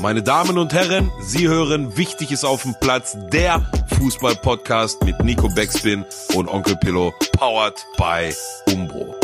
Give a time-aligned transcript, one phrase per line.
[0.00, 5.48] Meine Damen und Herren, Sie hören Wichtig ist auf dem Platz, der Fußball-Podcast mit Nico
[5.48, 8.32] Beckspin und Onkel Pillow, powered by
[8.72, 9.16] Umbro.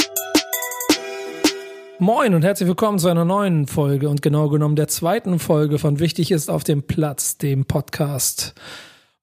[2.01, 6.01] Moin und herzlich willkommen zu einer neuen Folge und genau genommen der zweiten Folge von
[6.01, 8.55] Wichtig ist auf dem Platz, dem Podcast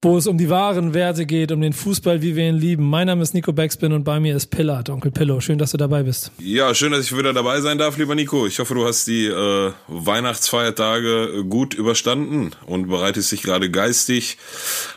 [0.03, 2.89] wo es um die wahren Werte geht, um den Fußball, wie wir ihn lieben.
[2.89, 5.39] Mein Name ist Nico Backspin und bei mir ist Pillard, Onkel Pillow.
[5.41, 6.31] Schön, dass du dabei bist.
[6.39, 8.47] Ja, schön, dass ich wieder dabei sein darf, lieber Nico.
[8.47, 14.39] Ich hoffe, du hast die äh, Weihnachtsfeiertage gut überstanden und bereitest dich gerade geistig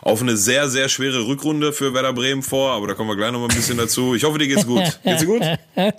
[0.00, 2.70] auf eine sehr, sehr schwere Rückrunde für Werder Bremen vor.
[2.70, 4.14] Aber da kommen wir gleich noch mal ein bisschen dazu.
[4.14, 4.84] Ich hoffe, dir geht's gut.
[5.04, 5.42] Geht's dir gut?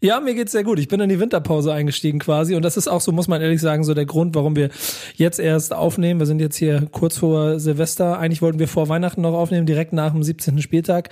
[0.00, 0.78] Ja, mir geht's sehr gut.
[0.78, 3.60] Ich bin in die Winterpause eingestiegen quasi und das ist auch so, muss man ehrlich
[3.60, 4.68] sagen, so der Grund, warum wir
[5.16, 6.20] jetzt erst aufnehmen.
[6.20, 8.16] Wir sind jetzt hier kurz vor Silvester.
[8.16, 10.62] Eigentlich wollten wir vor Weihnachten noch aufnehmen, direkt nach dem 17.
[10.62, 11.08] Spieltag.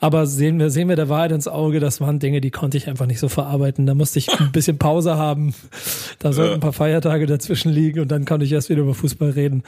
[0.00, 2.88] Aber sehen wir, sehen wir der Wahrheit ins Auge, das waren Dinge, die konnte ich
[2.88, 3.84] einfach nicht so verarbeiten.
[3.84, 5.52] Da musste ich ein bisschen Pause haben.
[6.18, 9.30] Da sollten ein paar Feiertage dazwischen liegen und dann konnte ich erst wieder über Fußball
[9.32, 9.64] reden.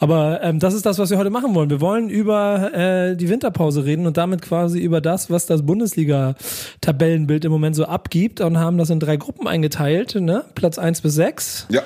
[0.00, 1.70] Aber ähm, das ist das, was wir heute machen wollen.
[1.70, 7.44] Wir wollen über äh, die Winterpause reden und damit quasi über das, was das Bundesliga-Tabellenbild
[7.44, 10.44] im Moment so abgibt und haben das in drei Gruppen eingeteilt, ne?
[10.54, 11.66] Platz eins bis sechs.
[11.70, 11.82] Ja.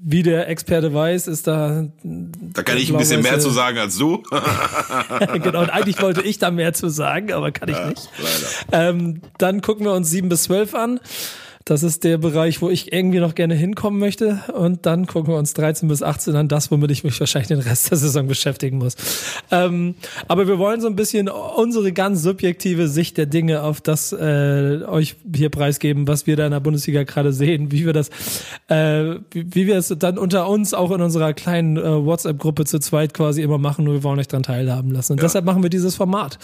[0.00, 1.84] Wie der Experte weiß, ist da.
[2.02, 4.22] Da kann ich ein bisschen mehr zu sagen als du.
[5.34, 8.08] genau, und eigentlich wollte ich da mehr zu sagen, aber kann ich Ja, nicht.
[8.70, 8.88] leider.
[8.90, 10.98] Ähm, dann gucken wir uns sieben bis zwölf an.
[11.68, 14.40] Das ist der Bereich, wo ich irgendwie noch gerne hinkommen möchte.
[14.54, 17.58] Und dann gucken wir uns 13 bis 18 an, das, womit ich mich wahrscheinlich den
[17.58, 18.96] Rest der Saison beschäftigen muss.
[19.50, 19.94] Ähm,
[20.28, 24.80] aber wir wollen so ein bisschen unsere ganz subjektive Sicht der Dinge auf das äh,
[24.88, 28.08] euch hier preisgeben, was wir da in der Bundesliga gerade sehen, wie wir das,
[28.68, 32.78] äh, wie, wie wir es dann unter uns auch in unserer kleinen äh, WhatsApp-Gruppe zu
[32.78, 35.12] zweit quasi immer machen, nur wir wollen euch daran teilhaben lassen.
[35.12, 36.38] Und deshalb machen wir dieses Format.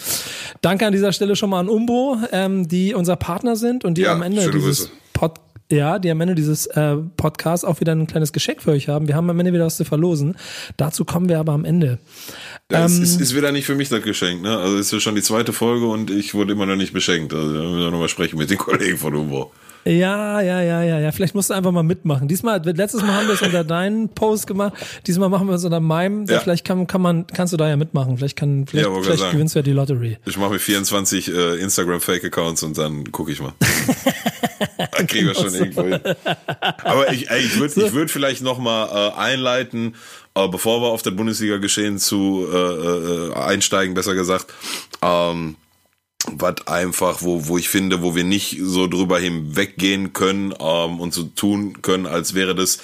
[0.60, 4.02] Danke an dieser Stelle schon mal an Umbo, ähm, die unser Partner sind und die
[4.02, 4.90] Ja, am Ende dieses Grüße.
[5.28, 5.40] Pod
[5.72, 9.08] ja, die am Ende dieses äh, Podcasts auch wieder ein kleines Geschenk für euch haben.
[9.08, 10.36] Wir haben am Ende wieder was zu verlosen.
[10.76, 11.98] Dazu kommen wir aber am Ende.
[12.68, 14.58] Das Ähm, ist, ist wieder nicht für mich das Geschenk, ne?
[14.58, 17.32] Also ist ja schon die zweite Folge und ich wurde immer noch nicht beschenkt.
[17.32, 19.52] Also da müssen wir nochmal sprechen mit den Kollegen von Humbo.
[19.86, 21.12] Ja, ja, ja, ja, ja.
[21.12, 22.26] Vielleicht musst du einfach mal mitmachen.
[22.28, 24.74] Diesmal, letztes Mal haben wir es unter deinen Post gemacht.
[25.06, 26.24] Diesmal machen wir es unter meinem.
[26.26, 26.40] Ja.
[26.40, 28.16] Vielleicht kann, kann man, kannst du da ja mitmachen.
[28.18, 30.18] Vielleicht kann, vielleicht, Ja, vielleicht gewinnst du ja die Lottery.
[30.26, 33.52] Ich mache mir 24 äh, Instagram-Fake-Accounts und dann gucke ich mal.
[35.06, 36.00] kriegen wir schon irgendwo hin.
[36.82, 39.96] Aber ich, ey, ich würde ich würd vielleicht noch mal äh, einleiten,
[40.34, 44.52] äh, bevor wir auf das Bundesliga-Geschehen zu äh, äh, einsteigen, besser gesagt.
[45.02, 45.56] Ähm,
[46.32, 51.12] was einfach, wo, wo ich finde, wo wir nicht so drüber hinweggehen können ähm, und
[51.12, 52.78] so tun können, als wäre das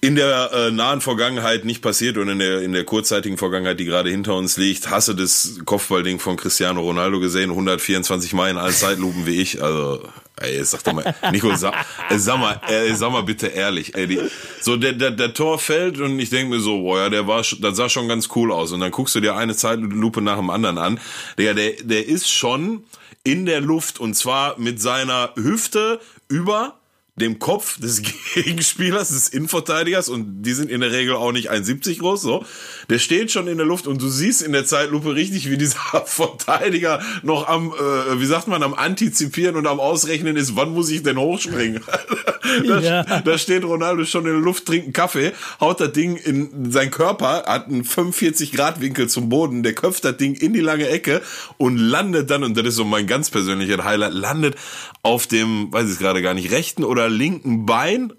[0.00, 3.84] in der äh, nahen Vergangenheit nicht passiert und in der, in der kurzzeitigen Vergangenheit, die
[3.84, 4.90] gerade hinter uns liegt.
[4.90, 7.50] Hast du das Kopfballding von Cristiano Ronaldo gesehen?
[7.50, 9.62] 124 Mal in allen Zeitlupen wie ich.
[9.62, 10.02] Also,
[10.40, 11.74] ey, sag doch mal, Nico, sag,
[12.10, 13.94] äh, sag mal, äh, sag mal bitte ehrlich.
[13.94, 14.20] Ey, die,
[14.60, 17.42] so der, der, der Tor fällt und ich denke mir so, boah, ja, der war,
[17.42, 18.72] das sah schon ganz cool aus.
[18.72, 21.00] Und dann guckst du dir eine Zeitlupe nach dem anderen an.
[21.38, 22.84] Der, der, der ist schon
[23.24, 26.75] in der Luft und zwar mit seiner Hüfte über
[27.16, 28.02] dem Kopf des
[28.34, 32.44] Gegenspielers, des Innenverteidigers und die sind in der Regel auch nicht 1,70 groß, so.
[32.90, 35.78] Der steht schon in der Luft und du siehst in der Zeitlupe richtig, wie dieser
[36.06, 40.90] Verteidiger noch am, äh, wie sagt man, am Antizipieren und am Ausrechnen ist, wann muss
[40.90, 41.80] ich denn hochspringen?
[42.68, 43.02] da, Ja.
[43.20, 46.90] da steht Ronaldo schon in der Luft, trinkt einen Kaffee, haut das Ding in sein
[46.90, 50.88] Körper, hat einen 45 Grad Winkel zum Boden, der köpft das Ding in die lange
[50.88, 51.22] Ecke
[51.56, 54.56] und landet dann, und das ist so mein ganz persönlicher Highlight, landet
[55.02, 58.12] auf dem, weiß ich gerade gar nicht, rechten oder linken Bein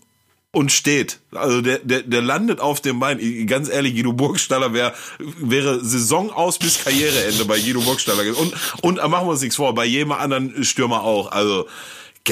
[0.52, 1.20] und steht.
[1.34, 3.20] Also der, der, der landet auf dem Bein.
[3.46, 8.24] Ganz ehrlich, Guido Burgstaller wär, wäre Saison aus bis Karriereende bei Guido Burgstaller.
[8.38, 11.32] Und, und machen wir uns nichts vor, bei jedem anderen Stürmer auch.
[11.32, 11.68] Also,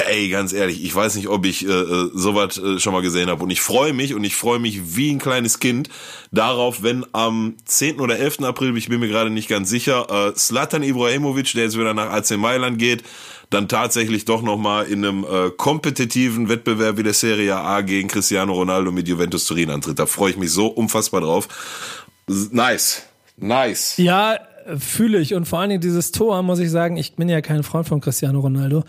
[0.03, 3.29] ey, ganz ehrlich, ich weiß nicht, ob ich äh, äh, sowas äh, schon mal gesehen
[3.29, 3.43] habe.
[3.43, 5.89] Und ich freue mich und ich freue mich wie ein kleines Kind
[6.31, 7.99] darauf, wenn am 10.
[7.99, 8.41] oder 11.
[8.41, 12.11] April, ich bin mir gerade nicht ganz sicher, äh, Slatan Ibrahimovic, der jetzt wieder nach
[12.11, 13.03] AC Mailand geht,
[13.49, 18.53] dann tatsächlich doch nochmal in einem äh, kompetitiven Wettbewerb wie der Serie A gegen Cristiano
[18.53, 19.99] Ronaldo mit Juventus Turin antritt.
[19.99, 21.47] Da freue ich mich so unfassbar drauf.
[22.27, 23.03] Nice.
[23.37, 23.97] Nice.
[23.97, 24.39] Ja,
[24.77, 25.33] fühle ich.
[25.33, 28.01] Und vor allen Dingen dieses Tor, muss ich sagen, ich bin ja kein Freund von
[28.01, 28.83] Cristiano Ronaldo.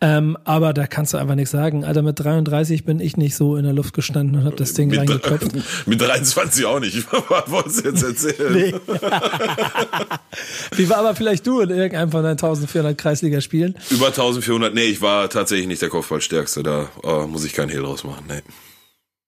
[0.00, 1.84] Ähm, aber da kannst du einfach nichts sagen.
[1.84, 4.90] Alter, mit 33 bin ich nicht so in der Luft gestanden und habe das Ding
[4.90, 5.52] Mit, reingeköpft.
[5.86, 7.06] mit 23 auch nicht.
[7.28, 8.74] Was wolltest du jetzt erzählen?
[10.76, 13.76] Wie war aber vielleicht du in irgendeinem von deinen 1400 Kreisligaspielen?
[13.90, 14.74] Über 1400.
[14.74, 16.62] Nee, ich war tatsächlich nicht der Kopfballstärkste.
[16.62, 18.24] Da äh, muss ich keinen Hehl draus machen.
[18.28, 18.42] Nee.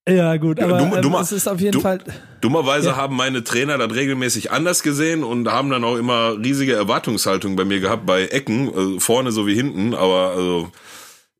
[0.09, 1.99] Ja, gut, aber Dumm- ähm, dummer- es ist auf jeden du- Fall.
[2.41, 2.97] Dummerweise Ja.
[2.97, 7.65] haben meine Trainer das regelmäßig anders gesehen und haben dann auch immer riesige Erwartungshaltung bei
[7.65, 9.95] mir gehabt, bei Ecken, äh, vorne sowie hinten.
[9.95, 10.71] Aber also,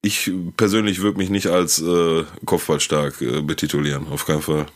[0.03, 4.67] ich persönlich würde mich nicht als äh, kopfballstark äh, betitulieren, auf keinen Fall.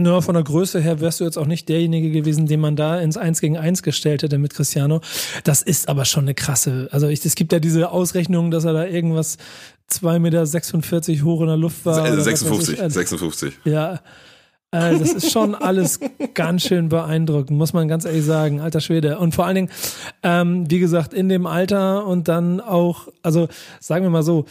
[0.00, 2.98] Nur von der Größe her wärst du jetzt auch nicht derjenige gewesen, den man da
[3.00, 5.00] ins 1 gegen 1 gestellt hätte mit Cristiano.
[5.44, 6.88] Das ist aber schon eine krasse.
[6.90, 9.36] Also ich, es gibt ja diese Ausrechnung, dass er da irgendwas
[9.92, 12.20] 2,46 Meter hoch in der Luft war.
[12.20, 13.52] 56, ich, also, 56.
[13.64, 14.00] Ja.
[14.72, 16.00] Äh, das ist schon alles
[16.34, 19.18] ganz schön beeindruckend, muss man ganz ehrlich sagen, alter Schwede.
[19.18, 19.70] Und vor allen Dingen,
[20.22, 23.48] ähm, wie gesagt, in dem Alter und dann auch, also
[23.80, 24.46] sagen wir mal so,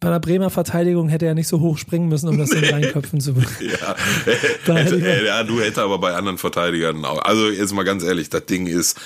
[0.00, 3.20] bei der Bremer Verteidigung hätte er nicht so hoch springen müssen, um das in reinköpfen
[3.20, 3.56] zu bekommen.
[3.60, 4.74] ja.
[4.74, 7.22] hätte, ja, du hättest aber bei anderen Verteidigern auch.
[7.22, 8.98] Also jetzt mal ganz ehrlich, das Ding ist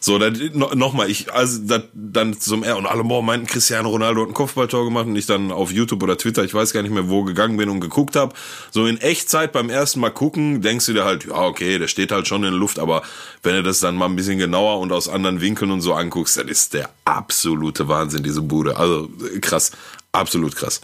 [0.00, 3.90] so, das, no, nochmal, ich, also das, dann zum R und alle boah, meinten, Cristiano
[3.90, 6.82] Ronaldo hat ein Kopfballtor gemacht und ich dann auf YouTube oder Twitter, ich weiß gar
[6.82, 8.34] nicht mehr, wo gegangen bin und geguckt habe.
[8.70, 12.10] So in Echtzeit beim ersten Mal gucken, denkst du dir halt, ja, okay, der steht
[12.10, 13.02] halt schon in der Luft, aber
[13.42, 16.38] wenn du das dann mal ein bisschen genauer und aus anderen Winkeln und so anguckst,
[16.38, 18.76] das ist der absolute Wahnsinn, diese Bude.
[18.76, 19.10] Also
[19.40, 19.72] krass.
[20.12, 20.80] Absolut krass.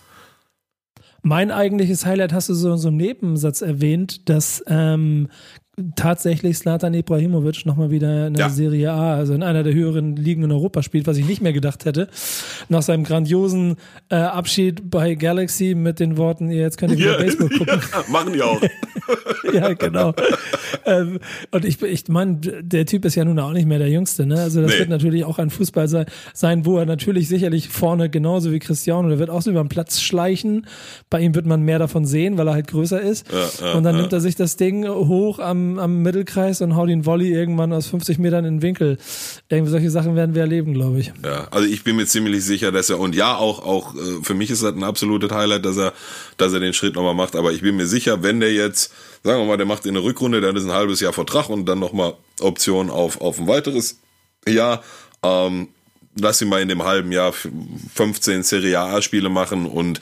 [1.23, 5.29] Mein eigentliches Highlight hast du so in so einem Nebensatz erwähnt, dass ähm,
[5.97, 8.51] tatsächlich Slatan Ibrahimovic nochmal wieder in der ja.
[8.51, 11.53] Serie A, also in einer der höheren Ligen in Europa spielt, was ich nicht mehr
[11.53, 12.09] gedacht hätte.
[12.69, 13.77] Nach seinem grandiosen
[14.09, 17.81] äh, Abschied bei Galaxy mit den Worten, jetzt könnt ihr wieder ja, Baseball gucken.
[17.93, 18.61] Ja, machen die auch.
[19.53, 20.15] ja, genau.
[20.87, 21.19] ähm,
[21.51, 24.41] und ich, ich meine, der Typ ist ja nun auch nicht mehr der Jüngste, ne?
[24.41, 24.79] Also das nee.
[24.81, 29.19] wird natürlich auch ein Fußball sein, wo er natürlich sicherlich vorne genauso wie Cristiano, der
[29.19, 30.67] wird auch so über den Platz schleichen.
[31.11, 33.27] Bei ihm wird man mehr davon sehen, weil er halt größer ist.
[33.33, 37.07] Ja, und dann nimmt er sich das Ding hoch am am, Mittelkreis und hau den
[37.07, 38.99] Volley irgendwann aus 50 Metern in den Winkel.
[39.49, 41.13] Irgendwie solche Sachen werden wir erleben, glaube ich.
[41.25, 44.35] Ja, also ich bin mir ziemlich sicher, dass er, und ja, auch, auch äh, für
[44.35, 45.93] mich ist das ein absolutes Highlight, dass er,
[46.37, 49.41] dass er den Schritt nochmal macht, aber ich bin mir sicher, wenn der jetzt, sagen
[49.41, 51.79] wir mal, der macht in der Rückrunde, dann ist ein halbes Jahr Vertrag und dann
[51.79, 53.99] nochmal Option auf, auf ein weiteres
[54.47, 54.83] Jahr,
[55.23, 55.69] ähm,
[56.19, 60.01] lass ihn mal in dem halben Jahr 15 Serie A Spiele machen und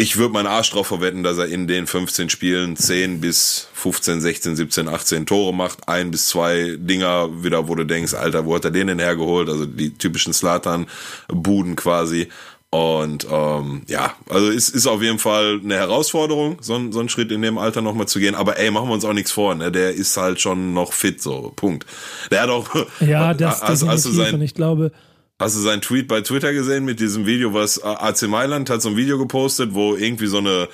[0.00, 4.20] ich würde meinen Arsch drauf verwetten, dass er in den 15 Spielen 10 bis 15,
[4.20, 5.88] 16, 17, 18 Tore macht.
[5.88, 9.48] Ein bis zwei Dinger wieder, wo du denkst, Alter, wo hat er den denn hergeholt?
[9.48, 12.28] Also die typischen Slatan-Buden quasi.
[12.70, 17.32] Und ähm, ja, also es ist auf jeden Fall eine Herausforderung, so, so einen Schritt
[17.32, 18.36] in dem Alter nochmal zu gehen.
[18.36, 19.72] Aber ey, machen wir uns auch nichts vor, ne?
[19.72, 21.86] Der ist halt schon noch fit, so, Punkt.
[22.30, 22.68] Der hat auch.
[23.00, 24.92] Ja, das, hast du sein, und ich glaube,
[25.40, 28.88] Hast du seinen Tweet bei Twitter gesehen mit diesem Video, was AC Mailand hat so
[28.88, 30.68] ein Video gepostet, wo irgendwie so eine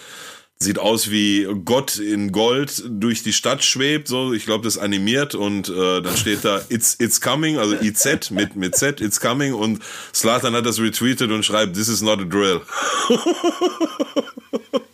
[0.57, 5.35] sieht aus wie Gott in Gold durch die Stadt schwebt, so ich glaube das animiert
[5.35, 9.53] und äh, dann steht da it's it's coming, also IZ mit mit Z it's coming
[9.53, 9.83] und
[10.15, 12.63] Slatan hat das retweetet und schreibt this is not a drill.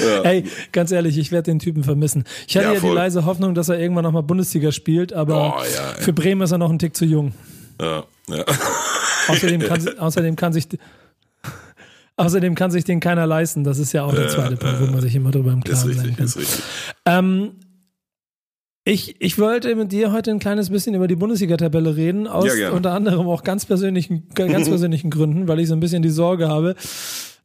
[0.00, 0.22] ja.
[0.22, 2.24] Hey, ganz ehrlich, ich werde den Typen vermissen.
[2.46, 5.62] Ich hatte ja, ja die leise Hoffnung, dass er irgendwann nochmal Bundesliga spielt, aber oh,
[5.62, 7.32] ja, für Bremen ist er noch ein Tick zu jung.
[7.80, 8.44] Ja, ja.
[9.28, 10.68] Außerdem kann, außerdem kann sich
[12.16, 13.64] Außerdem kann sich den keiner leisten.
[13.64, 15.78] Das ist ja auch der zweite äh, Punkt, wo man sich immer drüber im Klaren
[15.78, 16.24] ist richtig, sein kann.
[16.24, 16.62] Ist richtig.
[17.04, 17.52] Ähm,
[18.88, 22.70] ich, ich wollte mit dir heute ein kleines bisschen über die Bundesliga-Tabelle reden, aus ja,
[22.70, 26.48] unter anderem auch ganz persönlichen, ganz persönlichen Gründen, weil ich so ein bisschen die Sorge
[26.48, 26.76] habe,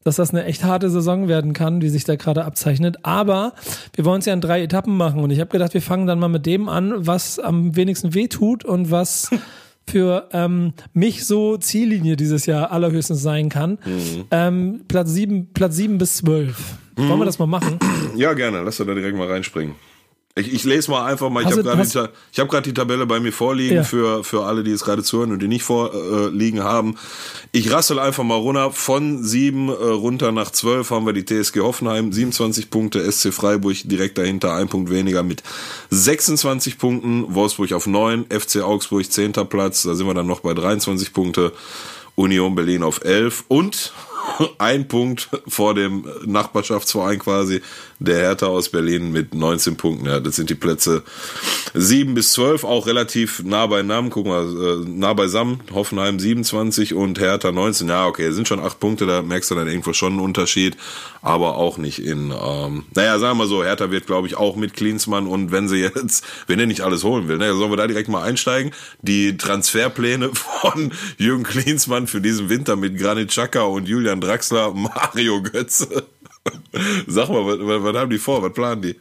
[0.04, 2.98] dass das eine echt harte Saison werden kann, die sich da gerade abzeichnet.
[3.04, 3.54] Aber
[3.94, 6.20] wir wollen es ja in drei Etappen machen und ich habe gedacht, wir fangen dann
[6.20, 9.30] mal mit dem an, was am wenigsten weh tut und was
[9.88, 13.80] für ähm, mich so Ziellinie dieses Jahr allerhöchstens sein kann.
[13.86, 14.26] Mhm.
[14.32, 16.76] Ähm, Platz sieben, Platz sieben bis zwölf.
[16.98, 17.10] Mhm.
[17.10, 17.80] Wollen wir das mal machen?
[18.16, 18.62] Ja, gerne.
[18.62, 19.76] Lass da direkt mal reinspringen.
[20.36, 23.34] Ich, ich lese mal einfach mal, ich habe gerade die, hab die Tabelle bei mir
[23.34, 23.84] vorliegen ja.
[23.84, 26.96] für, für alle, die es gerade zuhören und die nicht vorliegen äh, haben.
[27.52, 28.72] Ich rassel einfach mal runter.
[28.72, 33.76] Von sieben äh, runter nach zwölf haben wir die TSG Hoffenheim, 27 Punkte, SC Freiburg
[33.84, 35.44] direkt dahinter, ein Punkt weniger mit
[35.90, 40.54] 26 Punkten, Wolfsburg auf neun, FC Augsburg zehnter Platz, da sind wir dann noch bei
[40.54, 41.52] 23 Punkte,
[42.16, 43.94] Union Berlin auf elf und
[44.58, 47.62] ein Punkt vor dem Nachbarschaftsverein quasi,
[48.00, 50.08] der Hertha aus Berlin mit 19 Punkten.
[50.08, 51.04] Ja, das sind die Plätze
[51.74, 54.12] 7 bis 12, auch relativ nah beieinander.
[54.12, 55.62] Guck mal, äh, nah beisammen.
[55.72, 57.88] Hoffenheim 27 und Hertha 19.
[57.90, 60.78] Ja, okay, sind schon acht Punkte, da merkst du dann irgendwo schon einen Unterschied,
[61.22, 64.74] aber auch nicht in, ähm, naja, sagen wir so, Hertha wird, glaube ich, auch mit
[64.74, 67.88] Klinsmann und wenn sie jetzt, wenn er nicht alles holen will, ne, sollen wir da
[67.88, 68.72] direkt mal einsteigen.
[69.02, 75.42] Die Transferpläne von Jürgen Klinsmann für diesen Winter mit Granit Xhaka und Julian Draxler, Mario
[75.42, 76.08] Götze.
[77.08, 78.42] Sag mal, was, was, haben die vor?
[78.42, 78.96] Was planen die?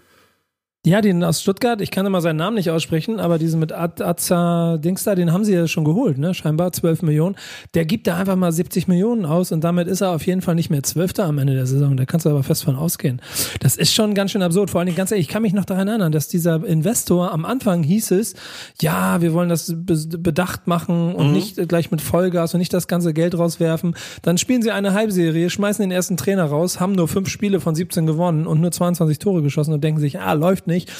[0.86, 4.78] Ja, den aus Stuttgart, ich kann immer seinen Namen nicht aussprechen, aber diesen mit Azza
[4.78, 6.32] Dings da, den haben sie ja schon geholt, ne?
[6.32, 7.36] Scheinbar 12 Millionen.
[7.74, 10.54] Der gibt da einfach mal 70 Millionen aus und damit ist er auf jeden Fall
[10.54, 11.98] nicht mehr Zwölfter am Ende der Saison.
[11.98, 13.20] Da kannst du aber fest von ausgehen.
[13.60, 14.70] Das ist schon ganz schön absurd.
[14.70, 17.44] Vor allen Dingen, ganz ehrlich, ich kann mich noch daran erinnern, dass dieser Investor am
[17.44, 18.32] Anfang hieß es,
[18.80, 21.32] ja, wir wollen das bedacht machen und mhm.
[21.34, 23.94] nicht gleich mit Vollgas und nicht das ganze Geld rauswerfen.
[24.22, 27.74] Dann spielen sie eine Halbserie, schmeißen den ersten Trainer raus, haben nur fünf Spiele von
[27.74, 30.90] 17 gewonnen und nur 22 Tore geschossen und denken sich, ah, läuft nicht.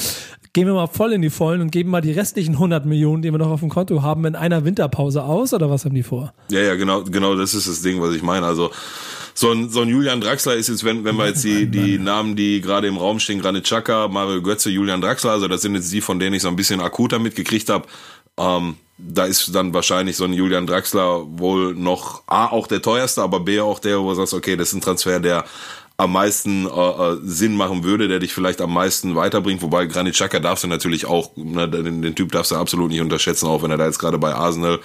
[0.53, 3.31] Gehen wir mal voll in die Vollen und geben mal die restlichen 100 Millionen, die
[3.31, 6.35] wir noch auf dem Konto haben, in einer Winterpause aus oder was haben die vor?
[6.51, 8.47] Ja, ja, genau, genau, das ist das Ding, was ich meine.
[8.47, 8.71] Also
[9.33, 12.35] so ein, so ein Julian Draxler ist jetzt, wenn, wenn wir jetzt die, die Namen,
[12.35, 15.93] die gerade im Raum stehen, Granit Xhaka, Mario Götze, Julian Draxler, also das sind jetzt
[15.93, 17.87] die, von denen ich so ein bisschen akuter mitgekriegt habe.
[18.37, 23.23] Ähm, da ist dann wahrscheinlich so ein Julian Draxler wohl noch A, auch der teuerste,
[23.23, 25.45] aber B, auch der, wo du sagst, okay, das ist ein Transfer, der
[26.01, 29.61] am meisten äh, äh, Sinn machen würde, der dich vielleicht am meisten weiterbringt.
[29.61, 33.03] Wobei Granit Xhaka darfst du natürlich auch, ne, den, den Typ darfst du absolut nicht
[33.03, 34.81] unterschätzen, auch wenn er da jetzt gerade bei Arsenal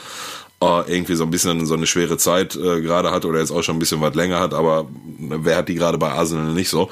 [0.61, 3.63] äh, irgendwie so ein bisschen so eine schwere Zeit äh, gerade hat oder jetzt auch
[3.63, 6.69] schon ein bisschen was länger hat, aber ne, wer hat die gerade bei Arsenal nicht
[6.69, 6.89] so?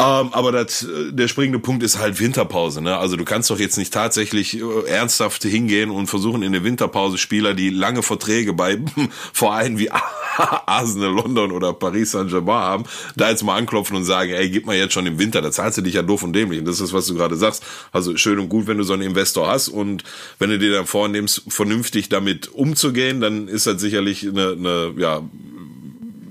[0.00, 2.80] Ähm, aber das, äh, der springende Punkt ist halt Winterpause.
[2.80, 2.96] Ne?
[2.96, 7.18] Also du kannst doch jetzt nicht tatsächlich äh, ernsthaft hingehen und versuchen in der Winterpause
[7.18, 8.78] Spieler, die lange Verträge bei
[9.34, 9.90] Vereinen wie
[10.66, 14.74] Arsenal, London oder Paris Saint-Germain haben, da jetzt mal anklopfen und sagen, ey, gib mal
[14.74, 16.60] jetzt schon im Winter, da zahlst du dich ja doof und dämlich.
[16.60, 17.62] Und das ist, was du gerade sagst.
[17.92, 20.04] Also schön und gut, wenn du so einen Investor hast und
[20.38, 25.22] wenn du dir dann vornimmst, vernünftig damit umzugehen, dann ist das sicherlich eine, eine ja,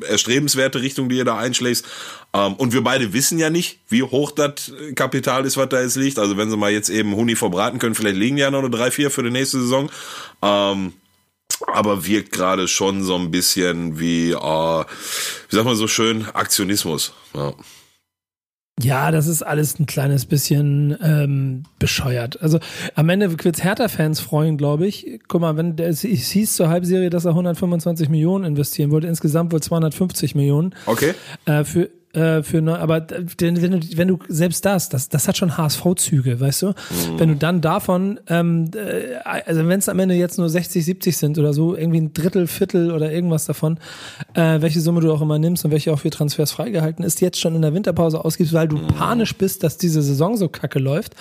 [0.08, 1.86] erstrebenswerte Richtung, die ihr da einschlägst.
[2.34, 5.96] Ähm, und wir beide wissen ja nicht, wie hoch das Kapital ist, was da jetzt
[5.96, 6.20] liegt.
[6.20, 8.92] Also wenn sie mal jetzt eben Huni verbraten können, vielleicht liegen ja noch eine drei,
[8.92, 9.90] vier für die nächste Saison.
[10.42, 10.94] Ähm,
[11.68, 17.14] aber wirkt gerade schon so ein bisschen wie, äh, wie sagt man so schön, Aktionismus.
[17.34, 17.54] Ja.
[18.82, 22.42] Ja, das ist alles ein kleines bisschen ähm, bescheuert.
[22.42, 22.60] Also
[22.96, 25.20] am Ende wird es Hertha-Fans freuen, glaube ich.
[25.28, 29.52] Guck mal, wenn der, es hieß zur Halbserie, dass er 125 Millionen investieren wollte, insgesamt
[29.52, 30.76] wohl 250 Millionen.
[30.86, 31.14] Okay.
[31.44, 33.06] Äh, für äh, für neu, aber
[33.38, 36.68] wenn du, wenn du selbst das, das, das hat schon HSV-Züge, weißt du?
[36.70, 36.74] Mhm.
[37.18, 41.16] Wenn du dann davon, ähm, äh, also wenn es am Ende jetzt nur 60, 70
[41.16, 43.78] sind oder so, irgendwie ein Drittel, Viertel oder irgendwas davon,
[44.34, 47.40] äh, welche Summe du auch immer nimmst und welche auch für Transfers freigehalten ist, jetzt
[47.40, 48.88] schon in der Winterpause ausgibst, weil du mhm.
[48.88, 51.16] panisch bist, dass diese Saison so kacke läuft.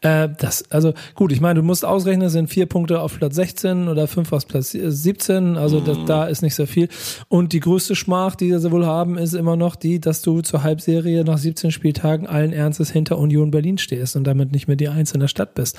[0.00, 3.36] Äh, das, also gut, ich meine, du musst ausrechnen, es sind vier Punkte auf Platz
[3.36, 5.84] 16 oder fünf auf Platz 17, also mhm.
[5.84, 6.88] das, da ist nicht so viel.
[7.28, 10.62] Und die größte Schmach, die sie wohl haben, ist immer noch die, dass du zur
[10.62, 14.88] Halbserie nach 17 Spieltagen allen Ernstes hinter Union Berlin stehst und damit nicht mehr die
[14.88, 15.78] Eins in der Stadt bist.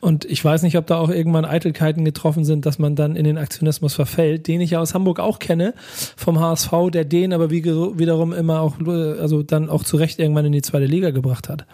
[0.00, 3.24] Und ich weiß nicht, ob da auch irgendwann Eitelkeiten getroffen sind, dass man dann in
[3.24, 5.74] den Aktionismus verfällt, den ich ja aus Hamburg auch kenne,
[6.16, 10.46] vom HSV, der den aber wie, wiederum immer auch, also dann auch zu Recht irgendwann
[10.46, 11.66] in die zweite Liga gebracht hat.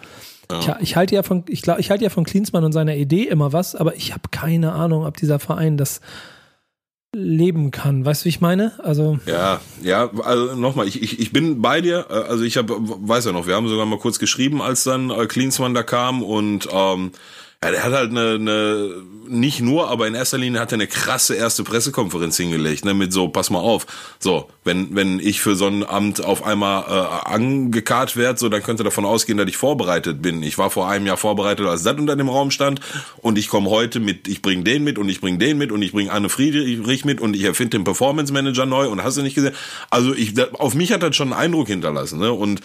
[0.51, 0.59] Ja.
[0.59, 3.23] Ich, ich, halte ja von, ich glaube, ich halte ja von Klinsmann und seiner Idee
[3.23, 6.01] immer was, aber ich habe keine Ahnung, ob dieser Verein das
[7.13, 8.05] leben kann.
[8.05, 8.73] Weißt du, wie ich meine?
[8.79, 10.09] Also ja, ja.
[10.23, 12.05] Also nochmal, ich, ich, ich bin bei dir.
[12.09, 15.09] Äh, also ich habe, weiß ja noch, wir haben sogar mal kurz geschrieben, als dann
[15.09, 17.11] äh, Klinsmann da kam und ähm,
[17.63, 18.89] ja, der hat halt eine, eine,
[19.27, 23.13] nicht nur, aber in erster Linie hat er eine krasse erste Pressekonferenz hingelegt, ne, mit
[23.13, 23.85] so, pass mal auf,
[24.17, 28.63] so, wenn, wenn ich für so ein Amt auf einmal äh, angekarrt werde, so, dann
[28.63, 30.41] könnte davon ausgehen, dass ich vorbereitet bin.
[30.41, 32.81] Ich war vor einem Jahr vorbereitet, als das unter dem Raum stand
[33.17, 35.83] und ich komme heute mit, ich bring den mit und ich bring den mit und
[35.83, 39.21] ich bring Anne Friedrich mit und ich erfinde den Performance Manager neu und hast du
[39.21, 39.53] nicht gesehen?
[39.91, 42.61] Also ich, auf mich hat das schon einen Eindruck hinterlassen, ne, und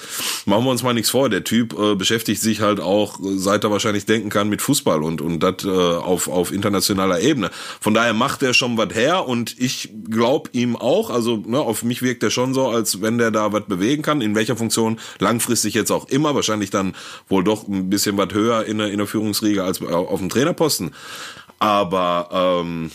[0.47, 3.71] machen wir uns mal nichts vor, der Typ äh, beschäftigt sich halt auch, seit er
[3.71, 7.51] wahrscheinlich denken kann, mit Fußball Fußball und, und das äh, auf, auf internationaler Ebene.
[7.81, 11.83] Von daher macht er schon was her und ich glaube ihm auch, also ne, auf
[11.83, 14.99] mich wirkt er schon so, als wenn der da was bewegen kann, in welcher Funktion
[15.19, 16.95] langfristig jetzt auch immer, wahrscheinlich dann
[17.29, 20.95] wohl doch ein bisschen was höher in der, in der Führungsriege als auf dem Trainerposten.
[21.59, 22.91] Aber ähm,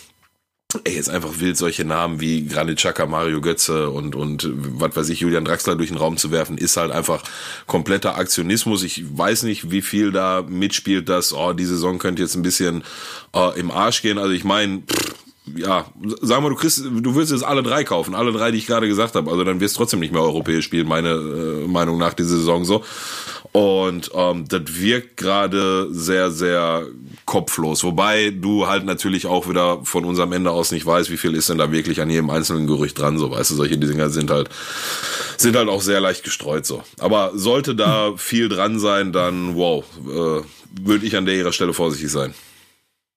[0.84, 5.10] ey, jetzt einfach wild solche Namen wie Granit Xhaka, Mario Götze und, und was weiß
[5.10, 7.24] ich, Julian Draxler durch den Raum zu werfen, ist halt einfach
[7.68, 8.84] kompletter Aktionismus.
[8.84, 12.84] Ich weiß nicht, wie viel da mitspielt, dass, oh, die Saison könnte jetzt ein bisschen
[13.36, 14.18] äh, im Arsch gehen.
[14.18, 14.84] Also ich meine,
[15.46, 15.86] ja,
[16.22, 18.88] sagen wir, du kriegst, du willst jetzt alle drei kaufen, alle drei, die ich gerade
[18.88, 19.30] gesagt habe.
[19.32, 22.64] Also dann wirst du trotzdem nicht mehr europäisch spielen, meine äh, Meinung nach diese Saison
[22.64, 22.84] so.
[23.52, 26.86] Und ähm, das wirkt gerade sehr, sehr
[27.26, 27.84] kopflos.
[27.84, 31.50] Wobei du halt natürlich auch wieder von unserem Ende aus nicht weißt, wie viel ist
[31.50, 33.18] denn da wirklich an jedem einzelnen Gerücht dran.
[33.18, 34.50] So, weißt du, solche Dinger sind halt,
[35.38, 36.84] sind halt auch sehr leicht gestreut so.
[37.00, 40.44] Aber sollte da viel dran sein, dann wow, äh,
[40.84, 42.34] würde ich an der ihrer Stelle vorsichtig sein.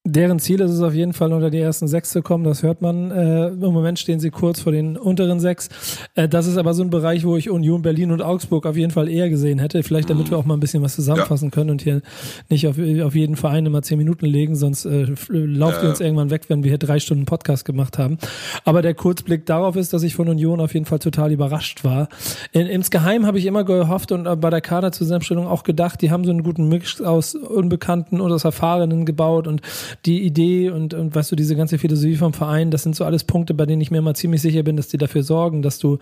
[0.07, 2.45] Deren Ziel ist es auf jeden Fall, unter die ersten sechs zu kommen.
[2.45, 3.11] Das hört man.
[3.11, 5.71] Äh, Im Moment stehen sie kurz vor den unteren sechs.
[6.15, 8.91] Äh, das ist aber so ein Bereich, wo ich Union Berlin und Augsburg auf jeden
[8.91, 9.83] Fall eher gesehen hätte.
[9.83, 10.33] Vielleicht damit mhm.
[10.33, 11.51] wir auch mal ein bisschen was zusammenfassen ja.
[11.53, 12.03] können und hier
[12.51, 16.29] nicht auf, auf jeden Verein immer zehn Minuten legen, sonst äh, lauft ihr uns irgendwann
[16.29, 18.19] weg, wenn wir hier drei Stunden Podcast gemacht haben.
[18.67, 22.11] Aber der Kurzblick darauf ist, dass ich von Union auf jeden Fall total überrascht war.
[22.53, 26.31] In, insgeheim habe ich immer gehofft und bei der Kaderzusammenstellung auch gedacht, die haben so
[26.31, 29.63] einen guten Mix aus Unbekannten und aus Erfahrenen gebaut und
[30.05, 33.25] die Idee und, und weißt du, diese ganze Philosophie vom Verein, das sind so alles
[33.25, 35.99] Punkte, bei denen ich mir immer ziemlich sicher bin, dass die dafür sorgen, dass du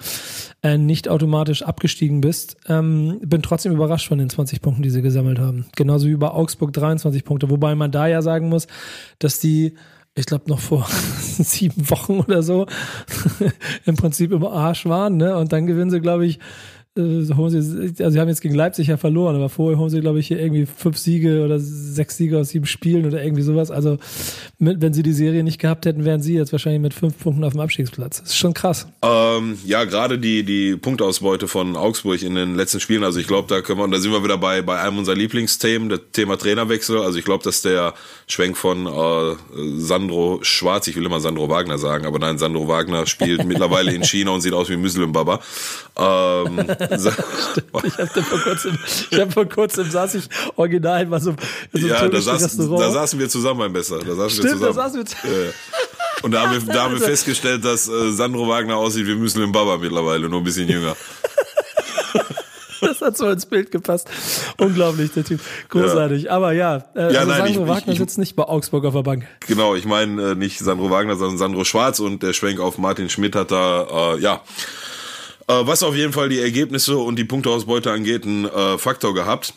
[0.62, 2.56] äh, nicht automatisch abgestiegen bist.
[2.68, 5.66] Ähm, bin trotzdem überrascht von den 20 Punkten, die sie gesammelt haben.
[5.76, 8.66] Genauso wie bei Augsburg 23 Punkte, wobei man da ja sagen muss,
[9.18, 9.74] dass die
[10.14, 10.86] ich glaube noch vor
[11.20, 12.66] sieben Wochen oder so
[13.86, 15.36] im Prinzip im Arsch waren, ne?
[15.36, 16.38] Und dann gewinnen sie, glaube ich,
[16.94, 20.18] holen sie, also sie haben jetzt gegen Leipzig ja verloren, aber vorher holen sie, glaube
[20.18, 23.70] ich, hier irgendwie fünf Siege oder sechs Siege aus sieben Spielen oder irgendwie sowas.
[23.70, 23.96] Also
[24.58, 27.44] mit, wenn sie die Serie nicht gehabt hätten, wären sie jetzt wahrscheinlich mit fünf Punkten
[27.44, 28.20] auf dem Abstiegsplatz.
[28.20, 28.88] Das ist schon krass.
[29.00, 33.48] Ähm, ja, gerade die, die Punktausbeute von Augsburg in den letzten Spielen, also ich glaube,
[33.48, 36.36] da können wir, und da sind wir wieder bei, bei einem unserer Lieblingsthemen, das Thema
[36.36, 36.98] Trainerwechsel.
[36.98, 37.94] Also ich glaube, dass der
[38.26, 39.36] Schwenk von äh,
[39.78, 44.04] Sandro Schwarz, ich will immer Sandro Wagner sagen, aber nein, Sandro Wagner spielt mittlerweile in
[44.04, 45.40] China und sieht aus wie Muslim Baba.
[45.96, 46.66] Ähm,
[47.84, 48.78] ich habe vor kurzem,
[49.10, 51.30] ich hab vor kurzem saß ich original mal so,
[51.72, 53.98] in so ja, da, saß, da saßen wir zusammen beim Besser.
[53.98, 54.76] Da saßen Stimmt, wir zusammen.
[54.76, 55.52] Da saßen wir zusammen.
[56.22, 59.14] Und da haben wir, da haben wir also, festgestellt, dass äh, Sandro Wagner aussieht wie
[59.14, 60.96] Muslim Baba mittlerweile, nur ein bisschen jünger.
[62.82, 64.10] Das hat so ins Bild gepasst.
[64.58, 65.40] Unglaublich, der Typ.
[65.68, 66.24] Großartig.
[66.24, 66.32] Ja.
[66.32, 68.94] Aber ja, äh, ja also nein, Sandro ich, Wagner ich, sitzt nicht bei Augsburg auf
[68.94, 69.24] der Bank.
[69.46, 73.08] Genau, ich meine äh, nicht Sandro Wagner, sondern Sandro Schwarz und der Schwenk auf Martin
[73.08, 74.40] Schmidt hat da, äh, ja,
[75.46, 79.54] was auf jeden Fall die Ergebnisse und die Punkteausbeute angeht, einen äh, Faktor gehabt.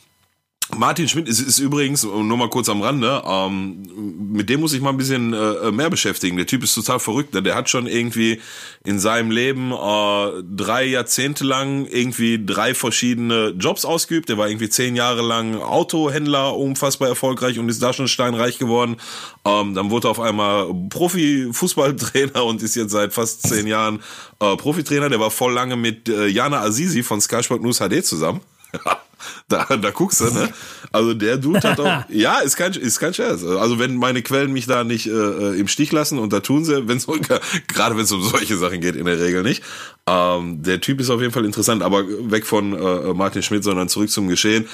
[0.74, 3.84] Martin Schmidt ist, ist übrigens, nur mal kurz am Rande, ähm,
[4.31, 6.38] mit dem muss ich mal ein bisschen äh, mehr beschäftigen.
[6.38, 7.34] Der Typ ist total verrückt.
[7.34, 7.43] Ne?
[7.43, 8.41] Der hat schon irgendwie
[8.84, 14.27] in seinem Leben äh, drei Jahrzehnte lang irgendwie drei verschiedene Jobs ausgeübt.
[14.27, 18.98] Der war irgendwie zehn Jahre lang Autohändler, unfassbar erfolgreich und ist da schon steinreich geworden.
[19.45, 24.01] Ähm, dann wurde er auf einmal Profi-Fußballtrainer und ist jetzt seit fast zehn Jahren
[24.39, 25.10] äh, Profitrainer.
[25.10, 28.41] Der war voll lange mit äh, Jana Azizi von Sky Sport News HD zusammen.
[29.48, 30.50] da, da guckst du, ne?
[30.91, 33.44] Also der Dude hat auch, ja, ist kein, ist kein Scherz.
[33.44, 36.65] Also wenn meine Quellen mich da nicht äh, äh im Stich lassen und da tun
[36.65, 37.08] sie, wenn es
[37.67, 39.63] gerade wenn es um solche Sachen geht, in der Regel nicht.
[40.08, 43.89] Ähm, der Typ ist auf jeden Fall interessant, aber weg von äh, Martin Schmidt, sondern
[43.89, 44.67] zurück zum Geschehen.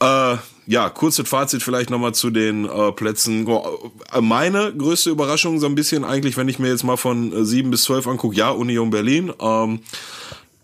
[0.00, 0.36] Äh,
[0.66, 3.46] ja, kurzes Fazit vielleicht nochmal zu den äh, Plätzen.
[3.46, 7.44] Äh, meine größte Überraschung so ein bisschen eigentlich, wenn ich mir jetzt mal von äh,
[7.44, 9.32] sieben bis zwölf angucke, ja, Union Berlin.
[9.40, 9.80] Ähm,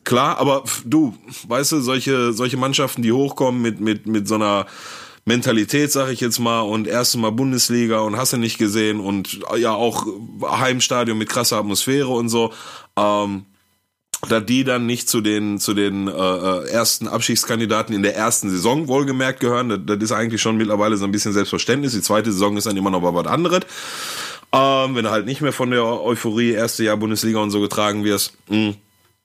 [0.04, 1.14] Klar, aber du,
[1.46, 4.66] weißt du, solche, solche Mannschaften, die hochkommen mit, mit, mit so einer
[5.24, 9.40] Mentalität, sag ich jetzt mal, und erste Mal Bundesliga und hast du nicht gesehen und
[9.56, 10.06] ja auch
[10.42, 12.52] Heimstadion mit krasser Atmosphäre und so,
[12.96, 13.46] ähm,
[14.28, 18.50] da die dann nicht zu den zu den äh, äh, ersten Abschiedskandidaten in der ersten
[18.50, 21.92] Saison wohlgemerkt gehören, das, das ist eigentlich schon mittlerweile so ein bisschen Selbstverständnis.
[21.92, 23.60] Die zweite Saison ist dann immer noch was anderes.
[24.52, 28.04] Ähm, wenn du halt nicht mehr von der Euphorie erste Jahr Bundesliga und so getragen
[28.04, 28.36] wirst.
[28.48, 28.74] Mh hm,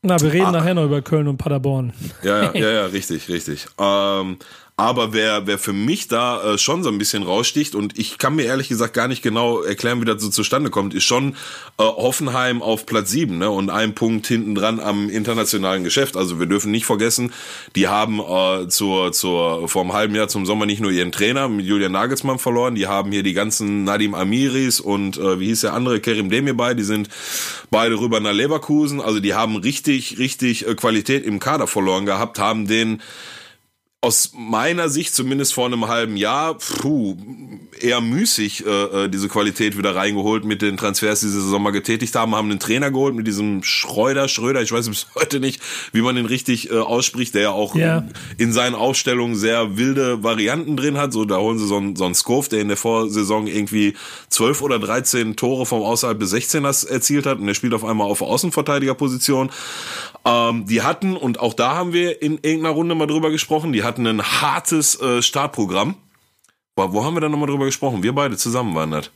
[0.07, 0.51] na, wir reden ah.
[0.51, 1.93] nachher noch über Köln und Paderborn.
[2.23, 3.67] Ja, ja, ja, ja richtig, richtig.
[3.77, 4.37] Ähm,
[4.79, 8.35] aber wer, wer für mich da äh, schon so ein bisschen raussticht und ich kann
[8.35, 11.33] mir ehrlich gesagt gar nicht genau erklären, wie das so zustande kommt, ist schon
[11.79, 13.49] äh, Hoffenheim auf Platz sieben ne?
[13.49, 16.15] und ein Punkt hinten dran am internationalen Geschäft.
[16.15, 17.33] Also wir dürfen nicht vergessen,
[17.75, 21.49] die haben äh, zur, zur, vor einem halben Jahr zum Sommer nicht nur ihren Trainer
[21.49, 25.61] mit Julian Nagelsmann verloren, die haben hier die ganzen Nadim Amiris und äh, wie hieß
[25.61, 27.09] der andere, Kerim Demirbay, die sind
[27.71, 29.01] beide rüber nach Leverkusen.
[29.01, 33.01] Also die haben richtig, richtig äh, Qualität im Kader verloren gehabt, haben den
[34.01, 37.17] aus meiner Sicht, zumindest vor einem halben Jahr, puh,
[37.79, 38.69] eher müßig äh,
[39.05, 42.59] äh, diese Qualität wieder reingeholt mit den Transfers, die sie mal getätigt haben, haben einen
[42.59, 46.69] Trainer geholt mit diesem Schreuder, Schröder, ich weiß bis heute nicht, wie man den richtig
[46.69, 48.05] äh, ausspricht, der ja auch ja.
[48.37, 51.11] in seinen Aufstellungen sehr wilde Varianten drin hat.
[51.11, 53.95] So, da holen sie so einen, so einen Skov, der in der Vorsaison irgendwie
[54.29, 58.07] zwölf oder dreizehn Tore vom außerhalb des 16ers erzielt hat und der spielt auf einmal
[58.07, 59.49] auf Außenverteidigerposition.
[60.27, 63.83] Ähm, die hatten, und auch da haben wir in irgendeiner Runde mal drüber gesprochen, die
[63.83, 65.95] hatten ein hartes äh, Startprogramm.
[66.75, 68.03] Wo, wo haben wir da nochmal drüber gesprochen?
[68.03, 69.09] Wir beide zusammen waren das.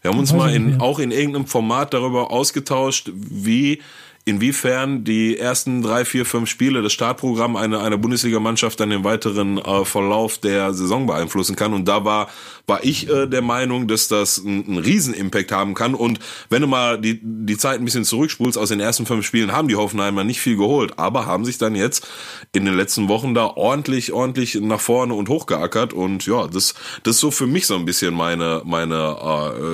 [0.00, 3.80] Wir haben uns mal in, auch in irgendeinem Format darüber ausgetauscht, wie
[4.24, 9.58] inwiefern die ersten drei, vier, fünf Spiele das Startprogramm einer, einer Bundesligamannschaft dann den weiteren
[9.58, 11.74] äh, Verlauf der Saison beeinflussen kann.
[11.74, 12.28] Und da war,
[12.68, 15.96] war ich äh, der Meinung, dass das einen, einen Riesen-Impact haben kann.
[15.96, 19.50] Und wenn du mal die, die Zeit ein bisschen zurückspulst, aus den ersten fünf Spielen
[19.50, 22.06] haben die Hoffenheimer nicht viel geholt, aber haben sich dann jetzt
[22.52, 25.92] in den letzten Wochen da ordentlich, ordentlich nach vorne und hochgeackert.
[25.92, 29.16] Und ja, das, das ist so für mich so ein bisschen meine, meine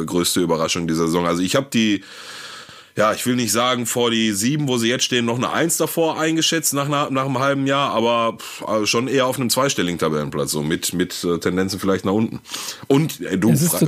[0.00, 1.26] äh, größte Überraschung dieser Saison.
[1.26, 2.02] Also ich habe die
[2.98, 5.76] ja, ich will nicht sagen vor die sieben, wo sie jetzt stehen, noch eine Eins
[5.76, 10.00] davor eingeschätzt nach, nach, nach einem halben Jahr, aber also schon eher auf einem zweistelligen
[10.00, 12.40] Tabellenplatz, so mit, mit äh, Tendenzen vielleicht nach unten.
[12.88, 13.87] Und äh, du, Fre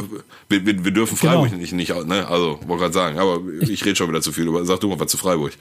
[0.49, 1.33] wir, wir, wir dürfen genau.
[1.33, 1.61] Freiburg genau.
[1.61, 2.29] nicht, nicht, ne?
[2.29, 4.49] Also, wollte gerade sagen, aber ich rede schon wieder zu viel.
[4.65, 5.55] Sag du mal was zu Freiburg.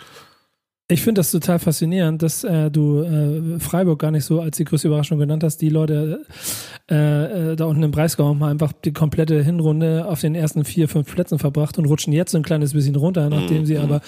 [0.88, 4.63] Ich finde das total faszinierend, dass äh, du äh, Freiburg gar nicht so als die
[4.63, 5.57] größte Überraschung genannt hast.
[5.57, 6.23] Die Leute
[6.89, 10.88] äh, äh, da unten im Breisgau haben einfach die komplette Hinrunde auf den ersten vier,
[10.88, 13.84] fünf Plätzen verbracht und rutschen jetzt ein kleines bisschen runter, nachdem sie mhm.
[13.84, 14.02] aber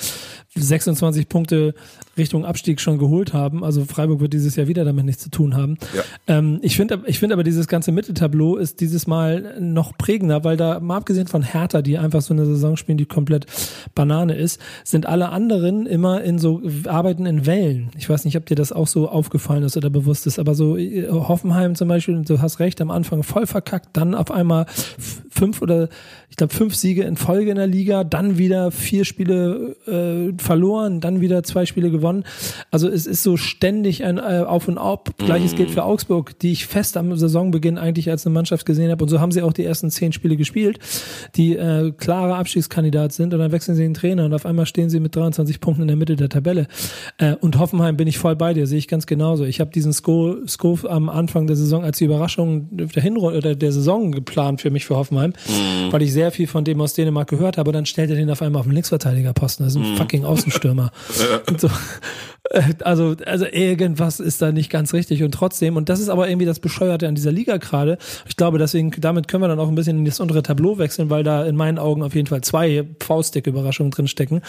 [0.55, 1.75] 26 Punkte
[2.17, 3.63] Richtung Abstieg schon geholt haben.
[3.63, 5.77] Also Freiburg wird dieses Jahr wieder damit nichts zu tun haben.
[5.95, 6.03] Ja.
[6.27, 10.57] Ähm, ich finde ich finde aber dieses ganze Mitteltableau ist dieses Mal noch prägender, weil
[10.57, 13.45] da mal abgesehen von Hertha, die einfach so eine Saison spielen, die komplett
[13.95, 17.91] Banane ist, sind alle anderen immer in so arbeiten in Wellen.
[17.97, 20.77] Ich weiß nicht, ob dir das auch so aufgefallen ist oder bewusst ist, aber so
[20.77, 24.65] äh, Hoffenheim zum Beispiel, du hast recht, am Anfang voll verkackt, dann auf einmal
[25.29, 25.89] fünf oder
[26.31, 31.01] ich glaube fünf Siege in Folge in der Liga, dann wieder vier Spiele äh, verloren,
[31.01, 32.23] dann wieder zwei Spiele gewonnen.
[32.71, 35.09] Also es ist so ständig ein äh, Auf und Ab.
[35.17, 39.03] Gleiches gilt für Augsburg, die ich fest am Saisonbeginn eigentlich als eine Mannschaft gesehen habe.
[39.03, 40.79] Und so haben sie auch die ersten zehn Spiele gespielt,
[41.35, 43.33] die äh, klare Abstiegskandidat sind.
[43.33, 45.89] Und dann wechseln sie den Trainer und auf einmal stehen sie mit 23 Punkten in
[45.89, 46.67] der Mitte der Tabelle.
[47.17, 49.43] Äh, und Hoffenheim bin ich voll bei dir, sehe ich ganz genauso.
[49.43, 50.37] Ich habe diesen Sko
[50.87, 54.85] am Anfang der Saison als die Überraschung der Hinrunde oder der Saison geplant für mich
[54.85, 55.91] für Hoffenheim, mhm.
[55.91, 57.71] weil ich sehr viel von dem aus Dänemark gehört habe.
[57.71, 59.65] Dann stellt er den auf einmal auf den Linksverteidigerposten.
[59.65, 59.97] Das ist ein mhm.
[59.97, 60.91] fucking Außenstürmer.
[61.57, 61.69] so.
[62.51, 66.27] Äh, also, also irgendwas ist da nicht ganz richtig und trotzdem, und das ist aber
[66.29, 67.97] irgendwie das Bescheuerte an dieser Liga gerade.
[68.27, 71.09] Ich glaube, deswegen, damit können wir dann auch ein bisschen in das untere Tableau wechseln,
[71.09, 74.41] weil da in meinen Augen auf jeden Fall zwei faustdicke Überraschungen drinstecken.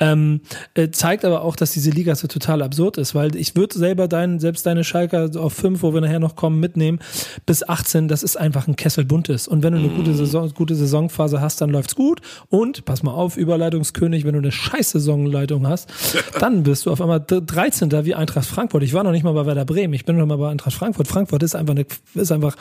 [0.00, 0.40] Ähm,
[0.74, 4.08] äh, zeigt aber auch, dass diese Liga so total absurd ist, weil ich würde selber
[4.08, 6.98] deinen, selbst deine Schalker auf fünf, wo wir nachher noch kommen, mitnehmen,
[7.46, 9.48] bis 18, das ist einfach ein Kessel buntes.
[9.48, 10.16] Und wenn du eine gute mhm.
[10.16, 10.74] Saison, gute
[11.08, 12.20] Saisonphase hast, dann läuft's gut.
[12.48, 15.88] Und, pass mal auf, Überleitungskönig, wenn du eine scheiß Saisonleitung hast,
[16.40, 17.90] dann bist du auf einmal 13.
[18.04, 18.82] wie Eintracht Frankfurt.
[18.82, 19.94] Ich war noch nicht mal bei Werder Bremen.
[19.94, 21.08] Ich bin noch mal bei Eintracht Frankfurt.
[21.08, 22.56] Frankfurt ist einfach, eine, ist einfach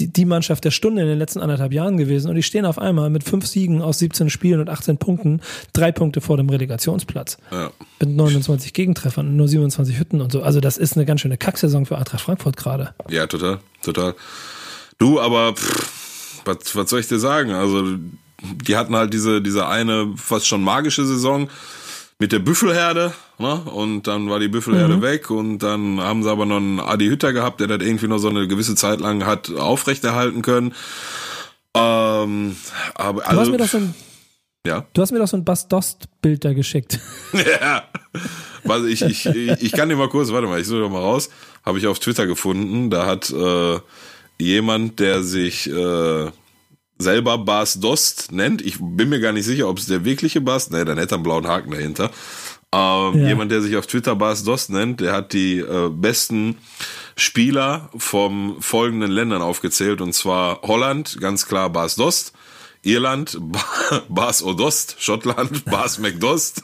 [0.00, 2.28] die, die Mannschaft der Stunde in den letzten anderthalb Jahren gewesen.
[2.28, 5.40] Und die stehen auf einmal mit fünf Siegen aus 17 Spielen und 18 Punkten,
[5.72, 7.38] drei Punkte vor dem Relegationsplatz.
[7.50, 7.70] Ja.
[8.00, 10.42] Mit 29 Gegentreffern und nur 27 Hütten und so.
[10.42, 12.94] Also das ist eine ganz schöne Kacksaison für Eintracht Frankfurt gerade.
[13.08, 14.14] Ja, total, total.
[14.98, 16.07] Du, aber pff,
[16.48, 17.52] was, was soll ich dir sagen?
[17.52, 17.84] Also
[18.42, 21.48] die hatten halt diese, diese eine fast schon magische Saison
[22.18, 23.54] mit der Büffelherde, ne?
[23.54, 25.02] Und dann war die Büffelherde mhm.
[25.02, 28.18] weg und dann haben sie aber noch einen Adi Hütter gehabt, der das irgendwie noch
[28.18, 30.74] so eine gewisse Zeit lang hat aufrechterhalten können.
[31.74, 32.56] Ähm,
[32.94, 33.94] aber also, du hast mir doch so ein,
[34.66, 34.86] ja?
[34.92, 36.98] Du hast mir doch so ein Bas-Dost-Bild da geschickt.
[37.32, 37.84] ja.
[38.66, 41.30] Also ich, ich, ich kann dir mal kurz, warte mal, ich suche doch mal raus.
[41.64, 42.90] Habe ich auf Twitter gefunden.
[42.90, 43.78] Da hat äh,
[44.40, 46.30] jemand, der sich äh,
[46.98, 48.62] selber Bas Dost nennt.
[48.62, 51.16] Ich bin mir gar nicht sicher, ob es der wirkliche Bas, ne, dann hätte er
[51.16, 52.10] einen blauen Haken dahinter.
[52.72, 53.28] Ähm, ja.
[53.28, 56.58] Jemand, der sich auf Twitter Bas Dost nennt, der hat die äh, besten
[57.16, 62.32] Spieler vom folgenden Ländern aufgezählt und zwar Holland, ganz klar Bas Dost,
[62.82, 63.38] Irland
[64.08, 66.62] Bas Odost, Schottland Bas McDost,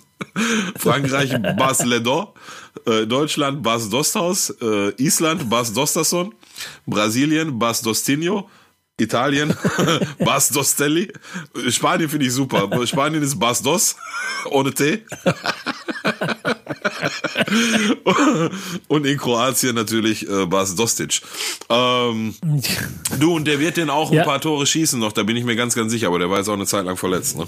[0.77, 2.29] Frankreich Bas Ledon,
[2.87, 6.35] äh, Deutschland Bas Dosthaus, äh, Island Bas Dosterson,
[6.87, 8.49] Brasilien Bas Dostinho,
[8.99, 9.55] Italien,
[10.19, 11.13] Bas Dostelli.
[11.69, 12.69] Spanien finde ich super.
[12.87, 13.97] Spanien ist Bas Dos,
[14.51, 15.05] ohne T.
[18.89, 21.23] und in Kroatien natürlich äh, Bas Dostig.
[21.69, 22.35] Ähm,
[23.19, 24.25] du, und der wird den auch ein ja.
[24.25, 26.49] paar Tore schießen noch, da bin ich mir ganz, ganz sicher, aber der war jetzt
[26.49, 27.47] auch eine Zeit lang verletzt, ne?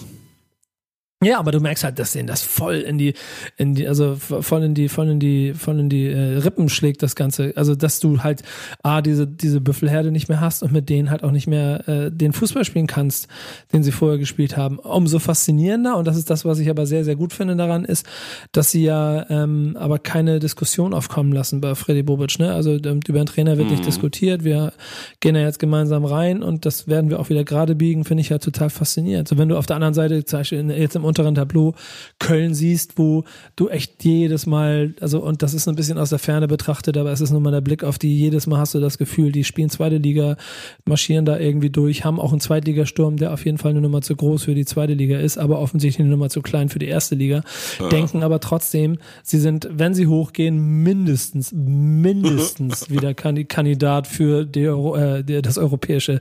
[1.24, 3.14] Ja, aber du merkst halt, dass denen das voll in die,
[3.56, 7.02] in die, also voll in die, voll in die, voll in die äh, Rippen schlägt,
[7.02, 7.54] das Ganze.
[7.56, 8.42] Also, dass du halt
[8.82, 12.10] A, diese, diese Büffelherde nicht mehr hast und mit denen halt auch nicht mehr äh,
[12.12, 13.28] den Fußball spielen kannst,
[13.72, 14.78] den sie vorher gespielt haben.
[14.78, 18.06] Umso faszinierender, und das ist das, was ich aber sehr, sehr gut finde daran, ist,
[18.52, 22.38] dass sie ja ähm, aber keine Diskussion aufkommen lassen bei Freddy Bobic.
[22.38, 22.52] Ne?
[22.52, 23.76] Also über den Trainer wird mhm.
[23.76, 24.44] nicht diskutiert.
[24.44, 24.74] Wir
[25.20, 28.28] gehen ja jetzt gemeinsam rein und das werden wir auch wieder gerade biegen, finde ich
[28.28, 29.28] ja total faszinierend.
[29.28, 31.74] So, wenn du auf der anderen Seite, zum Beispiel jetzt im unteren Tableau
[32.18, 33.24] Köln siehst, wo
[33.56, 37.10] du echt jedes Mal, also und das ist ein bisschen aus der Ferne betrachtet, aber
[37.10, 39.44] es ist nur mal der Blick auf die, jedes Mal hast du das Gefühl, die
[39.44, 40.36] spielen zweite Liga,
[40.84, 44.14] marschieren da irgendwie durch, haben auch einen Zweitligasturm, der auf jeden Fall eine Nummer zu
[44.14, 47.14] groß für die zweite Liga ist, aber offensichtlich eine Nummer zu klein für die erste
[47.14, 47.42] Liga.
[47.80, 47.88] Ja.
[47.88, 55.42] Denken aber trotzdem, sie sind, wenn sie hochgehen, mindestens, mindestens wieder Kandidat für die, äh,
[55.42, 56.20] das europäische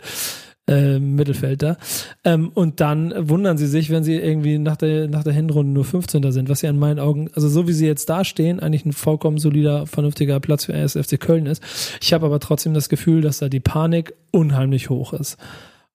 [0.67, 1.77] äh, Mittelfeld da.
[2.23, 5.85] Ähm, und dann wundern sie sich, wenn sie irgendwie nach der, nach der Hinrunde nur
[5.85, 6.31] 15.
[6.31, 9.37] sind, was ja in meinen Augen, also so wie sie jetzt dastehen, eigentlich ein vollkommen
[9.37, 11.63] solider, vernünftiger Platz für RSFC Köln ist.
[12.01, 15.37] Ich habe aber trotzdem das Gefühl, dass da die Panik unheimlich hoch ist.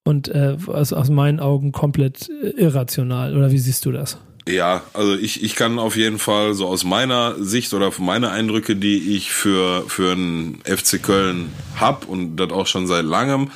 [0.04, 3.36] Und äh, also aus meinen Augen komplett irrational.
[3.36, 4.18] Oder wie siehst du das?
[4.48, 8.76] Ja, also ich, ich kann auf jeden Fall so aus meiner Sicht oder meine Eindrücke,
[8.76, 13.50] die ich für, für einen FC Köln hab und das auch schon seit langem,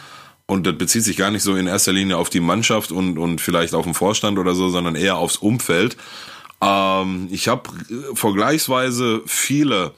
[0.47, 3.41] und das bezieht sich gar nicht so in erster Linie auf die Mannschaft und, und
[3.41, 5.97] vielleicht auf den Vorstand oder so, sondern eher aufs Umfeld.
[6.61, 7.71] Ähm, ich habe
[8.15, 9.95] vergleichsweise viele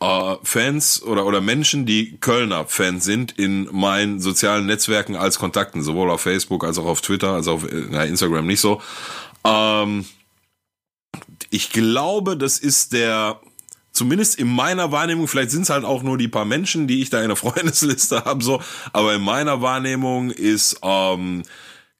[0.00, 5.82] äh, Fans oder, oder Menschen, die Kölner Fans sind, in meinen sozialen Netzwerken als Kontakten,
[5.82, 8.82] sowohl auf Facebook als auch auf Twitter, als auch auf na, Instagram nicht so.
[9.44, 10.06] Ähm,
[11.50, 13.40] ich glaube, das ist der
[13.98, 17.10] zumindest in meiner Wahrnehmung, vielleicht sind es halt auch nur die paar Menschen, die ich
[17.10, 21.42] da in der Freundesliste habe, so, aber in meiner Wahrnehmung ist ähm,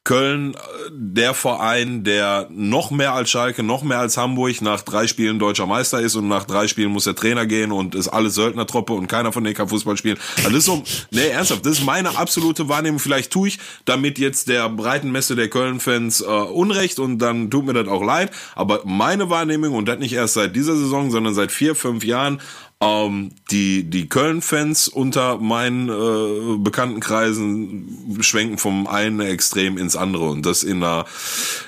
[0.08, 0.58] Köln äh,
[0.90, 5.66] der Verein, der noch mehr als Schalke, noch mehr als Hamburg nach drei Spielen deutscher
[5.66, 9.06] Meister ist und nach drei Spielen muss der Trainer gehen und ist alles Söldnertruppe und
[9.06, 10.16] keiner von denen kann Fußball spielen.
[10.38, 13.00] Also das ist so, nee, ernsthaft, das ist meine absolute Wahrnehmung.
[13.00, 17.66] Vielleicht tue ich damit jetzt der breiten Messe der Köln-Fans äh, Unrecht und dann tut
[17.66, 18.30] mir das auch leid.
[18.54, 22.40] Aber meine Wahrnehmung, und das nicht erst seit dieser Saison, sondern seit vier, fünf Jahren,
[22.80, 30.46] ähm, die die Köln-Fans unter meinen äh, Bekanntenkreisen schwenken vom einen Extrem ins andere und
[30.46, 31.04] das in einer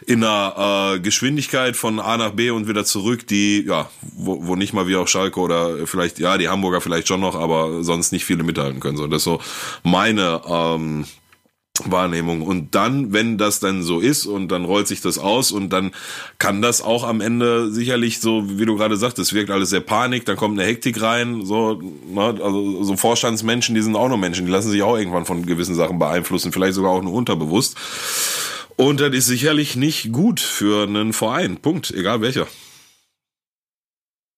[0.07, 4.55] in einer äh, Geschwindigkeit von A nach B und wieder zurück, die ja wo, wo
[4.55, 8.13] nicht mal wie auch Schalke oder vielleicht ja die Hamburger vielleicht schon noch, aber sonst
[8.13, 8.97] nicht viele mithalten können.
[8.97, 9.41] So das ist so
[9.83, 11.07] meine ähm,
[11.87, 12.43] Wahrnehmung.
[12.43, 15.93] Und dann, wenn das dann so ist und dann rollt sich das aus und dann
[16.39, 20.25] kann das auch am Ende sicherlich so, wie du gerade sagtest, wirkt alles sehr panik,
[20.25, 24.47] dann kommt eine Hektik rein, so, ne, also so Vorstandsmenschen, die sind auch nur Menschen,
[24.47, 27.77] die lassen sich auch irgendwann von gewissen Sachen beeinflussen, vielleicht sogar auch nur unterbewusst.
[28.77, 31.59] Und das ist sicherlich nicht gut für einen Verein.
[31.59, 32.47] Punkt, egal welcher.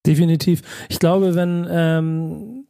[0.05, 0.63] Definitiv.
[0.89, 2.62] Ich glaube, wenn ähm,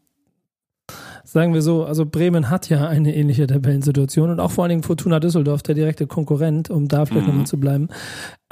[1.32, 4.82] sagen wir so, also Bremen hat ja eine ähnliche Tabellensituation und auch vor allen Dingen
[4.82, 7.32] Fortuna Düsseldorf, der direkte Konkurrent, um da vielleicht mhm.
[7.32, 7.88] nochmal zu bleiben,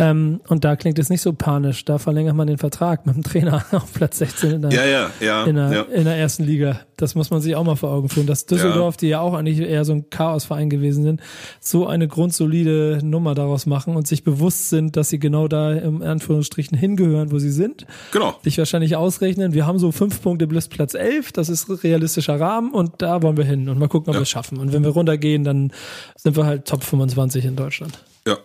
[0.01, 1.85] ähm, und da klingt es nicht so panisch.
[1.85, 5.11] Da verlängert man den Vertrag mit dem Trainer auf Platz 16 in der, ja, ja,
[5.21, 5.89] ja, in der.
[5.91, 6.81] In der ersten Liga.
[6.97, 8.27] Das muss man sich auch mal vor Augen führen.
[8.27, 11.21] Dass Düsseldorf, die ja auch eigentlich eher so ein Chaosverein gewesen sind,
[11.61, 16.03] so eine grundsolide Nummer daraus machen und sich bewusst sind, dass sie genau da im
[16.03, 17.87] Anführungsstrichen hingehören, wo sie sind.
[18.13, 18.35] Genau.
[18.45, 19.53] Dich wahrscheinlich ausrechnen.
[19.53, 21.33] Wir haben so fünf Punkte bis Platz 11.
[21.33, 24.31] Das ist realistischer Rahmen und da wollen wir hin und mal gucken, ob wir es
[24.31, 24.59] schaffen.
[24.59, 25.73] Und wenn wir runtergehen, dann
[26.17, 28.05] sind wir halt Top 25 in Deutschland.
[28.27, 28.39] Ja.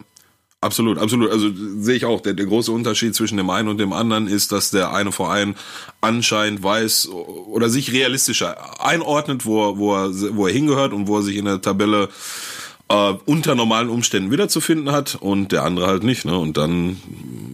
[0.66, 1.30] Absolut, absolut.
[1.30, 2.22] Also sehe ich auch.
[2.22, 5.54] Der, der große Unterschied zwischen dem einen und dem anderen ist, dass der eine Verein
[6.02, 11.18] anscheinend weiß oder sich realistischer einordnet, wo er, wo er, wo er hingehört und wo
[11.18, 12.10] er sich in der Tabelle
[12.90, 16.26] äh, unter normalen Umständen wiederzufinden hat und der andere halt nicht.
[16.26, 16.36] Ne?
[16.36, 16.98] Und dann,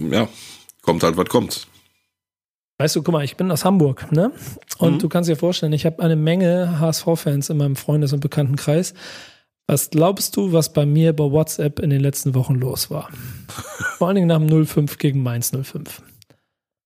[0.10, 0.30] ja,
[0.82, 1.68] kommt halt, was kommt.
[2.82, 4.32] Weißt du, guck mal, ich bin aus Hamburg, ne?
[4.80, 4.98] Und mhm.
[4.98, 8.96] du kannst dir vorstellen, ich habe eine Menge HSV-Fans in meinem Freundes- und Bekanntenkreis.
[9.68, 13.10] Was glaubst du, was bei mir bei WhatsApp in den letzten Wochen los war?
[14.00, 16.02] Vor allen Dingen nach dem 05 gegen Mainz 05.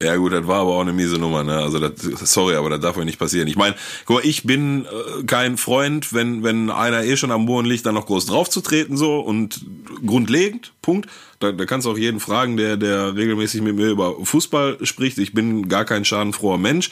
[0.03, 1.57] Ja gut, das war aber auch eine miese Nummer, ne?
[1.57, 3.47] Also das, sorry, aber das darf mir nicht passieren.
[3.47, 7.45] Ich meine, guck mal, ich bin äh, kein Freund, wenn wenn einer eh schon am
[7.45, 9.65] Boden liegt, dann noch groß draufzutreten so und
[10.05, 11.09] grundlegend, Punkt.
[11.39, 15.17] Da, da kannst du auch jeden fragen, der der regelmäßig mit mir über Fußball spricht.
[15.17, 16.89] Ich bin gar kein schadenfroher Mensch.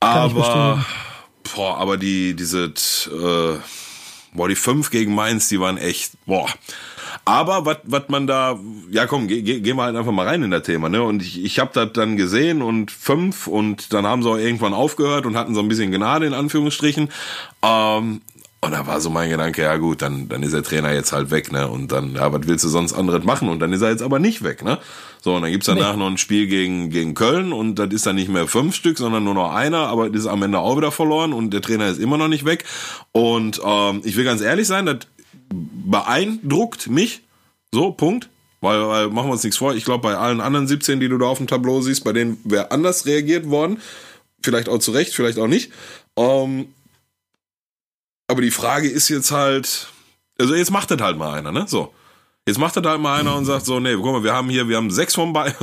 [0.00, 0.84] Aber
[1.54, 3.58] boah, aber die diese äh,
[4.34, 6.48] Boah, die fünf gegen Mainz, die waren echt, boah.
[7.24, 8.58] Aber was man da,
[8.90, 11.02] ja komm, geh, geh, gehen wir halt einfach mal rein in das Thema, ne?
[11.02, 14.74] Und ich, ich habe das dann gesehen und fünf und dann haben sie auch irgendwann
[14.74, 17.10] aufgehört und hatten so ein bisschen Gnade in Anführungsstrichen.
[17.62, 18.20] Ähm,
[18.64, 21.30] und da war so mein Gedanke, ja gut, dann, dann ist der Trainer jetzt halt
[21.30, 21.68] weg, ne?
[21.68, 23.50] Und dann, ja, was willst du sonst anderes machen?
[23.50, 24.78] Und dann ist er jetzt aber nicht weg, ne?
[25.20, 25.98] So, und dann gibt's danach nee.
[25.98, 29.24] noch ein Spiel gegen, gegen Köln und das ist dann nicht mehr fünf Stück, sondern
[29.24, 31.98] nur noch einer, aber das ist am Ende auch wieder verloren und der Trainer ist
[31.98, 32.64] immer noch nicht weg.
[33.12, 34.98] Und ähm, ich will ganz ehrlich sein, das
[35.50, 37.22] beeindruckt mich.
[37.72, 38.28] So, Punkt.
[38.60, 39.74] Weil, weil machen wir uns nichts vor.
[39.74, 42.38] Ich glaube, bei allen anderen 17, die du da auf dem Tableau siehst, bei denen
[42.44, 43.80] wäre anders reagiert worden.
[44.42, 45.70] Vielleicht auch zu Recht, vielleicht auch nicht.
[46.16, 46.68] Ähm,
[48.26, 49.88] aber die Frage ist jetzt halt,
[50.38, 51.66] also jetzt macht das halt mal einer, ne?
[51.68, 51.92] So.
[52.46, 54.68] Jetzt macht da halt mal einer und sagt so, nee, guck mal, wir haben hier,
[54.68, 55.54] wir haben sechs von Bayern.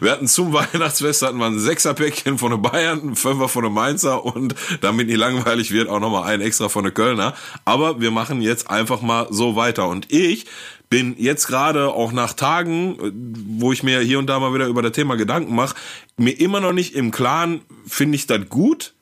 [0.00, 3.72] Wir hatten zum Weihnachtsfest hatten wir ein Sechserpäckchen von den Bayern, ein Fünfer von den
[3.72, 7.34] Mainzer und damit nicht langweilig wird, auch nochmal ein extra von den Kölner.
[7.64, 9.88] Aber wir machen jetzt einfach mal so weiter.
[9.88, 10.46] Und ich
[10.88, 12.98] bin jetzt gerade auch nach Tagen,
[13.58, 15.74] wo ich mir hier und da mal wieder über das Thema Gedanken mache,
[16.18, 18.94] mir immer noch nicht im Klaren, finde ich das gut?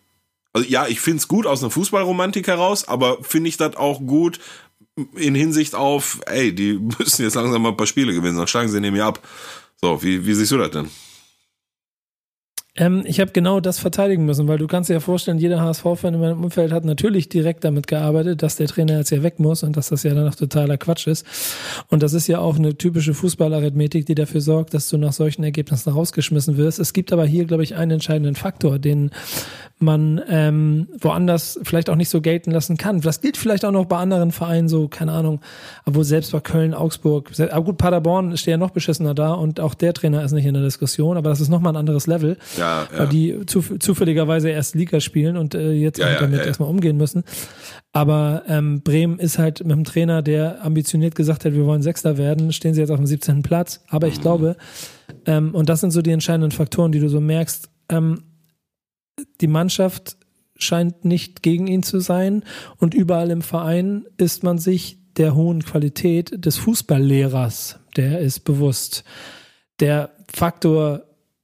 [0.52, 4.00] Also ja, ich finde es gut aus einer Fußballromantik heraus, aber finde ich das auch
[4.00, 4.40] gut,
[5.16, 8.70] in Hinsicht auf, ey, die müssen jetzt langsam mal ein paar Spiele gewinnen, sonst steigen
[8.70, 9.26] sie nämlich ab.
[9.82, 10.90] So, wie, wie siehst du das denn?
[12.80, 16.14] Ähm, ich habe genau das verteidigen müssen, weil du kannst dir ja vorstellen, jeder HSV-Fan
[16.14, 19.62] in meinem Umfeld hat natürlich direkt damit gearbeitet, dass der Trainer jetzt ja weg muss
[19.62, 21.26] und dass das ja dann noch totaler Quatsch ist.
[21.88, 25.44] Und das ist ja auch eine typische Fußballarithmetik, die dafür sorgt, dass du nach solchen
[25.44, 26.78] Ergebnissen rausgeschmissen wirst.
[26.78, 29.10] Es gibt aber hier, glaube ich, einen entscheidenden Faktor, den
[29.80, 33.00] man ähm, woanders vielleicht auch nicht so gelten lassen kann.
[33.00, 35.40] Das gilt vielleicht auch noch bei anderen Vereinen, so, keine Ahnung,
[35.86, 39.72] obwohl selbst bei Köln, Augsburg, aber gut, Paderborn steht ja noch beschissener da und auch
[39.74, 42.69] der Trainer ist nicht in der Diskussion, aber das ist nochmal ein anderes Level, ja,
[42.70, 42.98] ja.
[42.98, 46.96] weil die zu, zufälligerweise erst Liga spielen und äh, jetzt ja, halt damit erstmal umgehen
[46.96, 47.24] müssen.
[47.92, 52.18] Aber ähm, Bremen ist halt mit einem Trainer, der ambitioniert gesagt hat, wir wollen Sechster
[52.18, 53.42] werden, stehen sie jetzt auf dem 17.
[53.42, 53.82] Platz.
[53.88, 54.22] Aber ich mhm.
[54.22, 54.56] glaube,
[55.26, 58.22] ähm, und das sind so die entscheidenden Faktoren, die du so merkst, ähm,
[59.40, 60.16] die Mannschaft
[60.56, 62.44] scheint nicht gegen ihn zu sein
[62.76, 69.04] und überall im Verein ist man sich der hohen Qualität des Fußballlehrers, der ist bewusst.
[69.80, 71.02] Der Faktor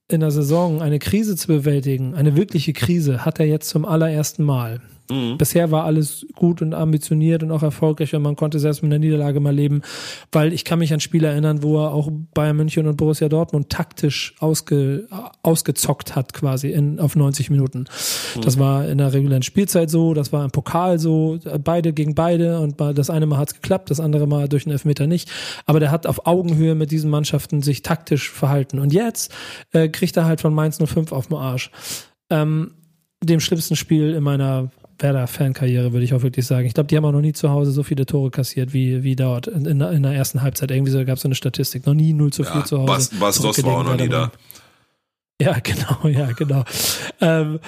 [0.09, 4.45] in der Saison eine Krise zu bewältigen, eine wirkliche Krise, hat er jetzt zum allerersten
[4.45, 4.81] Mal.
[5.11, 5.39] Mhm.
[5.39, 8.99] Bisher war alles gut und ambitioniert und auch erfolgreich und man konnte selbst mit einer
[8.99, 9.83] Niederlage mal leben,
[10.33, 13.71] weil ich kann mich an Spiele erinnern, wo er auch Bayern München und Borussia Dortmund
[13.71, 15.09] taktisch ausge,
[15.43, 17.87] ausgezockt hat quasi in, auf 90 Minuten.
[18.37, 18.41] Mhm.
[18.41, 22.61] Das war in der regulären Spielzeit so, das war im Pokal so, beide gegen beide
[22.61, 25.31] und das eine Mal hat's geklappt, das andere Mal durch einen Elfmeter nicht.
[25.67, 28.79] Aber der hat auf Augenhöhe mit diesen Mannschaften sich taktisch verhalten.
[28.79, 29.33] Und jetzt
[29.73, 31.71] äh, kriegt er halt von Mainz 05 auf den Arsch.
[32.31, 32.73] Ähm,
[33.23, 36.67] dem schlimmsten Spiel in meiner Werder-Fankarriere, würde ich auch wirklich sagen.
[36.67, 39.17] Ich glaube, die haben auch noch nie zu Hause so viele Tore kassiert wie, wie
[39.17, 40.71] dort in, in, in der ersten Halbzeit.
[40.71, 41.87] Irgendwie so, gab es so eine Statistik.
[41.87, 42.89] Noch nie 0 zu 4 ja, zu Hause.
[42.89, 44.33] Was, was das war auch noch nie da.
[45.41, 46.65] Ja, genau, ja, genau.
[47.21, 47.61] ähm,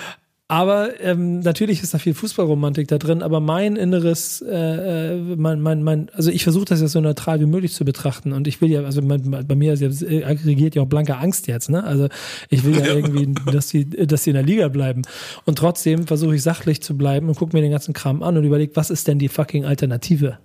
[0.50, 5.60] aber ähm, natürlich ist da viel Fußballromantik da drin, aber mein inneres, äh, äh mein,
[5.60, 8.62] mein, mein, also ich versuche das ja so neutral wie möglich zu betrachten und ich
[8.62, 11.68] will ja, also mein, bei mir ist ja, äh, aggregiert ja auch blanke Angst jetzt,
[11.68, 11.84] ne?
[11.84, 12.08] Also
[12.48, 12.94] ich will ja, ja.
[12.94, 15.02] irgendwie, dass die, dass die in der Liga bleiben.
[15.44, 18.44] Und trotzdem versuche ich sachlich zu bleiben und gucke mir den ganzen Kram an und
[18.44, 20.38] überlege, was ist denn die fucking Alternative?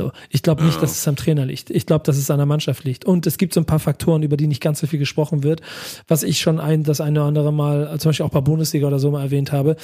[0.00, 0.12] So.
[0.30, 1.68] Ich glaube nicht, dass es am Trainer liegt.
[1.68, 3.04] Ich glaube, dass es an der Mannschaft liegt.
[3.04, 5.60] Und es gibt so ein paar Faktoren, über die nicht ganz so viel gesprochen wird,
[6.08, 8.98] was ich schon ein, das eine oder andere Mal, zum Beispiel auch bei Bundesliga oder
[8.98, 9.76] so mal erwähnt habe.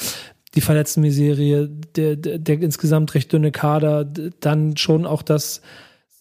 [0.54, 4.06] Die Verletztenmiserie, der, der, der insgesamt recht dünne Kader,
[4.40, 5.60] dann schon auch das,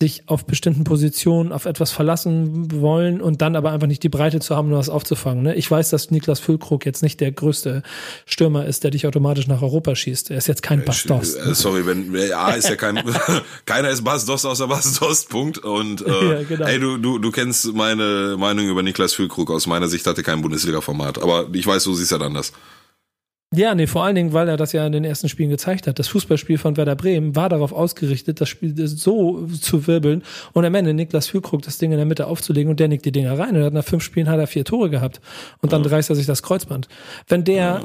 [0.01, 4.41] sich auf bestimmten Positionen auf etwas verlassen wollen und dann aber einfach nicht die Breite
[4.41, 5.41] zu haben, um das aufzufangen.
[5.41, 5.55] Ne?
[5.55, 7.81] Ich weiß, dass Niklas Füllkrug jetzt nicht der größte
[8.25, 10.31] Stürmer ist, der dich automatisch nach Europa schießt.
[10.31, 11.35] Er ist jetzt kein Bastos.
[11.35, 13.01] Äh, sorry, wenn ja ist ja kein
[13.65, 15.25] keiner ist Bastos außer Bastos.
[15.27, 15.59] Punkt.
[15.59, 16.65] Und äh, ja, genau.
[16.65, 19.49] ey, du du du kennst meine Meinung über Niklas Füllkrug.
[19.49, 22.51] Aus meiner Sicht hatte kein Bundesliga-Format, aber ich weiß, du siehst ja anders.
[23.53, 25.99] Ja, nee, vor allen Dingen, weil er das ja in den ersten Spielen gezeigt hat.
[25.99, 30.75] Das Fußballspiel von Werder Bremen war darauf ausgerichtet, das Spiel so zu wirbeln und am
[30.75, 33.55] Ende Niklas Füllkrug das Ding in der Mitte aufzulegen und der nickt die Dinger rein.
[33.55, 35.21] Und hat nach fünf Spielen hat er vier Tore gehabt
[35.61, 36.89] und dann reißt er sich das Kreuzband.
[37.27, 37.81] Wenn der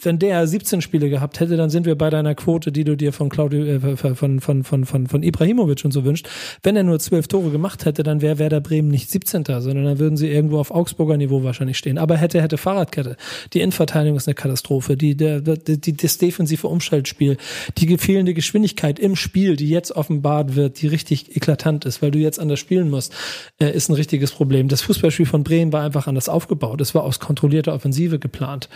[0.00, 3.12] wenn der 17 Spiele gehabt hätte, dann sind wir bei deiner Quote, die du dir
[3.12, 6.28] von Claudio, äh, von, von, von, von, von Ibrahimovic und so wünscht.
[6.62, 9.44] Wenn er nur zwölf Tore gemacht hätte, dann wäre Werder Bremen nicht 17.
[9.44, 11.98] sondern dann würden sie irgendwo auf Augsburger Niveau wahrscheinlich stehen.
[11.98, 13.16] Aber hätte, hätte Fahrradkette.
[13.52, 14.96] Die Innenverteidigung ist eine Katastrophe.
[14.96, 17.36] Die, der, die, das defensive Umschaltspiel,
[17.78, 22.18] die fehlende Geschwindigkeit im Spiel, die jetzt offenbart wird, die richtig eklatant ist, weil du
[22.18, 23.14] jetzt anders spielen musst,
[23.60, 24.68] äh, ist ein richtiges Problem.
[24.68, 26.80] Das Fußballspiel von Bremen war einfach anders aufgebaut.
[26.80, 28.68] Es war aus kontrollierter Offensive geplant.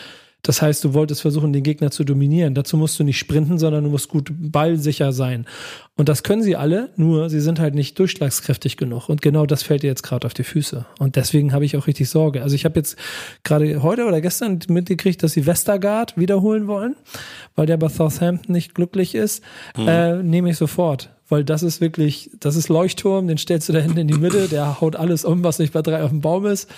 [0.46, 2.54] Das heißt, du wolltest versuchen, den Gegner zu dominieren.
[2.54, 5.44] Dazu musst du nicht sprinten, sondern du musst gut ballsicher sein.
[5.96, 9.08] Und das können sie alle, nur sie sind halt nicht durchschlagskräftig genug.
[9.08, 10.86] Und genau das fällt dir jetzt gerade auf die Füße.
[11.00, 12.42] Und deswegen habe ich auch richtig Sorge.
[12.42, 12.96] Also ich habe jetzt
[13.42, 16.94] gerade heute oder gestern mitgekriegt, dass sie Westergaard wiederholen wollen,
[17.56, 19.42] weil der bei Southampton nicht glücklich ist.
[19.76, 19.88] Mhm.
[19.88, 23.80] Äh, nehme ich sofort weil das ist wirklich, das ist Leuchtturm, den stellst du da
[23.80, 26.46] hinten in die Mitte, der haut alles um, was nicht bei drei auf dem Baum
[26.46, 26.70] ist.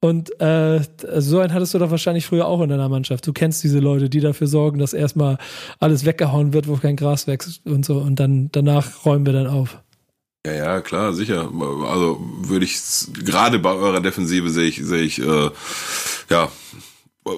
[0.00, 0.80] Und äh,
[1.16, 3.26] so einen hattest du doch wahrscheinlich früher auch in deiner Mannschaft.
[3.26, 5.38] Du kennst diese Leute, die dafür sorgen, dass erstmal
[5.80, 7.98] alles weggehauen wird, wo kein Gras wächst und so.
[7.98, 9.78] Und dann danach räumen wir dann auf.
[10.46, 11.50] Ja, ja, klar, sicher.
[11.90, 12.78] Also würde ich
[13.24, 15.50] gerade bei eurer Defensive sehe ich, sehe ich äh,
[16.30, 16.48] ja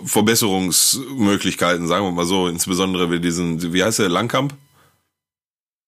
[0.04, 4.54] Verbesserungsmöglichkeiten, sagen wir mal so, insbesondere wie diesen, wie heißt der, Langkamp?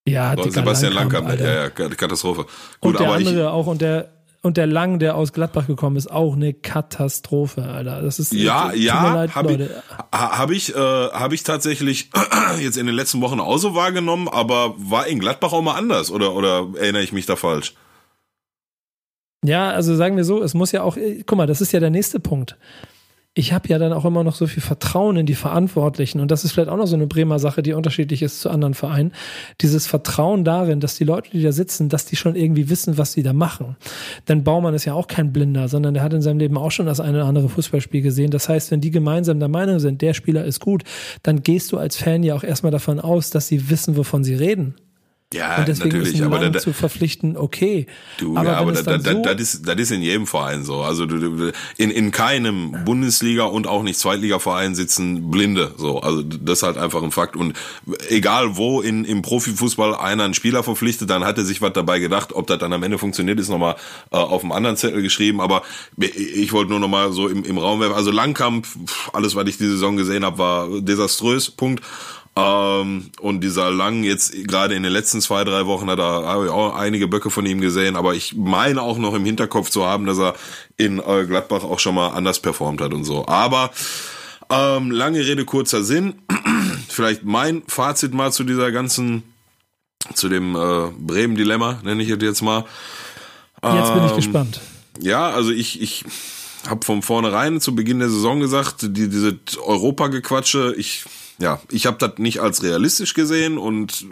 [0.09, 2.47] Ja, Sebastian Langkamp, Langkamp ja, ja, Katastrophe.
[2.81, 4.09] Gut, und der andere ich, auch und der
[4.43, 8.03] und der Lang, der aus Gladbach gekommen ist, auch eine Katastrophe, Alter.
[8.03, 9.71] Das ist ja, ja, habe ich,
[10.13, 12.11] hab ich, äh, hab ich tatsächlich
[12.61, 16.11] jetzt in den letzten Wochen auch so wahrgenommen, aber war in Gladbach auch mal anders
[16.11, 17.75] oder oder erinnere ich mich da falsch?
[19.45, 21.81] Ja, also sagen wir so, es muss ja auch, äh, guck mal, das ist ja
[21.81, 22.57] der nächste Punkt
[23.35, 26.21] ich habe ja dann auch immer noch so viel Vertrauen in die Verantwortlichen.
[26.21, 28.75] Und das ist vielleicht auch noch so eine Bremer Sache, die unterschiedlich ist zu anderen
[28.75, 29.12] Vereinen.
[29.62, 33.15] Dieses Vertrauen darin, dass die Leute, die da sitzen, dass die schon irgendwie wissen, was
[33.15, 33.77] sie da machen.
[34.29, 36.85] Denn Baumann ist ja auch kein Blinder, sondern der hat in seinem Leben auch schon
[36.85, 38.31] das eine oder andere Fußballspiel gesehen.
[38.31, 40.85] Das heißt, wenn die gemeinsam der Meinung sind, der Spieler ist gut,
[41.23, 44.35] dann gehst du als Fan ja auch erstmal davon aus, dass sie wissen, wovon sie
[44.35, 44.75] reden.
[45.33, 47.87] Ja, und deswegen natürlich, ist aber da, zu verpflichten, okay.
[48.19, 50.83] Du, aber, ja, aber da, da, so das, ist, das ist in jedem Verein so.
[50.83, 55.75] Also du, du, in, in keinem Bundesliga und auch nicht Zweitliga-Verein sitzen Blinde.
[55.77, 57.37] So, also das ist halt einfach ein Fakt.
[57.37, 57.55] Und
[58.09, 61.99] egal wo in, im Profifußball einer einen Spieler verpflichtet, dann hat er sich was dabei
[61.99, 62.33] gedacht.
[62.35, 63.77] Ob das dann am Ende funktioniert, ist nochmal
[64.11, 65.41] äh, auf einem anderen Zettel geschrieben.
[65.41, 65.63] Aber
[65.99, 67.95] ich wollte nur nochmal so im, im Raum werfen.
[67.95, 68.67] Also Langkamp,
[69.13, 71.51] alles, was ich die Saison gesehen habe, war desaströs.
[71.51, 71.83] Punkt.
[72.35, 76.47] Ähm, und dieser Lang jetzt gerade in den letzten zwei, drei Wochen hat er habe
[76.47, 79.85] ich auch einige Böcke von ihm gesehen, aber ich meine auch noch im Hinterkopf zu
[79.85, 80.35] haben, dass er
[80.79, 83.27] in äh, Gladbach auch schon mal anders performt hat und so.
[83.27, 83.71] Aber
[84.49, 86.15] ähm, lange Rede, kurzer Sinn.
[86.89, 89.23] Vielleicht mein Fazit mal zu dieser ganzen,
[90.15, 92.65] zu dem äh, Bremen-Dilemma, nenne ich es jetzt mal.
[93.63, 94.61] Jetzt bin ich ähm, gespannt.
[95.01, 96.05] Ja, also ich, ich
[96.69, 101.05] habe von vornherein zu Beginn der Saison gesagt, die, diese Europa-Gequatsche, ich
[101.39, 104.07] ja, ich habe das nicht als realistisch gesehen und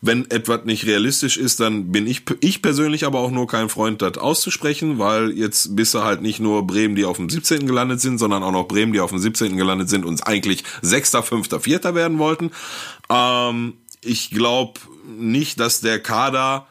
[0.00, 4.02] wenn etwas nicht realistisch ist, dann bin ich ich persönlich aber auch nur kein Freund,
[4.02, 7.66] das auszusprechen, weil jetzt bist du halt nicht nur Bremen, die auf dem 17.
[7.66, 9.56] gelandet sind, sondern auch noch Bremen, die auf dem 17.
[9.56, 12.50] gelandet sind und eigentlich Sechster, Fünfter, Vierter werden wollten.
[13.10, 16.66] Ähm, ich glaube nicht, dass der Kader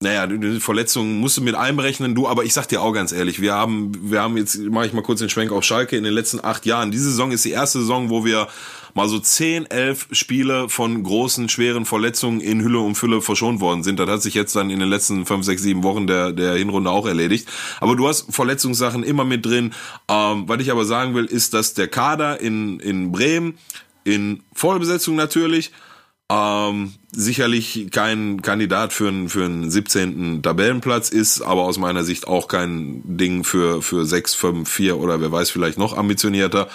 [0.00, 3.40] naja, die Verletzungen musst du mit einberechnen, du, aber ich sag dir auch ganz ehrlich,
[3.40, 6.12] wir haben, wir haben jetzt, mache ich mal kurz den Schwenk auf Schalke in den
[6.12, 6.90] letzten acht Jahren.
[6.90, 8.48] Diese Saison ist die erste Saison, wo wir
[8.92, 13.82] mal so zehn, elf Spiele von großen, schweren Verletzungen in Hülle und Fülle verschont worden
[13.82, 13.98] sind.
[13.98, 16.90] Das hat sich jetzt dann in den letzten fünf, sechs, sieben Wochen der, der Hinrunde
[16.90, 17.48] auch erledigt.
[17.80, 19.72] Aber du hast Verletzungssachen immer mit drin.
[20.08, 23.58] Ähm, was ich aber sagen will, ist, dass der Kader in, in Bremen,
[24.04, 25.72] in Vollbesetzung natürlich,
[26.34, 30.42] ähm, sicherlich kein Kandidat für einen, für einen 17.
[30.42, 35.20] Tabellenplatz ist, aber aus meiner Sicht auch kein Ding für, für 6, 5, 4 oder
[35.20, 36.68] wer weiß vielleicht noch ambitionierter,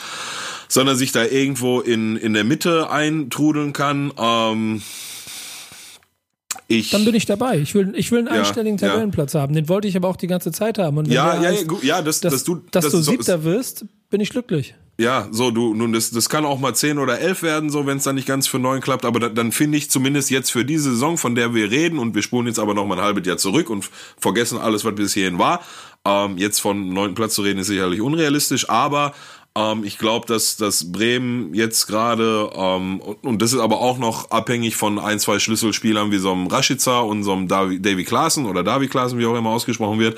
[0.67, 4.13] sondern sich da irgendwo in, in der Mitte eintrudeln kann.
[4.17, 4.81] Ähm,
[6.67, 7.57] ich, Dann bin ich dabei.
[7.57, 9.41] Ich will, ich will einen ja, einstelligen Tabellenplatz ja.
[9.41, 9.55] haben.
[9.55, 10.97] Den wollte ich aber auch die ganze Zeit haben.
[10.97, 14.21] Und ja, ja, heißt, ja, das, dass, dass du, dass das du Siebter wirst, bin
[14.21, 14.75] ich glücklich.
[14.99, 17.99] Ja, so du nun das das kann auch mal zehn oder elf werden, so wenn
[17.99, 19.05] es dann nicht ganz für neun klappt.
[19.05, 22.15] Aber da, dann finde ich zumindest jetzt für diese Saison, von der wir reden und
[22.15, 25.13] wir spulen jetzt aber noch mal ein halbes Jahr zurück und vergessen alles, was bis
[25.13, 25.61] hierhin war.
[26.03, 29.13] Ähm, jetzt von neunten Platz zu reden ist sicherlich unrealistisch, aber
[29.55, 33.99] ähm, ich glaube, dass dass Bremen jetzt gerade ähm, und, und, das ist aber auch
[33.99, 38.03] noch abhängig von ein zwei Schlüsselspielern wie so einem Rashica und so einem Davy, Davy
[38.03, 40.17] Klaassen oder Davy Klaassen, wie auch immer ausgesprochen wird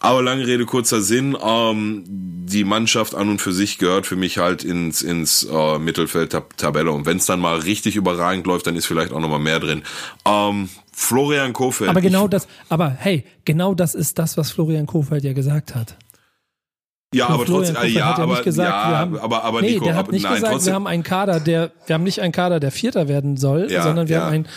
[0.00, 1.36] aber lange Rede, kurzer Sinn.
[1.40, 6.34] Ähm, die Mannschaft an und für sich gehört für mich halt ins, ins äh, Mittelfeld
[6.34, 6.92] -Tab Tabelle.
[6.92, 9.60] Und wenn es dann mal richtig überragend läuft, dann ist vielleicht auch noch mal mehr
[9.60, 9.82] drin.
[10.24, 11.90] Ähm, Florian Kofeld.
[11.90, 15.96] Aber genau das, aber hey, genau das ist das, was Florian Kofeld ja gesagt hat.
[17.14, 19.72] Ja, aber trotzdem, ja, hat ja aber, nicht gesagt, ja, wir haben, aber, aber nee,
[19.72, 20.72] Nico, der hat nicht nein, gesagt, trotzdem.
[20.72, 23.82] wir haben einen Kader, der, wir haben nicht einen Kader, der Vierter werden soll, Ja,
[23.82, 24.24] sondern wir ja.
[24.24, 24.48] haben einen,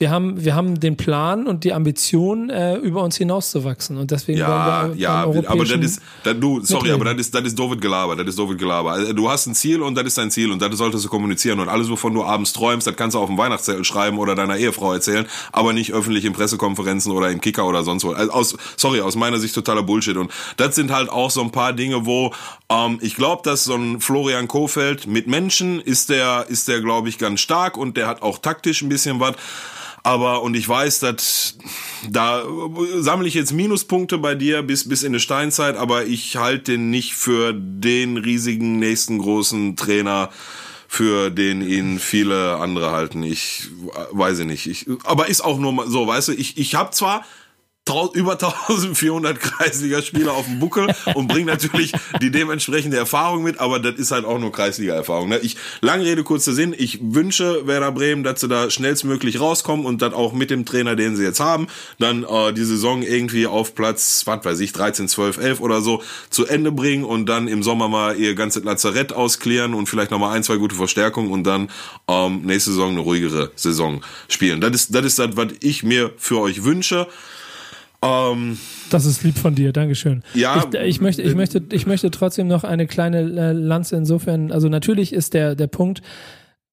[0.00, 4.38] wir haben, wir haben den Plan und die Ambition, äh, über uns hinauszuwachsen und deswegen
[4.38, 7.58] Ja, wollen wir ja, aber europäischen ist, das, du, sorry, aber das ist, das ist
[7.58, 8.92] David Gelaber, das ist David Gelaber.
[8.92, 11.58] Also, Du hast ein Ziel und das ist dein Ziel und das solltest du kommunizieren
[11.58, 14.56] und alles, wovon du abends träumst, das kannst du auf dem Weihnachtszettel schreiben oder deiner
[14.56, 18.12] Ehefrau erzählen, aber nicht öffentlich in Pressekonferenzen oder im Kicker oder sonst wo.
[18.12, 21.50] Also aus, sorry, aus meiner Sicht totaler Bullshit und das sind halt auch so ein
[21.50, 22.32] paar Dinge, wo,
[22.68, 27.08] ähm, ich glaube, dass so ein Florian Kofeld mit Menschen ist der, ist der, glaube
[27.08, 29.34] ich, ganz stark und der hat auch taktisch ein bisschen was.
[30.08, 31.58] Aber, und ich weiß, dass
[32.08, 32.42] da
[32.96, 36.88] sammle ich jetzt Minuspunkte bei dir bis, bis in die Steinzeit, aber ich halte den
[36.88, 40.30] nicht für den riesigen nächsten großen Trainer,
[40.88, 43.22] für den ihn viele andere halten.
[43.22, 44.66] Ich äh, weiß ich nicht.
[44.66, 47.26] Ich, aber ist auch nur so, weißt du, ich, ich habe zwar
[48.14, 53.96] über 1400 Kreisligaspieler auf dem Buckel und bringt natürlich die dementsprechende Erfahrung mit, aber das
[53.96, 55.28] ist halt auch nur Kreisliga-Erfahrung.
[55.28, 55.38] Ne?
[55.38, 60.02] Ich, lange Rede, kurzer Sinn, ich wünsche Werder Bremen, dass sie da schnellstmöglich rauskommen und
[60.02, 61.68] dann auch mit dem Trainer, den sie jetzt haben,
[61.98, 66.02] dann äh, die Saison irgendwie auf Platz, was weiß ich, 13, 12, 11 oder so
[66.30, 70.36] zu Ende bringen und dann im Sommer mal ihr ganzes Lazarett ausklären und vielleicht nochmal
[70.36, 71.70] ein, zwei gute Verstärkungen und dann
[72.08, 74.60] ähm, nächste Saison eine ruhigere Saison spielen.
[74.60, 77.06] Das ist das, ist das was ich mir für euch wünsche.
[78.02, 78.58] Ähm,
[78.90, 80.22] das ist lieb von dir, Dankeschön.
[80.34, 84.52] Ja, ich, ich, möchte, ich, möchte, ich möchte trotzdem noch eine kleine äh, Lanze insofern,
[84.52, 86.02] also natürlich ist der, der Punkt,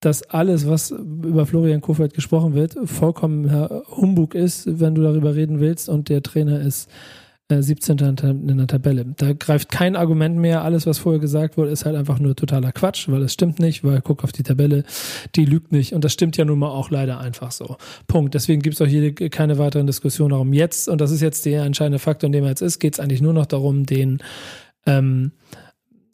[0.01, 3.49] dass alles, was über Florian Kofeld gesprochen wird, vollkommen
[3.89, 6.89] Humbug ist, wenn du darüber reden willst und der Trainer ist
[7.49, 7.99] 17.
[7.99, 9.05] Äh, in der Tabelle.
[9.05, 10.63] Da greift kein Argument mehr.
[10.63, 13.83] Alles, was vorher gesagt wurde, ist halt einfach nur totaler Quatsch, weil es stimmt nicht,
[13.83, 14.83] weil guck auf die Tabelle,
[15.35, 15.93] die lügt nicht.
[15.93, 17.77] Und das stimmt ja nun mal auch leider einfach so.
[18.07, 18.33] Punkt.
[18.33, 20.53] Deswegen gibt es auch hier keine weiteren Diskussionen darum.
[20.53, 22.99] Jetzt, und das ist jetzt der entscheidende Faktor, in dem er jetzt ist, geht es
[22.99, 24.19] eigentlich nur noch darum, den
[24.87, 25.31] ähm,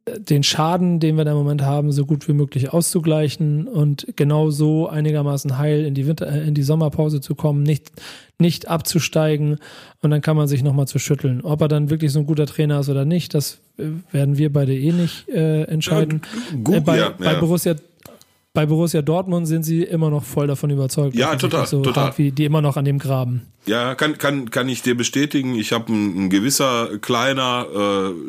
[0.05, 4.49] den Schaden, den wir da im Moment haben, so gut wie möglich auszugleichen und genau
[4.49, 7.91] so einigermaßen heil in die Winter, äh, in die Sommerpause zu kommen, nicht,
[8.39, 9.57] nicht abzusteigen
[10.01, 11.41] und dann kann man sich nochmal zu schütteln.
[11.41, 14.51] Ob er dann wirklich so ein guter Trainer ist oder nicht, das äh, werden wir
[14.51, 16.21] beide eh nicht äh, entscheiden.
[16.51, 17.75] Ja, gut, äh, bei, ja, bei Borussia
[18.53, 21.15] bei Borussia Dortmund sind sie immer noch voll davon überzeugt.
[21.15, 22.17] Ja, total, so total.
[22.17, 23.47] Wie die immer noch an dem Graben.
[23.65, 25.55] Ja, kann kann kann ich dir bestätigen.
[25.55, 27.67] Ich habe ein, ein, gewisser kleiner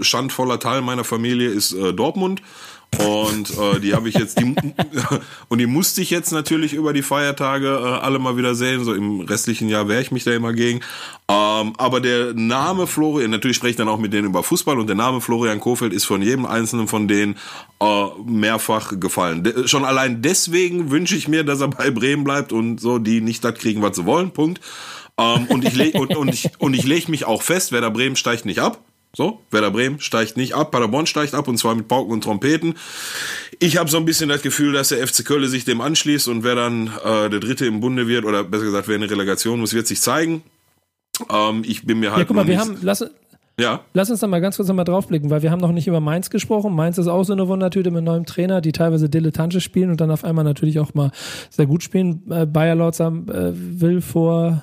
[0.01, 2.43] äh, schandvoller Teil meiner Familie ist äh, Dortmund
[2.99, 4.55] und äh, die habe ich jetzt, die,
[5.49, 8.85] und die musste ich jetzt natürlich über die Feiertage äh, alle mal wieder sehen.
[8.85, 10.81] So im restlichen Jahr wehre ich mich da immer gegen.
[11.29, 14.87] Ähm, aber der Name Florian, natürlich spreche ich dann auch mit denen über Fußball und
[14.87, 17.37] der Name Florian Kofeld ist von jedem einzelnen von denen
[17.81, 19.43] äh, mehrfach gefallen.
[19.43, 23.21] De schon allein deswegen wünsche ich mir, dass er bei Bremen bleibt und so die
[23.21, 24.33] nicht das kriegen, was sie wollen.
[24.33, 24.61] Punkt.
[25.19, 28.17] Ähm, und ich lege und, und ich, und ich leg mich auch fest, Werder Bremen
[28.17, 28.81] steigt nicht ab.
[29.15, 32.75] So, Werder Bremen steigt nicht ab, Paderborn steigt ab und zwar mit Pauken und Trompeten.
[33.59, 36.45] Ich habe so ein bisschen das Gefühl, dass der FC Köln sich dem anschließt und
[36.45, 39.75] wer dann äh, der Dritte im Bunde wird oder besser gesagt, wer eine Relegation muss,
[39.75, 40.43] wird sich zeigen.
[41.31, 42.21] Ähm, ich bin mir halt.
[42.21, 43.05] Ja, guck mal, wir haben, lass,
[43.61, 43.81] ja.
[43.93, 46.31] Lass uns da mal ganz kurz nochmal draufblicken, weil wir haben noch nicht über Mainz
[46.31, 46.75] gesprochen.
[46.75, 50.11] Mainz ist auch so eine Wundertüte mit neuem Trainer, die teilweise dilettantisch spielen und dann
[50.11, 51.11] auf einmal natürlich auch mal
[51.51, 52.23] sehr gut spielen.
[52.31, 54.63] Äh, Bayer Lautsam äh, will vor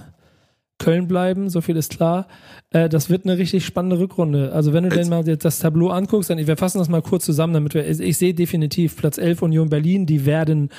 [0.79, 2.27] Köln bleiben, so viel ist klar.
[2.71, 4.51] Äh, das wird eine richtig spannende Rückrunde.
[4.53, 7.53] Also wenn du denn mal das Tableau anguckst, dann wir fassen das mal kurz zusammen,
[7.53, 10.69] damit wir, ich sehe definitiv Platz 11 Union Berlin, die werden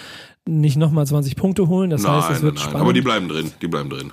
[0.48, 1.90] nicht nochmal 20 Punkte holen.
[1.90, 2.80] Das nein, heißt, es wird nein, spannend.
[2.80, 4.12] Aber die bleiben drin, die bleiben drin.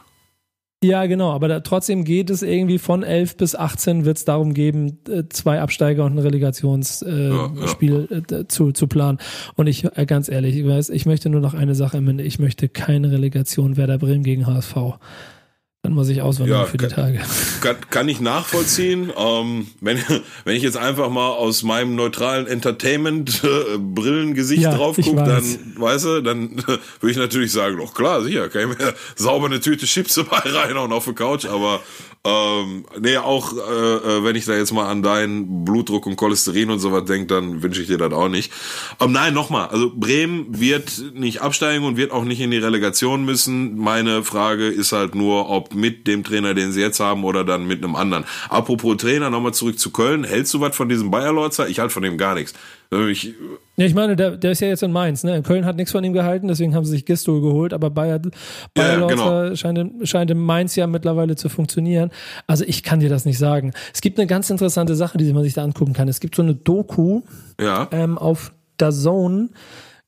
[0.84, 4.54] Ja, genau, aber da, trotzdem geht es irgendwie von 11 bis 18 wird es darum
[4.54, 8.40] geben, äh, zwei Absteiger und ein Relegationsspiel äh, ja, ja.
[8.42, 9.18] äh, zu, zu planen.
[9.56, 12.24] Und ich, äh, ganz ehrlich, ich weiß, ich möchte nur noch eine Sache am Ende.
[12.24, 14.76] Ich möchte keine Relegation Werder Bremen gegen HSV.
[15.88, 17.22] Dann muss ich auswandern ja, für die Tage.
[17.62, 19.14] Kann, kann ich nachvollziehen.
[19.28, 19.98] Ähm, wenn,
[20.44, 25.44] wenn ich jetzt einfach mal aus meinem neutralen Entertainment-Brillengesicht äh, ja, drauf gucke, dann,
[25.76, 29.60] weißt du, dann würde ich natürlich sagen, doch klar, sicher, kann ich mir sauber eine
[29.60, 31.82] Tüte Chips dabei reinhauen auf der Couch, aber
[32.28, 36.70] ähm, nee, auch äh, äh, wenn ich da jetzt mal an deinen Blutdruck und Cholesterin
[36.70, 38.52] und sowas denke, dann wünsche ich dir das auch nicht.
[39.00, 43.24] Ähm, nein, nochmal, also Bremen wird nicht absteigen und wird auch nicht in die Relegation
[43.24, 43.78] müssen.
[43.78, 47.66] Meine Frage ist halt nur, ob mit dem Trainer, den sie jetzt haben, oder dann
[47.68, 48.26] mit einem anderen.
[48.50, 50.24] Apropos Trainer, nochmal zurück zu Köln.
[50.24, 51.70] Hältst du was von diesem Bayer Lorzer?
[51.70, 52.54] Ich halte von dem gar nichts.
[52.90, 53.34] Ich,
[53.76, 55.24] ja, ich meine, der, der ist ja jetzt in Mainz.
[55.24, 55.36] Ne?
[55.36, 58.20] In Köln hat nichts von ihm gehalten, deswegen haben sie sich Gistol geholt, aber Bayer,
[58.74, 59.56] Bayer ja, genau.
[59.56, 62.12] scheint, scheint in Mainz ja mittlerweile zu funktionieren.
[62.48, 63.74] Also ich kann dir das nicht sagen.
[63.94, 66.08] Es gibt eine ganz interessante Sache, die man sich da angucken kann.
[66.08, 67.24] Es gibt so eine Doku
[67.60, 67.90] ja.
[67.92, 69.50] ähm, auf der Zone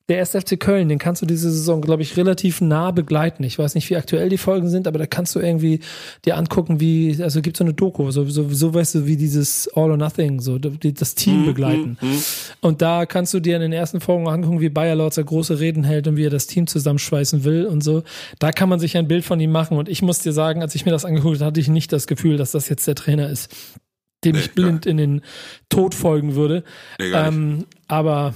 [0.09, 0.31] der 1.
[0.31, 3.43] FC Köln, den kannst du diese Saison, glaube ich, relativ nah begleiten.
[3.43, 5.81] Ich weiß nicht, wie aktuell die Folgen sind, aber da kannst du irgendwie
[6.25, 9.69] dir angucken, wie, also gibt so eine Doku, so, so, so weißt du, wie dieses
[9.75, 11.97] All or Nothing, so das Team mhm, begleiten.
[12.01, 12.17] Mm.
[12.61, 15.83] Und da kannst du dir in den ersten Folgen angucken, wie Bayer Lorzer große Reden
[15.83, 18.03] hält und wie er das Team zusammenschweißen will und so.
[18.39, 19.77] Da kann man sich ein Bild von ihm machen.
[19.77, 22.07] Und ich muss dir sagen, als ich mir das angeguckt habe, hatte ich nicht das
[22.07, 23.49] Gefühl, dass das jetzt der Trainer ist
[24.23, 25.21] dem nee, ich blind in den
[25.69, 26.63] Tod folgen würde.
[26.99, 28.33] Nee, ähm, aber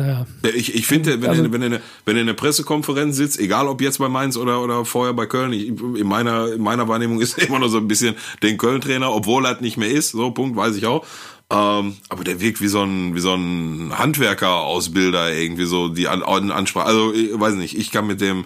[0.00, 0.26] naja.
[0.54, 3.80] Ich, ich finde, wenn, also, er, wenn, wenn er in einer Pressekonferenz sitzt, egal ob
[3.80, 7.38] jetzt bei Mainz oder, oder vorher bei Köln, ich, in, meiner, in meiner Wahrnehmung ist
[7.38, 10.56] er immer noch so ein bisschen den Köln-Trainer, obwohl er nicht mehr ist, so Punkt,
[10.56, 11.04] weiß ich auch.
[11.50, 16.22] Ähm, aber der wirkt wie so ein, wie so ein Handwerker-Ausbilder, irgendwie so die An
[16.22, 16.86] Ansprache.
[16.86, 18.44] Also, ich weiß nicht, ich kann mit dem,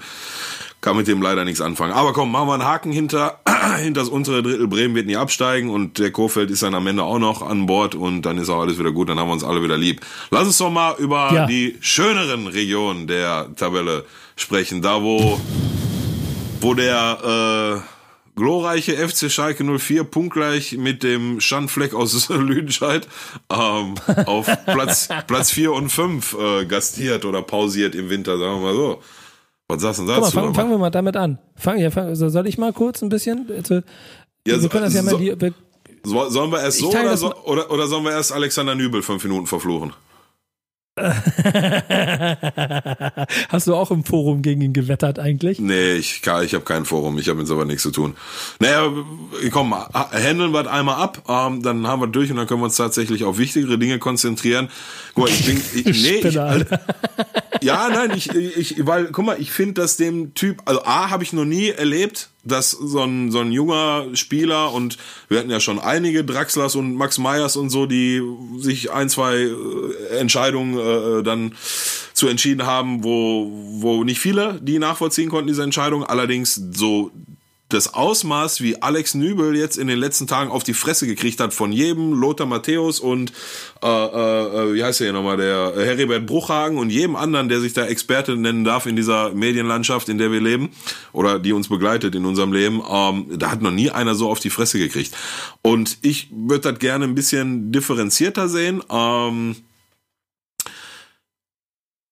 [0.85, 1.93] kann mit dem leider nichts anfangen.
[1.93, 3.41] Aber komm, machen wir einen Haken hinter,
[3.79, 4.69] hinter das untere Drittel.
[4.69, 7.95] Bremen wird nie absteigen und der Kurfeld ist dann am Ende auch noch an Bord
[7.95, 10.03] und dann ist auch alles wieder gut, dann haben wir uns alle wieder lieb.
[10.31, 11.47] Lass uns doch mal über ja.
[11.47, 14.05] die schöneren Regionen der Tabelle
[14.37, 14.83] sprechen.
[14.83, 15.41] Da, wo,
[16.61, 17.89] wo der, äh,
[18.37, 23.09] glorreiche FC Schalke 04 punktgleich mit dem Schandfleck aus Lüdenscheid
[23.51, 23.95] ähm,
[24.27, 28.75] auf Platz Platz 4 und 5 äh, gastiert oder pausiert im Winter, sagen wir mal
[28.75, 29.03] so.
[29.69, 30.21] Was sagst du dazu?
[30.21, 31.39] Guck mal, fang, fangen wir mal damit an.
[31.57, 33.49] Fang, ja, fang, soll ich mal kurz ein bisschen?
[33.57, 33.77] Also,
[34.47, 35.55] Ja, wir können das ja mal so- die, wir,
[36.05, 39.03] So, sollen wir erst so oder, so mal- oder, oder sollen wir erst Alexander Nübel
[39.03, 39.95] fünf Minuten verfluchen?
[43.49, 45.59] Hast du auch im Forum gegen ihn gewettert eigentlich?
[45.59, 48.15] Nee, ich, ich habe kein Forum, ich habe mit sowas nichts zu tun.
[48.61, 48.93] Naja,
[49.51, 52.61] komm, ha- handeln wir das einmal ab, ähm, dann haben wir durch und dann können
[52.61, 54.69] wir uns tatsächlich auf wichtigere Dinge konzentrieren.
[55.15, 56.81] Guck mal, ich bin, ich, nee, ich, Alter.
[57.61, 61.25] ja, nein, ich, ich, weil, guck mal, ich finde, dass dem Typ, also A, habe
[61.25, 65.61] ich noch nie erlebt, dass so ein, so ein junger Spieler und wir hatten ja
[65.61, 68.23] schon einige Draxlers und Max Meyers und so, die
[68.59, 71.53] sich ein, zwei äh, Entscheidungen äh, dann
[72.13, 76.05] zu entschieden haben, wo, wo nicht viele die nachvollziehen konnten, diese Entscheidung.
[76.05, 77.11] Allerdings so
[77.71, 81.55] das Ausmaß, wie Alex Nübel jetzt in den letzten Tagen auf die Fresse gekriegt hat
[81.55, 83.33] von jedem, Lothar Matthäus und
[83.83, 87.61] äh, äh, wie heißt der hier nochmal, der äh, Heribert Bruchhagen und jedem anderen, der
[87.61, 90.71] sich da Experte nennen darf in dieser Medienlandschaft, in der wir leben
[91.13, 94.41] oder die uns begleitet in unserem Leben, ähm, da hat noch nie einer so auf
[94.41, 95.17] die Fresse gekriegt.
[95.63, 98.83] Und ich würde das gerne ein bisschen differenzierter sehen.
[98.91, 99.57] Ähm,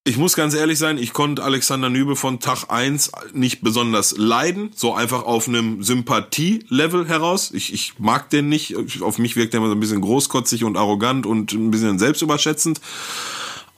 [0.05, 4.73] ich muss ganz ehrlich sein, ich konnte Alexander Nübel von Tag 1 nicht besonders leiden,
[4.75, 7.53] so einfach auf einem Sympathie-Level heraus.
[7.53, 10.77] Ich, ich mag den nicht, auf mich wirkt er immer so ein bisschen großkotzig und
[10.77, 12.81] arrogant und ein bisschen selbstüberschätzend.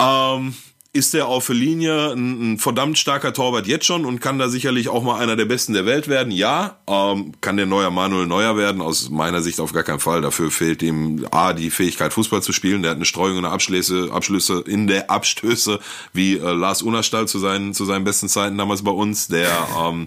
[0.00, 0.54] Ähm,
[0.94, 4.48] ist er auf der Linie ein, ein verdammt starker Torwart jetzt schon und kann da
[4.48, 6.30] sicherlich auch mal einer der Besten der Welt werden?
[6.30, 6.76] Ja.
[6.86, 8.80] Ähm, kann der neuer Manuel Neuer werden?
[8.80, 10.22] Aus meiner Sicht auf gar keinen Fall.
[10.22, 12.82] Dafür fehlt ihm A, die Fähigkeit, Fußball zu spielen.
[12.82, 15.80] Der hat eine Streuung und eine Abschlüsse, Abschlüsse in der Abstöße,
[16.12, 19.26] wie äh, Lars Unerstall zu seinen, zu seinen besten Zeiten damals bei uns.
[19.26, 19.50] Der,
[19.84, 20.06] ähm,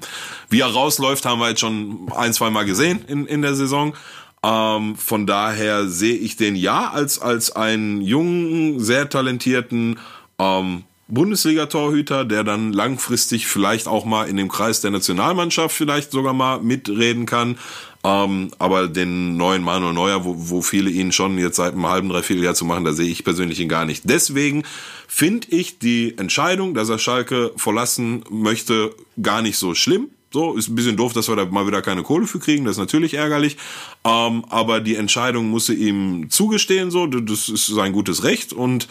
[0.50, 3.94] wie er rausläuft, haben wir jetzt schon ein, zwei Mal gesehen in, in der Saison.
[4.42, 10.00] Ähm, von daher sehe ich den ja als, als einen jungen, sehr talentierten
[10.40, 16.34] ähm, Bundesliga-Torhüter, der dann langfristig vielleicht auch mal in dem Kreis der Nationalmannschaft vielleicht sogar
[16.34, 17.58] mal mitreden kann.
[18.04, 22.10] Ähm, aber den neuen Manuel Neuer, wo, wo viele ihn schon jetzt seit einem halben,
[22.10, 24.04] dreiviertel Jahr zu machen, da sehe ich persönlich ihn gar nicht.
[24.06, 24.64] Deswegen
[25.08, 30.10] finde ich die Entscheidung, dass er Schalke verlassen möchte, gar nicht so schlimm.
[30.32, 32.74] So, ist ein bisschen doof, dass wir da mal wieder keine Kohle für kriegen, das
[32.74, 33.56] ist natürlich ärgerlich.
[34.04, 38.90] Ähm, aber die Entscheidung musste ihm zugestehen, so, das ist sein gutes Recht und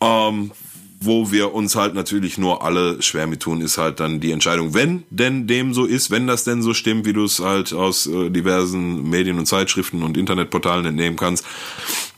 [0.00, 0.52] ähm,
[1.02, 4.74] wo wir uns halt natürlich nur alle schwer mit tun, ist halt dann die Entscheidung,
[4.74, 8.06] wenn denn dem so ist, wenn das denn so stimmt, wie du es halt aus
[8.06, 11.46] äh, diversen Medien und Zeitschriften und Internetportalen entnehmen kannst,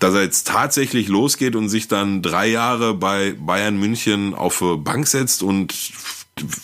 [0.01, 4.77] dass er jetzt tatsächlich losgeht und sich dann drei Jahre bei Bayern München auf äh,
[4.77, 5.73] Bank setzt und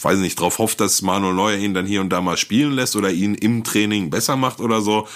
[0.02, 2.96] weiß nicht, darauf hofft, dass Manuel Neuer ihn dann hier und da mal spielen lässt
[2.96, 5.06] oder ihn im Training besser macht oder so.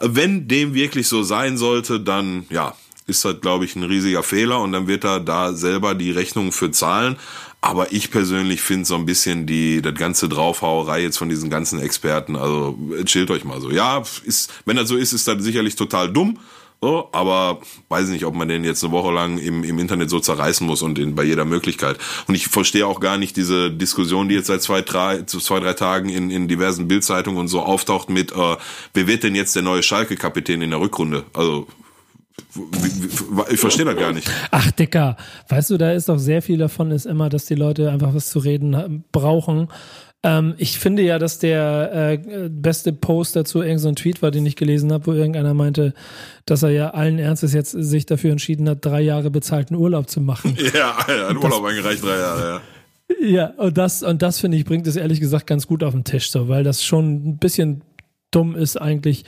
[0.00, 2.74] Wenn dem wirklich so sein sollte, dann ja,
[3.06, 6.52] ist das, glaube ich, ein riesiger Fehler und dann wird er da selber die Rechnung
[6.52, 7.16] für zahlen.
[7.60, 11.80] Aber ich persönlich finde so ein bisschen die, das ganze Draufhauerei jetzt von diesen ganzen
[11.80, 13.70] Experten, also chillt euch mal so.
[13.70, 16.38] Ja, ist, wenn das so ist, ist das sicherlich total dumm.
[16.82, 20.20] So, aber weiß nicht, ob man den jetzt eine Woche lang im, im Internet so
[20.20, 21.96] zerreißen muss und in, bei jeder Möglichkeit.
[22.28, 25.72] Und ich verstehe auch gar nicht diese Diskussion, die jetzt seit zwei, drei, zwei, drei
[25.72, 28.56] Tagen in, in diversen Bildzeitungen und so auftaucht mit, äh,
[28.92, 31.24] wer wird denn jetzt der neue Schalke-Kapitän in der Rückrunde?
[31.32, 31.66] Also,
[33.50, 34.30] ich verstehe das gar nicht.
[34.50, 35.16] Ach, Dicker,
[35.48, 38.28] weißt du, da ist doch sehr viel davon, ist immer, dass die Leute einfach was
[38.30, 39.68] zu reden ha- brauchen.
[40.22, 41.92] Ähm, ich finde ja, dass der
[42.24, 45.54] äh, beste Post dazu irgendein so ein Tweet war, den ich gelesen habe, wo irgendeiner
[45.54, 45.92] meinte,
[46.46, 50.20] dass er ja allen Ernstes jetzt sich dafür entschieden hat, drei Jahre bezahlten Urlaub zu
[50.20, 50.56] machen.
[50.74, 52.60] Ja, er hat Urlaub eingereicht, drei Jahre, ja.
[53.24, 56.02] Ja, und das, und das finde ich, bringt es ehrlich gesagt ganz gut auf den
[56.02, 57.82] Tisch, so, weil das schon ein bisschen
[58.36, 59.24] dumm ist eigentlich,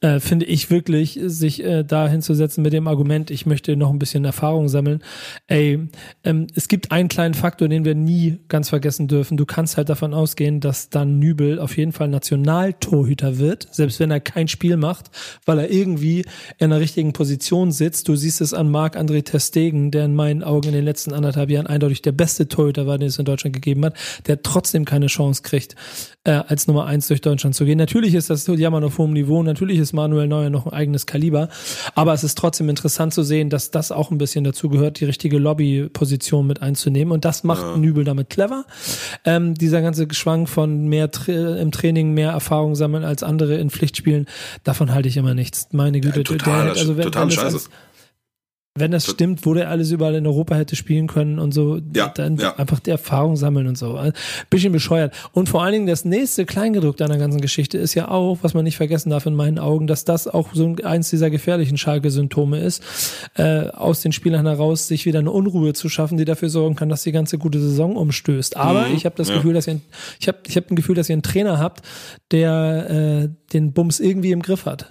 [0.00, 4.00] äh, finde ich wirklich, sich äh, da hinzusetzen mit dem Argument, ich möchte noch ein
[4.00, 5.04] bisschen Erfahrung sammeln.
[5.46, 5.88] Ey,
[6.24, 9.36] ähm, es gibt einen kleinen Faktor, den wir nie ganz vergessen dürfen.
[9.36, 14.10] Du kannst halt davon ausgehen, dass dann Nübel auf jeden Fall Nationaltorhüter wird, selbst wenn
[14.10, 15.10] er kein Spiel macht,
[15.46, 16.24] weil er irgendwie
[16.58, 18.08] in der richtigen Position sitzt.
[18.08, 21.68] Du siehst es an Marc-André Testegen, der in meinen Augen in den letzten anderthalb Jahren
[21.68, 23.94] eindeutig der beste Torhüter war, den es in Deutschland gegeben hat,
[24.26, 25.76] der trotzdem keine Chance kriegt,
[26.24, 27.78] äh, als Nummer eins durch Deutschland zu gehen.
[27.78, 31.48] Natürlich ist das Jammern auf hohem Niveau, natürlich ist Manuel Neuer noch ein eigenes Kaliber,
[31.94, 35.04] aber es ist trotzdem interessant zu sehen, dass das auch ein bisschen dazu gehört, die
[35.04, 38.64] richtige Lobbyposition mit einzunehmen und das macht Nübel damit clever.
[39.24, 43.70] Ähm, dieser ganze Geschwank von mehr Tra im Training, mehr Erfahrung sammeln als andere in
[43.70, 44.26] Pflichtspielen,
[44.64, 45.68] davon halte ich immer nichts.
[45.72, 47.56] Meine Güte, total, der, also wenn, total wenn scheiße.
[47.56, 47.70] als,
[48.78, 52.08] wenn das stimmt, wo der alles überall in Europa hätte spielen können und so, Ja,
[52.14, 52.54] dann ja.
[52.56, 53.96] einfach die Erfahrung sammeln und so.
[53.96, 54.12] Also,
[54.48, 55.12] Bisschen bescheuert.
[55.32, 58.54] Und vor allen Dingen das nächste Kleingedruckte an der ganzen Geschichte ist ja auch, was
[58.54, 61.78] man nicht vergessen darf in meinen Augen, dass das auch so ein- eins dieser gefährlichen
[61.78, 62.82] Schalke-Symptome ist,
[63.34, 66.88] äh, aus den Spielern heraus sich wieder eine Unruhe zu schaffen, die dafür sorgen kann,
[66.88, 68.56] dass die ganze gute Saison umstößt.
[68.56, 69.32] Aber ich habe das Mhm.
[69.32, 69.38] ja.
[69.38, 69.80] Gefühl, dass ihr,
[70.20, 71.82] ich habe ich hab ein Gefühl, dass ihr einen Trainer habt,
[72.30, 74.86] der äh, den Bums irgendwie im Griff hat.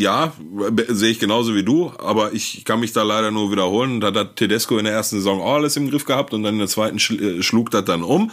[0.00, 0.32] Ja,
[0.88, 4.00] sehe ich genauso wie du, aber ich kann mich da leider nur wiederholen.
[4.00, 6.58] Da hat Tedesco in der ersten Saison auch alles im Griff gehabt und dann in
[6.58, 8.30] der zweiten äh, schlug das dann um.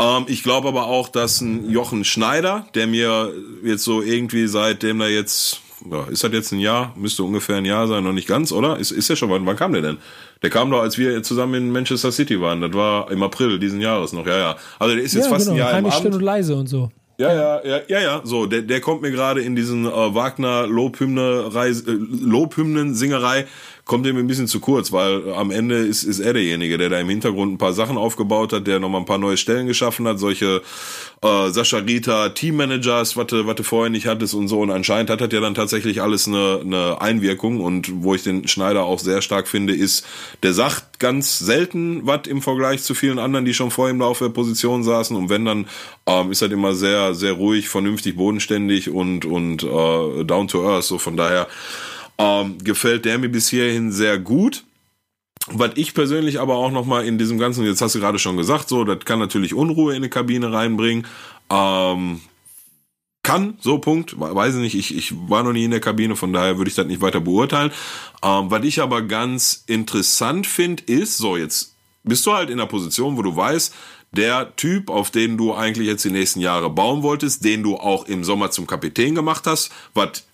[0.00, 5.00] Ähm, ich glaube aber auch, dass ein Jochen Schneider, der mir jetzt so irgendwie seitdem
[5.00, 8.26] er jetzt, ja, ist das jetzt ein Jahr, müsste ungefähr ein Jahr sein, noch nicht
[8.26, 8.76] ganz, oder?
[8.80, 9.98] Ist, ist der schon, wann, wann kam der denn?
[10.42, 12.60] Der kam doch, als wir zusammen in Manchester City waren.
[12.60, 14.56] Das war im April diesen Jahres noch, ja, ja.
[14.80, 16.00] Also der ist jetzt fast ein Jahr im heimlich Amt.
[16.00, 16.90] still und leise und so.
[17.16, 18.20] Ja, ja, ja, ja, ja.
[18.24, 23.46] So, der, der kommt mir gerade in diesen äh, Wagner Lobhymne äh, Lobhymnen Singerei
[23.84, 26.88] kommt ihm ein bisschen zu kurz, weil äh, am Ende ist ist er derjenige, der
[26.88, 30.08] da im Hintergrund ein paar Sachen aufgebaut hat, der nochmal ein paar neue Stellen geschaffen
[30.08, 30.62] hat, solche
[31.22, 34.60] äh, Sascha Rita Teammanagers, was du was du vorher nicht hattest und so.
[34.60, 37.60] Und anscheinend hat das ja dann tatsächlich alles eine eine Einwirkung.
[37.60, 40.06] Und wo ich den Schneider auch sehr stark finde, ist
[40.42, 44.06] der sagt ganz selten was im Vergleich zu vielen anderen, die schon vor ihm da
[44.06, 45.14] auf der Position saßen.
[45.14, 45.66] Und wenn dann
[46.06, 50.84] ähm, ist halt immer sehr sehr ruhig, vernünftig, bodenständig und und äh, down to earth,
[50.84, 51.48] so von daher
[52.18, 54.64] ähm, gefällt der mir bis hierhin sehr gut.
[55.48, 58.68] Was ich persönlich aber auch nochmal in diesem ganzen, jetzt hast du gerade schon gesagt,
[58.68, 61.06] so, das kann natürlich Unruhe in eine Kabine reinbringen.
[61.50, 62.20] Ähm,
[63.22, 66.16] kann, so Punkt, We- weiß ich nicht, ich, ich war noch nie in der Kabine,
[66.16, 67.72] von daher würde ich das nicht weiter beurteilen.
[68.22, 72.68] Ähm, was ich aber ganz interessant finde, ist, so jetzt bist du halt in einer
[72.68, 73.74] Position, wo du weißt,
[74.12, 78.06] der Typ, auf den du eigentlich jetzt die nächsten Jahre bauen wolltest, den du auch
[78.06, 80.24] im Sommer zum Kapitän gemacht hast, was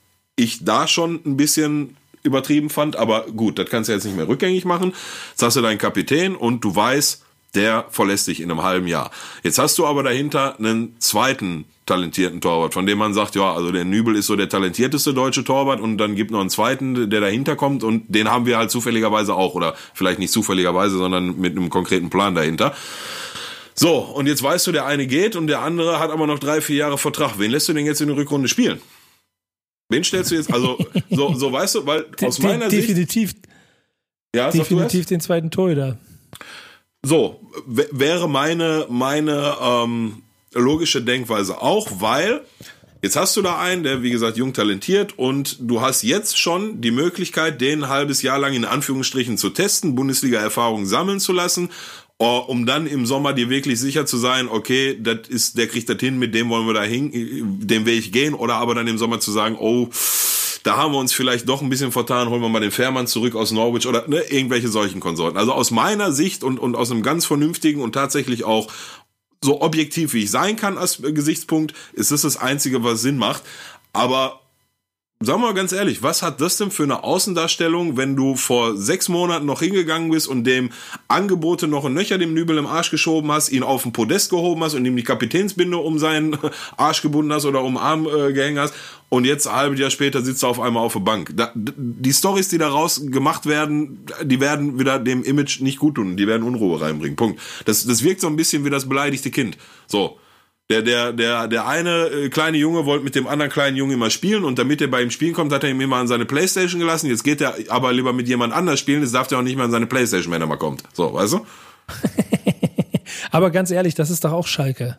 [0.43, 4.29] ich da schon ein bisschen übertrieben fand, aber gut, das kannst du jetzt nicht mehr
[4.29, 4.93] rückgängig machen.
[5.31, 7.25] Jetzt hast du deinen Kapitän und du weißt,
[7.55, 9.11] der verlässt dich in einem halben Jahr.
[9.43, 13.73] Jetzt hast du aber dahinter einen zweiten talentierten Torwart, von dem man sagt, ja, also
[13.73, 17.21] der Nübel ist so der talentierteste deutsche Torwart und dann gibt noch einen zweiten, der
[17.21, 21.57] dahinter kommt und den haben wir halt zufälligerweise auch oder vielleicht nicht zufälligerweise, sondern mit
[21.57, 22.75] einem konkreten Plan dahinter.
[23.75, 26.61] So, und jetzt weißt du, der eine geht und der andere hat aber noch drei,
[26.61, 27.39] vier Jahre Vertrag.
[27.39, 28.81] Wen lässt du denn jetzt in der Rückrunde spielen?
[29.91, 30.79] Wen stellst du jetzt, also,
[31.11, 33.35] so, so weißt du, weil aus De- meiner Sicht, definitiv,
[34.35, 34.71] ja, du erst?
[34.71, 35.99] definitiv den zweiten Torhüter.
[37.03, 40.23] So, wäre meine, meine ähm,
[40.55, 42.43] logische Denkweise auch, weil
[43.03, 46.81] jetzt hast du da einen, der wie gesagt jung talentiert und du hast jetzt schon
[46.83, 51.71] die Möglichkeit, den ein halbes Jahr lang in Anführungsstrichen zu testen, Bundesliga-Erfahrung sammeln zu lassen,
[52.27, 55.99] um dann im Sommer dir wirklich sicher zu sein, okay, das ist, der kriegt das
[55.99, 57.11] hin, mit dem wollen wir da hin,
[57.61, 59.89] den Weg gehen, oder aber dann im Sommer zu sagen, oh,
[60.63, 63.35] da haben wir uns vielleicht doch ein bisschen vertan, holen wir mal den Fährmann zurück
[63.35, 65.39] aus Norwich oder ne, irgendwelche solchen Konsorten.
[65.39, 68.71] Also aus meiner Sicht und, und aus einem ganz vernünftigen und tatsächlich auch
[69.43, 73.43] so objektiv wie ich sein kann als Gesichtspunkt, ist das das Einzige, was Sinn macht.
[73.95, 74.41] Aber
[75.23, 78.79] Sagen wir mal ganz ehrlich, was hat das denn für eine Außendarstellung, wenn du vor
[78.79, 80.71] sechs Monaten noch hingegangen bist und dem
[81.09, 84.65] Angebote noch ein Nöcher dem Nübel im Arsch geschoben hast, ihn auf den Podest gehoben
[84.65, 86.39] hast und ihm die Kapitänsbinde um seinen
[86.79, 88.73] Arsch gebunden hast oder um den Arm äh, gehängt hast
[89.11, 91.33] und jetzt ein halbes Jahr später sitzt er auf einmal auf der Bank.
[91.37, 96.17] Da, die Stories, die daraus gemacht werden, die werden wieder dem Image nicht gut tun,
[96.17, 97.17] die werden Unruhe reinbringen.
[97.17, 97.39] Punkt.
[97.67, 99.59] Das, das wirkt so ein bisschen wie das beleidigte Kind.
[99.87, 100.19] So.
[100.71, 104.09] Der, der, der, der eine äh, kleine Junge wollte mit dem anderen kleinen Jungen immer
[104.09, 106.81] spielen und damit er bei ihm spielen kommt, hat er ihm immer an seine Playstation
[106.81, 107.09] gelassen.
[107.09, 109.65] Jetzt geht er aber lieber mit jemand anders spielen, jetzt darf er auch nicht mehr
[109.65, 110.83] an seine Playstation, wenn er mal kommt.
[110.93, 111.47] So, weißt du?
[113.33, 114.97] Aber ganz ehrlich, das ist doch auch Schalke.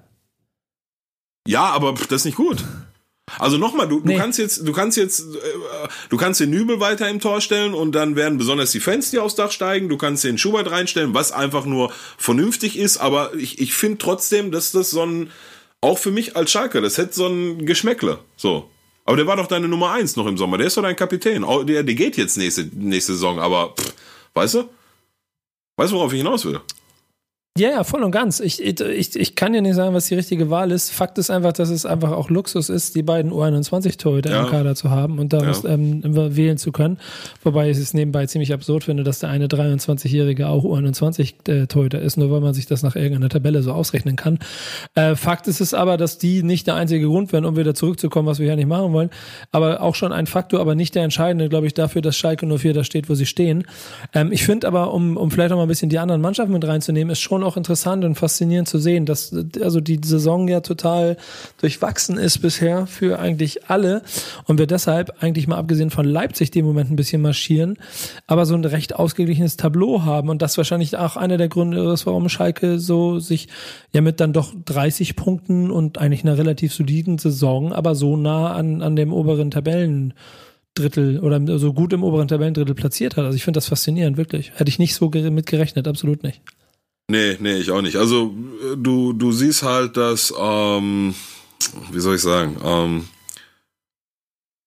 [1.48, 2.64] Ja, aber das ist nicht gut.
[3.40, 4.14] Also nochmal, du, Nee.
[4.14, 7.74] du kannst jetzt, du kannst jetzt, äh, du kannst den Nübel weiter im Tor stellen
[7.74, 9.90] und dann werden besonders die Fans, die aufs Dach steigen.
[9.90, 12.98] Du kannst den Schubert reinstellen, was einfach nur vernünftig ist.
[12.98, 15.32] Aber ich, ich finde trotzdem, dass das so ein,
[15.82, 18.20] auch für mich als Schalke, das hätte so ein Geschmäckle.
[18.38, 18.70] So.
[19.04, 20.58] Aber der war doch deine Nummer eins noch im Sommer.
[20.58, 21.44] Der ist doch dein Kapitän.
[21.66, 23.94] Der, der geht jetzt nächste, nächste Saison, aber pff,
[24.36, 24.70] weißt du?
[25.76, 26.62] Weißt du, worauf ich hinaus will?
[27.58, 28.40] Ja, ja, voll und ganz.
[28.40, 28.80] Ich, ich,
[29.18, 30.90] ich kann ja nicht sagen, was die richtige Wahl ist.
[30.90, 34.44] Fakt ist einfach, dass es einfach auch Luxus ist, die beiden U21-Torhüter Ja.
[34.44, 35.72] im Kader zu haben und daraus Ja.
[35.72, 36.02] ähm,
[36.38, 36.98] wählen zu können.
[37.44, 42.32] Wobei ich es nebenbei ziemlich absurd finde, dass der eine 23-Jährige auch U21-Torhüter ist, nur
[42.32, 44.40] weil man sich das nach irgendeiner Tabelle so ausrechnen kann.
[44.96, 48.30] Äh, Fakt ist es aber, dass die nicht der einzige Grund wären, um wieder zurückzukommen,
[48.30, 49.10] was wir ja nicht machen wollen.
[49.52, 52.74] Aber auch schon ein Faktor, aber nicht der entscheidende, glaube ich, dafür, dass Schalke 04
[52.74, 53.66] da steht, wo sie stehen.
[54.14, 56.66] Ähm, ich finde aber, um, um vielleicht noch mal ein bisschen die anderen Mannschaften mit
[56.66, 60.62] reinzunehmen, ist schon schon auch interessant und faszinierend zu sehen, dass also die Saison ja
[60.62, 61.18] total
[61.60, 64.04] durchwachsen ist bisher für eigentlich alle
[64.46, 67.78] und wir deshalb eigentlich mal abgesehen von Leipzig dem Moment ein bisschen marschieren,
[68.28, 72.06] aber so ein recht ausgeglichenes Tableau haben und das wahrscheinlich auch einer der Gründe ist,
[72.06, 73.48] warum Schalke so sich
[73.94, 78.54] ja mit dann doch 30 Punkten und eigentlich einer relativ soliden Saison, aber so nah
[78.54, 80.14] an, an dem oberen Tabellen
[80.74, 83.26] Drittel oder so gut im oberen Tabellendrittel platziert hat.
[83.26, 84.54] Also ich finde das faszinierend, wirklich.
[84.56, 86.42] Hätte ich nicht so mit gerechnet, absolut nicht.
[87.10, 87.98] Nee, nee, ich auch nicht.
[87.98, 88.34] Also
[88.78, 91.14] du, du siehst halt, dass, ähm,
[91.92, 93.06] wie soll ich sagen, ähm,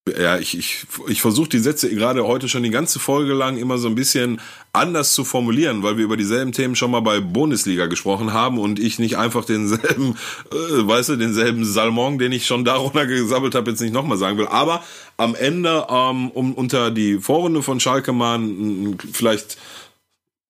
[0.06, 3.78] ja, ich, ich, ich versuche die Sätze gerade heute schon die ganze Folge lang immer
[3.78, 4.38] so ein bisschen
[4.74, 8.78] anders zu formulieren, weil wir über dieselben Themen schon mal bei Bundesliga gesprochen haben und
[8.78, 10.14] ich nicht einfach denselben,
[10.52, 14.36] äh, weißt du, denselben Salmon, den ich schon darunter gesammelt habe, jetzt nicht nochmal sagen
[14.36, 14.48] will.
[14.48, 14.82] Aber
[15.16, 18.38] am Ende, ähm, um unter die Vorrunde von Schalke mal
[19.10, 19.56] vielleicht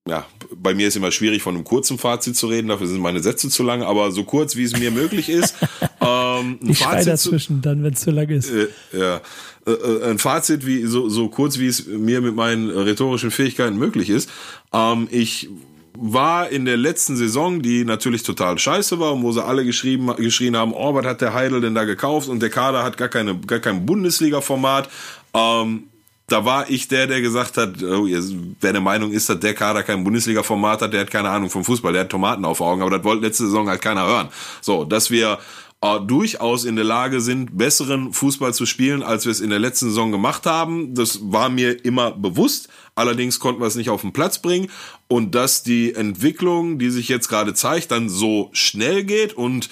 [0.07, 3.21] ja, bei mir ist immer schwierig, von einem kurzen Fazit zu reden, dafür sind meine
[3.21, 5.55] Sätze zu lang, aber so kurz, wie es mir möglich ist.
[6.07, 8.51] Ähm, ein ich Fazit dazwischen dann, wenn es zu lang ist.
[8.51, 9.23] Äh, ja,
[9.67, 13.79] äh, äh, ein Fazit, wie so, so kurz, wie es mir mit meinen rhetorischen Fähigkeiten
[13.79, 14.29] möglich ist.
[14.75, 15.49] Ähm, ich
[15.97, 20.59] war in der letzten Saison, die natürlich total scheiße war, wo sie alle geschrieben, geschrien
[20.59, 23.39] haben, oh, was hat der Heidel denn da gekauft und der Kader hat gar keine,
[23.39, 24.91] gar kein Bundesliga-Format.
[25.33, 25.85] Ähm,
[26.35, 29.85] da war ich der, der gesagt hat, oh, wer der Meinung ist, dass der Kader
[29.85, 32.91] kein Bundesliga-Format hat, der hat keine Ahnung vom Fußball, der hat Tomaten auf Augen, aber
[32.91, 34.31] das wollte letzte Saison halt keiner hören.
[34.61, 35.39] So, dass wir
[35.81, 39.61] äh, durchaus in der Lage sind, besseren Fußball zu spielen, als wir es in der
[39.61, 40.97] letzten Saison gemacht haben.
[40.97, 42.69] Das war mir immer bewusst.
[42.97, 44.73] Allerdings konnten wir es nicht auf den Platz bringen.
[45.07, 49.69] Und dass die Entwicklung, die sich jetzt gerade zeigt, dann so schnell geht und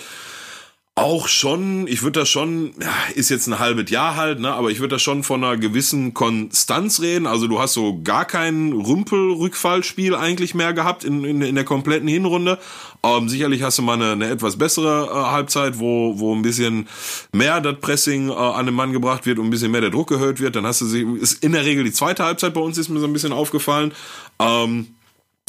[0.94, 2.74] auch schon, ich würde das schon,
[3.14, 6.12] ist jetzt ein halbes Jahr halt, ne, aber ich würde das schon von einer gewissen
[6.12, 7.26] Konstanz reden.
[7.26, 12.08] Also du hast so gar kein Rümpelrückfallspiel eigentlich mehr gehabt in, in, in der kompletten
[12.08, 12.58] Hinrunde.
[13.02, 16.86] Ähm, sicherlich hast du mal eine, eine etwas bessere äh, Halbzeit, wo, wo ein bisschen
[17.32, 20.10] mehr das Pressing äh, an den Mann gebracht wird und ein bisschen mehr der Druck
[20.10, 20.56] erhöht wird.
[20.56, 23.00] Dann hast du sie, ist in der Regel die zweite Halbzeit bei uns ist mir
[23.00, 23.94] so ein bisschen aufgefallen.
[24.38, 24.88] Ähm,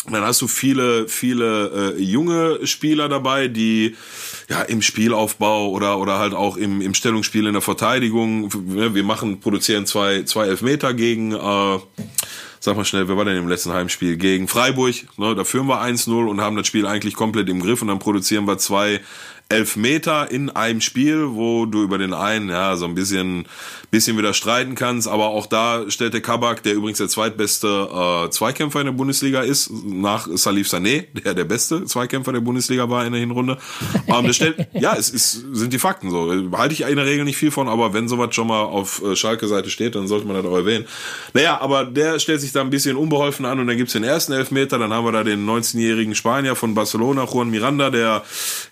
[0.10, 3.96] dann hast du viele, viele äh, junge Spieler dabei, die
[4.50, 8.50] ja im Spielaufbau oder oder halt auch im, im Stellungsspiel in der Verteidigung.
[8.54, 11.80] Wir machen, produzieren zwei, zwei Elfmeter gegen, äh,
[12.60, 14.18] sag mal schnell, wer war denn im letzten Heimspiel?
[14.18, 14.96] Gegen Freiburg.
[15.18, 18.00] Ne, da führen wir 1-0 und haben das Spiel eigentlich komplett im Griff und dann
[18.00, 19.00] produzieren wir zwei
[19.50, 23.48] elf Meter in einem Spiel, wo du über den einen ja so ein bisschen
[23.94, 28.30] bisschen wieder streiten kannst, aber auch da stellt der Kabak, der übrigens der zweitbeste äh,
[28.32, 33.06] Zweikämpfer in der Bundesliga ist, nach Salif Sané, der der beste Zweikämpfer der Bundesliga war
[33.06, 33.60] in der Hinrunde.
[34.08, 36.32] Ähm, das stellt, ja, es ist, sind die Fakten so.
[36.58, 39.16] Halte ich in der Regel nicht viel von, aber wenn sowas schon mal auf äh,
[39.16, 40.86] Schalke-Seite steht, dann sollte man das auch erwähnen.
[41.34, 44.34] Naja, aber der stellt sich da ein bisschen unbeholfen an und dann gibt's den ersten
[44.34, 48.24] Elfmeter, dann haben wir da den 19-jährigen Spanier von Barcelona, Juan Miranda, der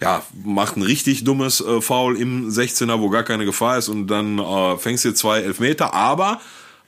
[0.02, 0.24] ja
[0.62, 4.38] macht ein richtig dummes äh, Foul im 16er, wo gar keine Gefahr ist und dann
[4.38, 6.40] äh, fängst du zwei Elfmeter, aber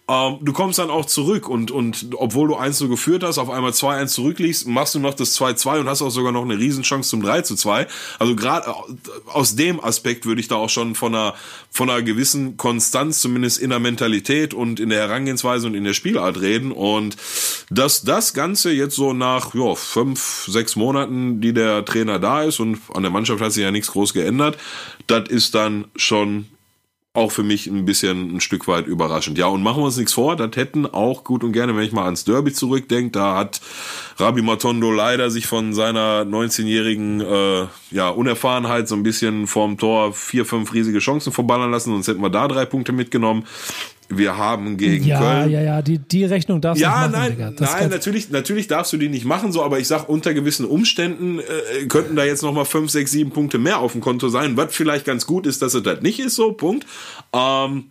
[0.10, 3.72] ähm, du kommst dann auch zurück und, und obwohl du 1 geführt hast, auf einmal
[3.72, 7.24] 2-1 zurückliegst, machst du noch das 2-2 und hast auch sogar noch eine Riesenchance zum
[7.24, 7.88] 3-2.
[8.20, 11.36] Also gerade äh, aus dem Aspekt würde ich da auch schon von einer,
[11.72, 15.94] von einer gewissen Konstanz, zumindest in der Mentalität und in der Herangehensweise und in der
[15.94, 16.74] Spielart reden.
[16.74, 17.16] Und
[17.70, 22.60] dass das Ganze jetzt so nach ja, fünf, sechs Monaten, die der Trainer da ist
[22.60, 24.58] und an der Mannschaft hat sich ja nichts groß geändert,
[25.08, 26.48] das ist dann schon
[27.16, 29.38] auch für mich ein bisschen ein Stück weit überraschend.
[29.38, 31.92] Ja, und machen wir uns nichts vor, das hätten auch gut und gerne, wenn ich
[31.92, 33.62] mal ans Derby zurückdenke, da hat
[34.18, 40.14] Rabi Matondo leider sich von seiner 19-jährigen äh, ja, Unerfahrenheit so ein bisschen vorm Tor
[40.14, 43.46] vier, fünf riesige Chancen verballern lassen, sonst hätten wir da drei Punkte mitgenommen.
[44.18, 45.52] Wir haben gegen ja, Köln.
[45.52, 47.36] Ja, ja, ja, die, die Rechnung darfst du ja, nicht machen.
[47.40, 50.34] Ja, nein, nein, natürlich, natürlich darfst du die nicht machen, so, aber ich sag, unter
[50.34, 54.30] gewissen Umständen äh, könnten da jetzt nochmal fünf, sechs, sieben Punkte mehr auf dem Konto
[54.30, 56.86] sein, was vielleicht ganz gut ist, dass es das nicht ist, so, Punkt.
[57.34, 57.86] Ähm,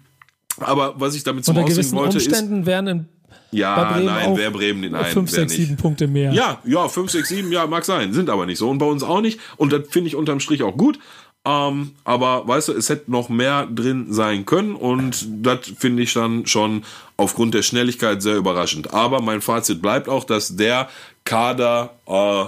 [0.58, 3.06] aber was ich damit zum Unter gewissen wollte, Umständen ist, wären in
[3.52, 5.04] ja, nein, wer Bremen, nein.
[5.04, 6.32] 5, 6, 7 Punkte mehr.
[6.32, 8.70] Ja, ja, 5, 6, 7, ja, mag sein, sind aber nicht so.
[8.70, 9.38] Und bei uns auch nicht.
[9.58, 10.98] Und das finde ich unterm Strich auch gut.
[11.44, 16.14] Ähm, aber weißt du, es hätte noch mehr drin sein können und das finde ich
[16.14, 16.84] dann schon
[17.16, 18.94] aufgrund der Schnelligkeit sehr überraschend.
[18.94, 20.88] Aber mein Fazit bleibt auch, dass der
[21.24, 22.44] Kader, äh,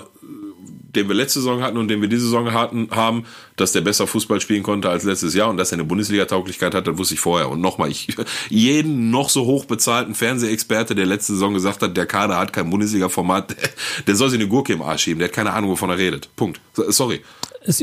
[0.95, 3.25] den wir letzte Saison hatten und den wir diese Saison hatten, haben,
[3.57, 6.87] dass der besser Fußball spielen konnte als letztes Jahr und dass er eine Bundesliga-Tauglichkeit hat,
[6.87, 7.49] das wusste ich vorher.
[7.49, 8.15] Und nochmal, ich,
[8.49, 12.71] jeden noch so hoch bezahlten Fernsehexperte, der letzte Saison gesagt hat, der Kader hat kein
[12.71, 13.71] Bundesliga-Format, der,
[14.07, 16.29] der soll sich eine Gurke im Arsch schieben, der hat keine Ahnung, wovon er redet.
[16.37, 16.61] Punkt.
[16.75, 17.23] Sorry.
[17.63, 17.83] Es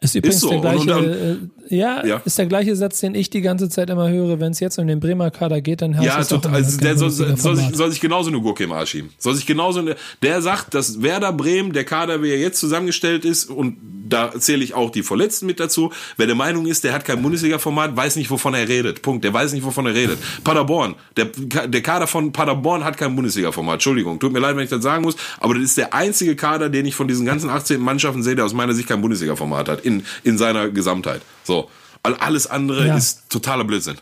[0.00, 0.50] ist übrigens ist so.
[0.50, 3.90] der gleiche, und, und, ja, ja, ist der gleiche Satz, den ich die ganze Zeit
[3.90, 6.54] immer höre, wenn es jetzt um den Bremer Kader geht, dann heißt ja, das total,
[6.54, 9.10] also der soll, soll, sich, soll sich genauso eine Gurke im Arsch schieben.
[9.18, 13.24] Soll sich genauso eine, der sagt, dass Werder Bremen, der Kader, wie er jetzt zusammengestellt
[13.24, 13.76] ist, und
[14.08, 17.22] da zähle ich auch die Verletzten mit dazu, wer der Meinung ist, der hat kein
[17.22, 19.02] Bundesliga-Format, weiß nicht, wovon er redet.
[19.02, 19.24] Punkt.
[19.24, 20.18] Der weiß nicht, wovon er redet.
[20.44, 23.74] Paderborn, der, der Kader von Paderborn hat kein Bundesliga-Format.
[23.74, 26.68] Entschuldigung, tut mir leid, wenn ich das sagen muss, aber das ist der einzige Kader,
[26.68, 29.80] den ich von diesen ganzen 18 Mannschaften sehe, der aus meiner Sicht kein Bundesliga-Format hat,
[29.84, 31.22] in, in seiner Gesamtheit.
[31.48, 31.70] So.
[32.02, 32.96] Alles andere ja.
[32.96, 33.96] ist totaler Blödsinn.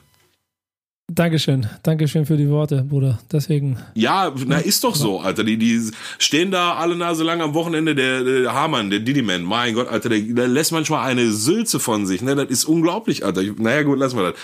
[1.08, 3.20] Dankeschön, Dankeschön für die Worte, Bruder.
[3.30, 3.78] Deswegen.
[3.94, 5.44] Ja, na ist doch so, Alter.
[5.44, 7.94] Die, die stehen da alle Nase lang am Wochenende.
[7.94, 12.04] Der, der Hamann, der Didiman, mein Gott, Alter, der, der lässt manchmal eine Sülze von
[12.06, 12.22] sich.
[12.22, 13.42] Ne, das ist unglaublich, Alter.
[13.58, 14.40] Naja, gut, lassen wir das.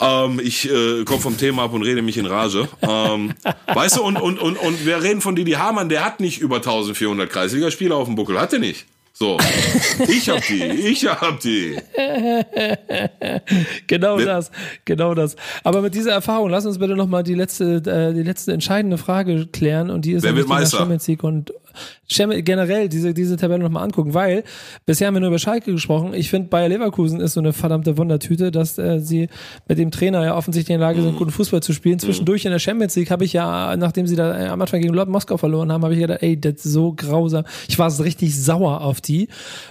[0.00, 2.66] Ähm, ich äh, komme vom Thema ab und rede mich in Rage.
[2.80, 3.34] Ähm,
[3.66, 6.56] weißt du, und, und, und, und wir reden von Didi Hamann, der hat nicht über
[6.56, 8.40] 1400 Kreisligaspiele auf dem Buckel.
[8.40, 8.86] Hat er nicht.
[9.14, 9.36] So,
[10.08, 11.76] ich hab die, ich hab die.
[13.86, 14.50] genau Wer, das,
[14.86, 15.36] genau das.
[15.62, 19.46] Aber mit dieser Erfahrung, lass uns bitte nochmal die letzte, äh, die letzte entscheidende Frage
[19.46, 20.78] klären und die ist Wer wird Meister?
[20.78, 21.52] Champions League und
[22.08, 24.44] generell diese, diese Tabelle nochmal angucken, weil
[24.86, 26.12] bisher haben wir nur über Schalke gesprochen.
[26.14, 29.28] Ich finde, Bayer Leverkusen ist so eine verdammte Wundertüte, dass äh, sie
[29.68, 31.98] mit dem Trainer ja offensichtlich in der Lage sind, guten Fußball zu spielen.
[31.98, 35.08] Zwischendurch in der Champions League habe ich ja, nachdem sie da am Anfang gegen Lord
[35.08, 37.44] Moskau verloren haben, habe ich gedacht, ey, das ist so grausam.
[37.68, 39.28] Ich war richtig sauer auf die,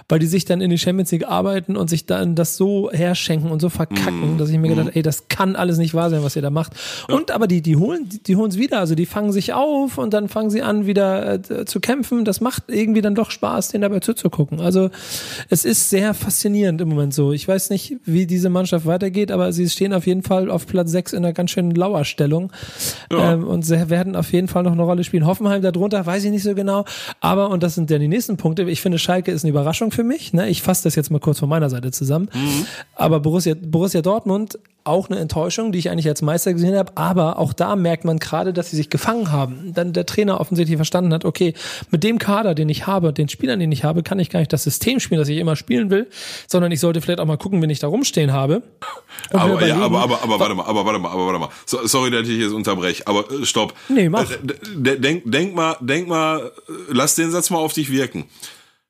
[0.08, 3.50] weil die sich dann in die Champions League arbeiten und sich dann das so herschenken
[3.50, 4.38] und so verkacken, mhm.
[4.38, 4.92] dass ich mir gedacht, mhm.
[4.94, 6.72] ey, das kann alles nicht wahr sein, was ihr da macht.
[7.08, 8.80] Und aber die, die holen, die, die holen es wieder.
[8.80, 11.91] Also die fangen sich auf und dann fangen sie an, wieder äh, zu kämpfen.
[12.24, 14.60] Das macht irgendwie dann doch Spaß, den dabei zuzugucken.
[14.60, 14.90] Also
[15.48, 17.32] es ist sehr faszinierend im Moment so.
[17.32, 20.90] Ich weiß nicht, wie diese Mannschaft weitergeht, aber sie stehen auf jeden Fall auf Platz
[20.90, 22.52] 6 in einer ganz schönen Lauerstellung
[23.10, 23.32] ja.
[23.32, 25.26] ähm, und sie werden auf jeden Fall noch eine Rolle spielen.
[25.26, 26.84] Hoffenheim darunter, weiß ich nicht so genau.
[27.20, 30.04] Aber, und das sind ja die nächsten Punkte, ich finde, Schalke ist eine Überraschung für
[30.04, 30.32] mich.
[30.32, 30.48] Ne?
[30.48, 32.28] Ich fasse das jetzt mal kurz von meiner Seite zusammen.
[32.32, 32.66] Mhm.
[32.94, 37.38] Aber Borussia, Borussia Dortmund auch eine Enttäuschung, die ich eigentlich als Meister gesehen habe, aber
[37.38, 39.72] auch da merkt man gerade, dass sie sich gefangen haben.
[39.74, 41.54] Dann der Trainer offensichtlich verstanden hat, okay,
[41.90, 44.52] mit dem Kader, den ich habe, den Spielern, den ich habe, kann ich gar nicht
[44.52, 46.08] das System spielen, das ich immer spielen will,
[46.48, 48.62] sondern ich sollte vielleicht auch mal gucken, wenn ich da rumstehen habe.
[49.30, 51.48] Aber, ja, aber, aber, aber, warte mal, aber warte mal, aber warte mal.
[51.66, 53.74] So, sorry, dass ich jetzt unterbreche, aber äh, stopp.
[53.88, 54.30] Nee, mach.
[54.30, 56.52] Äh, denk, denk mal, denk mal,
[56.88, 58.24] lass den Satz mal auf dich wirken.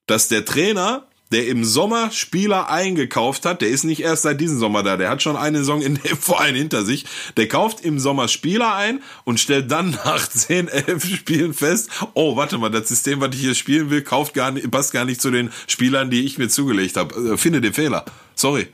[0.07, 4.59] Dass der Trainer der im Sommer Spieler eingekauft hat, der ist nicht erst seit diesem
[4.59, 7.07] Sommer da, der hat schon eine Saison in dem Verein hinter sich,
[7.37, 12.37] der kauft im Sommer Spieler ein und stellt dann nach 10, 11 Spielen fest, oh,
[12.37, 15.21] warte mal, das System, was ich hier spielen will, kauft gar nicht, passt gar nicht
[15.21, 17.15] zu den Spielern, die ich mir zugelegt habe.
[17.33, 18.05] Äh, finde den Fehler.
[18.35, 18.69] Sorry.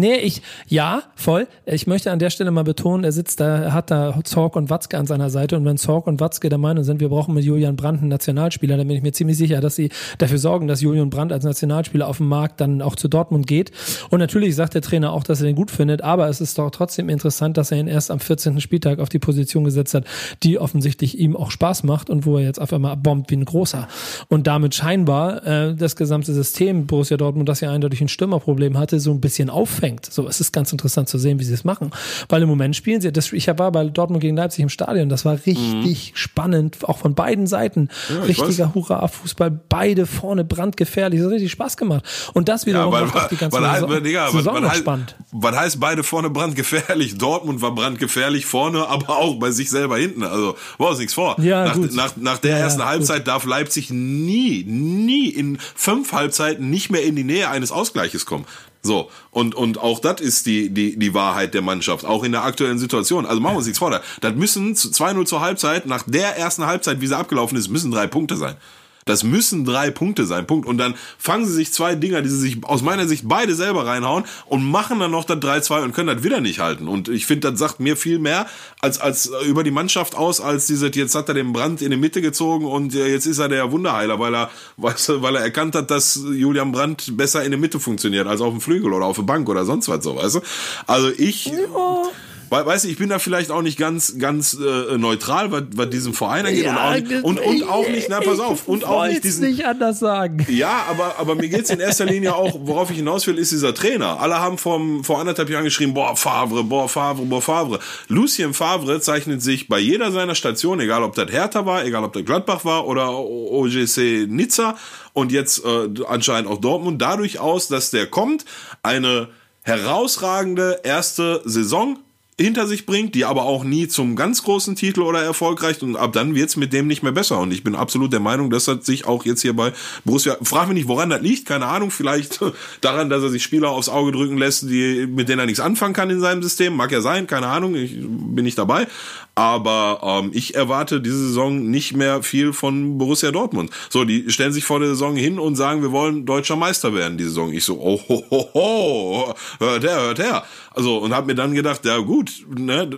[0.00, 1.46] Nee, ich, ja, voll.
[1.66, 4.70] Ich möchte an der Stelle mal betonen, er sitzt da, er hat da Zorg und
[4.70, 7.44] Watzke an seiner Seite und wenn Zorg und Watzke der Meinung sind, wir brauchen mit
[7.44, 10.80] Julian Brandt einen Nationalspieler, dann bin ich mir ziemlich sicher, dass sie dafür sorgen, dass
[10.80, 13.72] Julian Brandt als Nationalspieler auf dem Markt dann auch zu Dortmund geht.
[14.08, 16.70] Und natürlich sagt der Trainer auch, dass er den gut findet, aber es ist doch
[16.70, 18.58] trotzdem interessant, dass er ihn erst am 14.
[18.62, 20.04] Spieltag auf die Position gesetzt hat,
[20.42, 23.44] die offensichtlich ihm auch Spaß macht und wo er jetzt auf einmal bombt wie ein
[23.44, 23.86] großer.
[24.28, 28.98] Und damit scheinbar äh, das gesamte System Borussia Dortmund, das ja eindeutig ein Stürmerproblem hatte,
[28.98, 30.06] so ein bisschen auffängt fängt.
[30.06, 31.90] So, es ist ganz interessant zu sehen, wie sie es machen.
[32.28, 35.24] Weil im Moment spielen sie, das, ich war bei Dortmund gegen Leipzig im Stadion, das
[35.24, 36.16] war richtig mhm.
[36.16, 37.88] spannend, auch von beiden Seiten.
[38.08, 42.04] Ja, Richtiger Hurra-Fußball, beide vorne brandgefährlich, das hat richtig Spaß gemacht.
[42.34, 44.78] Und das wiederum ja, weil, macht die ganze weil, Saison, weil, Digga, Saison was, was,
[44.78, 45.16] spannend.
[45.32, 47.18] Was heißt beide vorne brandgefährlich?
[47.18, 50.22] Dortmund war brandgefährlich vorne, aber auch bei sich selber hinten.
[50.22, 51.40] Also, war uns nichts vor.
[51.40, 51.94] Ja, nach, gut.
[51.94, 53.28] nach, nach der ja, ersten Halbzeit gut.
[53.28, 58.44] darf Leipzig nie, nie in fünf Halbzeiten nicht mehr in die Nähe eines Ausgleiches kommen.
[58.82, 62.44] So, und, und auch das ist die, die, die Wahrheit der Mannschaft, auch in der
[62.44, 63.26] aktuellen Situation.
[63.26, 64.00] Also machen wir uns nichts vor.
[64.20, 68.06] Das müssen 2-0 zur Halbzeit, nach der ersten Halbzeit, wie sie abgelaufen ist, müssen drei
[68.06, 68.56] Punkte sein.
[69.04, 70.46] Das müssen drei Punkte sein.
[70.46, 70.66] Punkt.
[70.66, 73.86] Und dann fangen sie sich zwei Dinger, die sie sich aus meiner Sicht beide selber
[73.86, 76.88] reinhauen und machen dann noch das 3-2 und können das wieder nicht halten.
[76.88, 78.46] Und ich finde, das sagt mir viel mehr
[78.80, 81.96] als, als über die Mannschaft aus, als diese, jetzt hat er den Brand in die
[81.96, 86.16] Mitte gezogen und jetzt ist er der Wunderheiler, weil er, weil er erkannt hat, dass
[86.16, 89.48] Julian Brandt besser in der Mitte funktioniert als auf dem Flügel oder auf der Bank
[89.48, 90.40] oder sonst was so, weißt du?
[90.86, 91.46] Also ich.
[91.46, 92.02] Ja
[92.50, 95.88] weil, weißt du, ich bin da vielleicht auch nicht ganz, ganz äh, neutral, was, was
[95.88, 98.84] diesem Verein angeht ja, und, auch nicht, und, und auch nicht, na pass auf, und
[98.84, 99.46] auch nicht diesen.
[99.46, 100.44] nicht anders sagen.
[100.48, 103.72] Ja, aber, aber mir geht's in erster Linie auch, worauf ich hinaus will, ist dieser
[103.72, 104.20] Trainer.
[104.20, 107.78] Alle haben vom, vor anderthalb Jahren geschrieben, boah, Favre, boah, Favre, boah, Favre.
[108.08, 112.12] Lucien Favre zeichnet sich bei jeder seiner Stationen, egal ob das Hertha war, egal ob
[112.12, 114.76] das Gladbach war oder OGC Nizza
[115.12, 118.44] und jetzt äh, anscheinend auch Dortmund, dadurch aus, dass der kommt,
[118.82, 119.28] eine
[119.62, 121.98] herausragende erste Saison
[122.40, 125.96] hinter sich bringt, die aber auch nie zum ganz großen Titel oder Erfolg reicht und
[125.96, 127.38] ab dann wird's mit dem nicht mehr besser.
[127.38, 129.72] Und ich bin absolut der Meinung, dass das sich auch jetzt hier bei
[130.04, 132.40] Borussia, frag mich nicht, woran das liegt, keine Ahnung, vielleicht
[132.80, 135.94] daran, dass er sich Spieler aufs Auge drücken lässt, die, mit denen er nichts anfangen
[135.94, 138.86] kann in seinem System, mag ja sein, keine Ahnung, ich bin nicht dabei.
[139.34, 143.70] Aber ähm, ich erwarte diese Saison nicht mehr viel von Borussia Dortmund.
[143.88, 147.16] So, die stellen sich vor der Saison hin und sagen, wir wollen deutscher Meister werden
[147.16, 147.52] diese Saison.
[147.52, 150.44] Ich so, oh, ho, ho, ho, hört her, hört her.
[150.72, 152.90] Also und habe mir dann gedacht, ja gut, ne,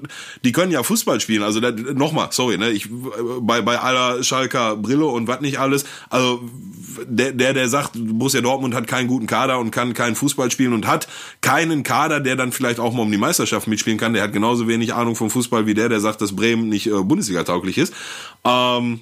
[0.45, 1.43] die können ja Fußball spielen.
[1.43, 2.89] Also nochmal, sorry, ne, ich
[3.41, 5.85] bei bei aller Schalker Brille und was nicht alles.
[6.11, 6.43] Also
[7.07, 10.73] der der der sagt, Borussia Dortmund hat keinen guten Kader und kann keinen Fußball spielen
[10.73, 11.09] und hat
[11.41, 14.13] keinen Kader, der dann vielleicht auch mal um die Meisterschaft mitspielen kann.
[14.13, 17.03] Der hat genauso wenig Ahnung vom Fußball wie der, der sagt, dass Bremen nicht äh,
[17.03, 17.95] Bundesliga tauglich ist.
[18.45, 19.01] Ähm,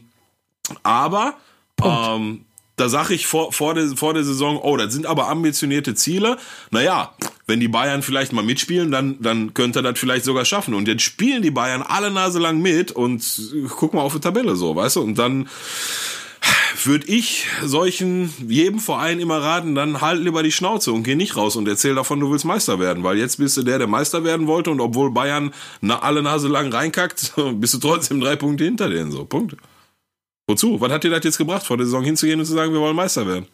[0.82, 1.34] aber
[1.82, 2.44] ähm,
[2.80, 6.38] da sage ich vor, vor, der, vor der Saison, oh, das sind aber ambitionierte Ziele.
[6.70, 7.14] Naja,
[7.50, 10.72] wenn die Bayern vielleicht mal mitspielen, dann, dann könnte er das vielleicht sogar schaffen.
[10.72, 13.22] Und jetzt spielen die Bayern alle Nase lang mit und
[13.68, 15.00] guck mal auf die Tabelle so, weißt du?
[15.02, 15.48] Und dann
[16.84, 21.36] würde ich solchen, jedem Verein immer raten, dann halt lieber die Schnauze und geh nicht
[21.36, 24.24] raus und erzähl davon, du willst Meister werden, weil jetzt bist du der, der Meister
[24.24, 28.64] werden wollte und obwohl Bayern na, alle Nase lang reinkackt, bist du trotzdem drei Punkte
[28.64, 29.56] hinter denen, so, Punkt.
[30.46, 30.80] Wozu?
[30.80, 32.96] Was hat dir das jetzt gebracht, vor der Saison hinzugehen und zu sagen, wir wollen
[32.96, 33.46] Meister werden?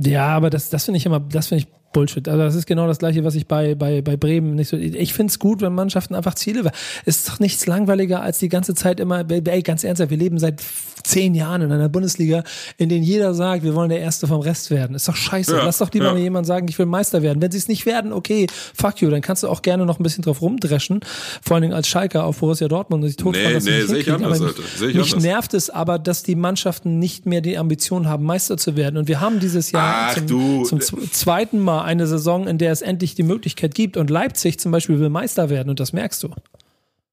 [0.00, 2.28] Ja, aber das, das finde ich immer, das finde ich Bullshit.
[2.28, 4.76] Also das ist genau das gleiche, was ich bei, bei, bei Bremen nicht so.
[4.76, 6.70] Ich finde es gut, wenn Mannschaften einfach Ziele.
[7.06, 10.38] Es ist doch nichts langweiliger als die ganze Zeit immer, ey, ganz ernsthaft, wir leben
[10.38, 10.62] seit
[11.04, 12.42] zehn Jahren in einer Bundesliga,
[12.78, 14.96] in denen jeder sagt, wir wollen der Erste vom Rest werden.
[14.96, 15.56] Ist doch scheiße.
[15.56, 16.12] Ja, Lass doch lieber ja.
[16.12, 17.40] mal jemand sagen, ich will Meister werden.
[17.40, 20.02] Wenn sie es nicht werden, okay, fuck you, dann kannst du auch gerne noch ein
[20.02, 21.00] bisschen drauf rumdreschen.
[21.42, 24.10] Vor allen Dingen als Schalker auf Borussia Dortmund und sich tot nee, nee, sehe ich
[24.10, 25.22] anders, mich, seh ich mich anders.
[25.22, 28.96] nervt es aber, dass die Mannschaften nicht mehr die Ambition haben, Meister zu werden.
[28.96, 30.80] Und wir haben dieses Jahr Ach, zum, zum
[31.12, 33.96] zweiten Mal eine Saison, in der es endlich die Möglichkeit gibt.
[33.96, 36.30] Und Leipzig zum Beispiel will Meister werden und das merkst du.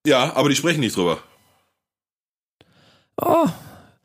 [0.05, 1.19] Ja, aber die sprechen nicht drüber.
[3.17, 3.47] Oh,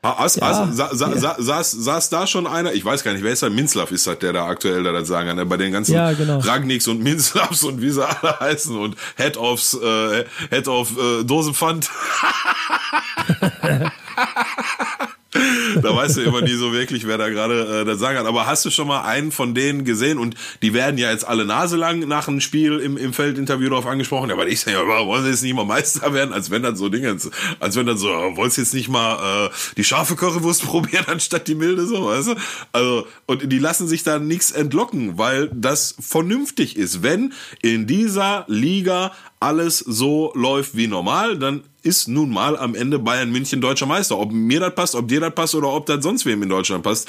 [0.03, 1.35] As, ja, as, sa, sa, ja.
[1.39, 4.19] saß, saß da schon einer, ich weiß gar nicht, wer ist da, Minzlaff ist das,
[4.19, 5.45] der da aktuell da das sagen kann, ne?
[5.45, 6.37] bei den ganzen ja, genau.
[6.37, 11.23] Ragniks und Minzlaffs und wie sie alle heißen und Head ofs, äh, Head of äh,
[11.23, 11.89] Dosenpfand.
[15.81, 18.25] da weißt du immer nie so wirklich, wer da gerade äh, das sagen hat.
[18.25, 20.17] Aber hast du schon mal einen von denen gesehen?
[20.17, 24.29] Und die werden ja jetzt alle naselang nach einem Spiel im, im Feldinterview darauf angesprochen.
[24.29, 26.33] Ja, weil ich sage, ja, wollen sie jetzt nicht mal Meister werden?
[26.33, 27.17] Als wenn dann so Dinge,
[27.59, 31.55] als wenn dann so, wolltest jetzt nicht mal äh, die scharfe Currywurst probieren anstatt die
[31.55, 32.35] milde, so, weißt du?
[32.71, 37.03] Also, und die lassen sich da nichts entlocken, weil das vernünftig ist.
[37.03, 42.99] Wenn in dieser Liga alles so läuft wie normal, dann ist nun mal am Ende
[42.99, 44.17] Bayern München deutscher Meister.
[44.17, 46.83] Ob mir das passt, ob dir das passt oder ob das sonst wem in Deutschland
[46.83, 47.07] passt,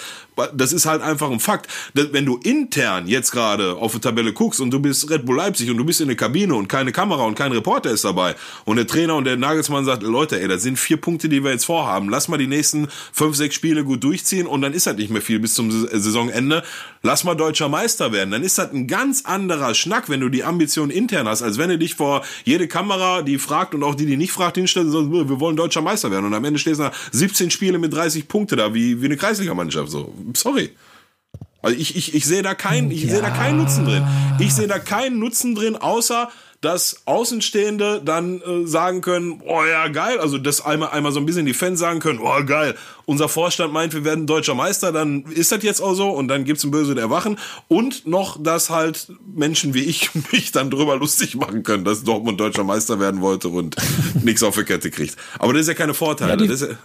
[0.54, 1.66] das ist halt einfach ein Fakt.
[1.94, 5.68] Wenn du intern jetzt gerade auf die Tabelle guckst und du bist Red Bull Leipzig
[5.70, 8.76] und du bist in der Kabine und keine Kamera und kein Reporter ist dabei und
[8.76, 11.64] der Trainer und der Nagelsmann sagt, Leute, ey, das sind vier Punkte, die wir jetzt
[11.64, 12.08] vorhaben.
[12.08, 15.22] Lass mal die nächsten fünf, sechs Spiele gut durchziehen und dann ist halt nicht mehr
[15.22, 16.62] viel bis zum Saisonende.
[17.02, 18.30] Lass mal deutscher Meister werden.
[18.30, 21.70] Dann ist das ein ganz anderer Schnack, wenn du die Ambition intern hast, als wenn
[21.70, 25.12] du dich vor jede Kamera, die fragt und auch die, die nicht fragt, hinstellst und
[25.12, 26.26] sagst, wir wollen deutscher Meister werden.
[26.26, 29.16] Und am Ende stehst du nach 17 Spiele mit 30 Punkte da, wie, wie eine
[29.16, 29.90] Kreisligamannschaft.
[29.90, 30.70] So, sorry.
[31.62, 33.10] Also ich, ich, ich sehe da keinen, ich ja.
[33.10, 34.06] sehe da keinen Nutzen drin.
[34.38, 39.86] Ich sehe da keinen Nutzen drin, außer dass Außenstehende dann äh, sagen können, oh ja,
[39.88, 42.74] geil, also das einmal, einmal so ein bisschen die Fans sagen können, oh geil,
[43.06, 46.44] unser Vorstand meint, wir werden deutscher Meister, dann ist das jetzt auch so und dann
[46.44, 47.38] gibt's ein böse Erwachen
[47.68, 52.40] und noch, dass halt Menschen wie ich mich dann drüber lustig machen können, dass Dortmund
[52.40, 53.76] deutscher Meister werden wollte und
[54.22, 55.16] nichts auf die Kette kriegt.
[55.38, 56.30] Aber das ist ja keine Vorteile.
[56.30, 56.76] Ja, die, das ist ja,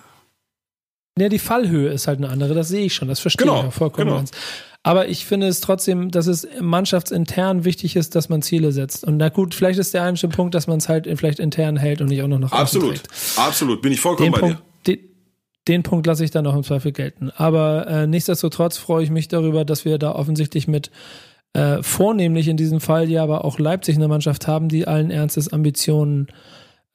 [1.17, 3.67] ja, die Fallhöhe ist halt eine andere, das sehe ich schon, das verstehe genau, ich
[3.67, 4.17] auch vollkommen genau.
[4.17, 4.31] ganz.
[4.85, 9.05] Aber ich finde es trotzdem, dass es mannschaftsintern wichtig ist, dass man Ziele setzt.
[9.05, 12.01] Und na gut, vielleicht ist der einzige Punkt, dass man es halt vielleicht intern hält
[12.01, 13.01] und nicht auch noch nach Absolut,
[13.37, 14.97] absolut, bin ich vollkommen den bei Punkt, dir.
[14.97, 15.09] Den,
[15.69, 17.31] den Punkt lasse ich dann auch im Zweifel gelten.
[17.31, 20.91] Aber äh, nichtsdestotrotz freue ich mich darüber, dass wir da offensichtlich mit
[21.53, 25.53] äh, vornehmlich in diesem Fall ja aber auch Leipzig eine Mannschaft haben, die allen Ernstes
[25.53, 26.27] Ambitionen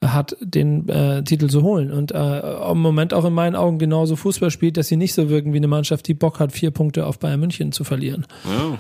[0.05, 1.91] hat, den äh, Titel zu holen.
[1.91, 5.29] Und äh, im Moment auch in meinen Augen genauso Fußball spielt, dass sie nicht so
[5.29, 8.27] wirken wie eine Mannschaft, die Bock hat, vier Punkte auf Bayern München zu verlieren.
[8.45, 8.79] Ja.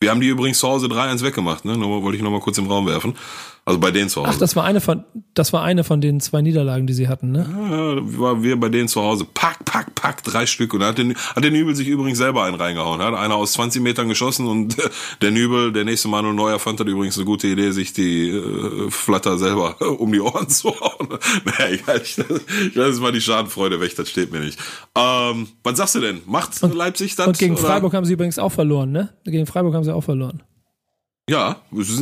[0.00, 1.78] Wir haben die übrigens zu Hause 3-1 weggemacht, ne?
[1.78, 3.14] Nur wollte ich nochmal kurz im Raum werfen.
[3.66, 4.32] Also bei denen zu Hause.
[4.34, 7.32] Ach, das war eine von, das war eine von den zwei Niederlagen, die sie hatten,
[7.32, 7.46] ne?
[7.48, 9.26] Ja, war wir bei denen zu Hause.
[9.32, 10.74] Pack, pack, pack, drei Stück.
[10.74, 13.00] Und da hat der, hat der Nübel sich übrigens selber einen reingehauen.
[13.00, 14.76] Hat einer aus 20 Metern geschossen und
[15.22, 18.90] der Nübel, der nächste Manuel Neuer, fand das übrigens eine gute Idee, sich die äh,
[18.90, 21.08] Flatter selber um die Ohren zu hauen.
[21.46, 24.58] naja, egal, ich, ich lasse mal die Schadenfreude weg, das steht mir nicht.
[24.94, 26.20] Ähm, was sagst du denn?
[26.26, 27.28] Macht und, Leipzig das?
[27.28, 27.62] Und gegen oder?
[27.62, 29.14] Freiburg haben sie übrigens auch verloren, ne?
[29.24, 30.42] Gegen Freiburg haben sie auch verloren.
[31.28, 32.00] Ja, ist,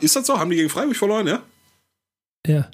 [0.00, 0.38] ist das so?
[0.38, 1.42] Haben die gegen Freiburg verloren, ja?
[2.46, 2.70] Ja.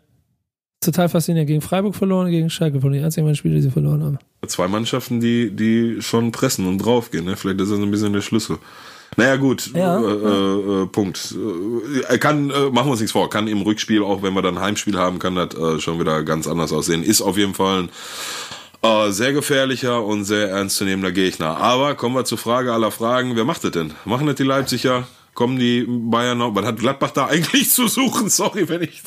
[0.80, 1.48] Total faszinierend.
[1.48, 2.98] Gegen Freiburg verloren, gegen Schalke verloren.
[2.98, 4.18] Die einzigen Spiele, die sie verloren haben.
[4.46, 7.24] Zwei Mannschaften, die, die schon pressen und draufgehen.
[7.24, 7.36] Ne?
[7.36, 8.58] Vielleicht ist das ein bisschen der Schlüssel.
[9.16, 10.82] Naja, gut, ja, äh, ja.
[10.82, 11.34] Äh, Punkt.
[12.08, 14.58] Er kann, äh, machen wir uns nichts vor, kann im Rückspiel, auch wenn wir dann
[14.58, 17.02] Heimspiel haben, kann das äh, schon wieder ganz anders aussehen.
[17.02, 17.90] Ist auf jeden Fall ein
[18.82, 21.58] äh, sehr gefährlicher und sehr ernstzunehmender Gegner.
[21.58, 23.36] Aber kommen wir zur Frage aller Fragen.
[23.36, 23.92] Wer macht das denn?
[24.06, 25.06] Machen das die Leipziger?
[25.34, 26.54] Kommen die Bayern noch?
[26.54, 28.28] Was hat Gladbach da eigentlich zu suchen?
[28.28, 29.02] Sorry, wenn ich.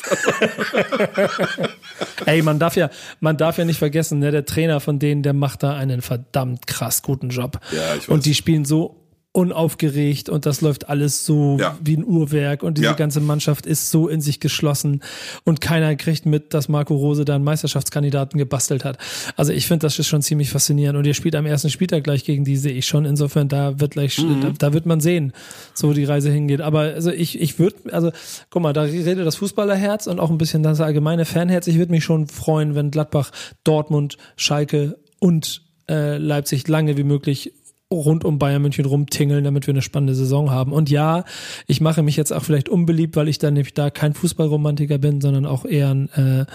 [2.25, 5.33] Ey, man darf ja, man darf ja nicht vergessen, ne, der Trainer von denen, der
[5.33, 7.59] macht da einen verdammt krass guten Job.
[7.71, 8.09] Ja, ich weiß.
[8.09, 9.04] Und die spielen so
[9.35, 11.77] unaufgeregt und das läuft alles so Ja.
[11.83, 12.93] wie ein Uhrwerk und diese Ja.
[12.93, 15.01] ganze Mannschaft ist so in sich geschlossen
[15.43, 18.97] und keiner kriegt mit, dass Marco Rose da einen Meisterschaftskandidaten gebastelt hat.
[19.35, 22.23] Also ich finde das ist schon ziemlich faszinierend und ihr spielt am ersten Spieltag gleich
[22.23, 23.05] gegen die, sehe ich schon.
[23.05, 24.41] Insofern, da wird gleich, Mhm.
[24.41, 25.33] da, da wird man sehen,
[25.73, 26.61] so wo die Reise hingeht.
[26.61, 28.11] Aber also ich, ich würde, also
[28.49, 31.67] guck mal, da redet das Fußballerherz und auch ein bisschen das allgemeine Fanherz.
[31.67, 33.31] Ich würde mich schon freuen, wenn Gladbach,
[33.63, 37.53] Dortmund, Schalke und äh, Leipzig lange wie möglich
[37.91, 40.71] rund um Bayern München rumtingeln, damit wir eine spannende Saison haben.
[40.71, 41.23] Und ja,
[41.67, 45.21] ich mache mich jetzt auch vielleicht unbeliebt, weil ich dann nämlich da kein Fußballromantiker bin,
[45.21, 46.45] sondern auch eher ein äh,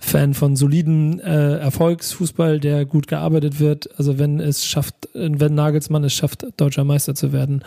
[0.00, 3.90] Fan von soliden äh, Erfolgsfußball, der gut gearbeitet wird.
[3.98, 7.62] Also wenn es schafft, wenn Nagelsmann es schafft, deutscher Meister zu werden,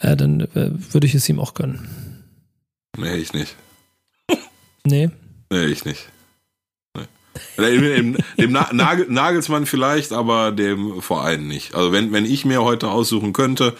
[0.00, 1.88] äh, dann äh, würde ich es ihm auch gönnen.
[2.96, 3.56] nee, ich nicht.
[4.86, 5.10] Nee.
[5.50, 6.08] Nee, ich nicht.
[7.58, 11.74] Dem, dem, dem Na- Nagel, Nagelsmann vielleicht, aber dem Verein nicht.
[11.74, 13.74] Also wenn, wenn ich mir heute aussuchen könnte,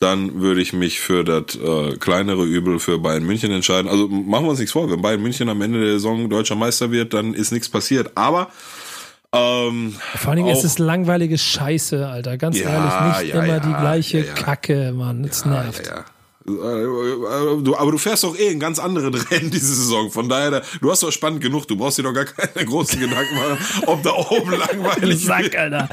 [0.00, 3.88] dann würde ich mich für das äh, kleinere Übel für Bayern München entscheiden.
[3.90, 6.90] Also machen wir uns nichts vor, wenn Bayern München am Ende der Saison deutscher Meister
[6.90, 8.12] wird, dann ist nichts passiert.
[8.16, 8.48] Aber
[9.32, 12.36] ähm, Vor allen Dingen ist Auch- es langweilige Scheiße, Alter.
[12.38, 14.24] Ganz Ja, ehrlich, nicht ja, immer ja, die gleiche.
[14.24, 15.22] Kacke, Mann.
[15.24, 15.86] Das nervt.
[15.86, 16.04] Ja,
[16.46, 20.10] Du, aber du fährst doch eh in ganz andere Rennen diese Saison.
[20.10, 21.66] Von daher, da- du hast doch spannend genug.
[21.66, 25.88] Du brauchst dir doch gar keine großen Gedanken machen, ob da oben langweilig Sack, Alter.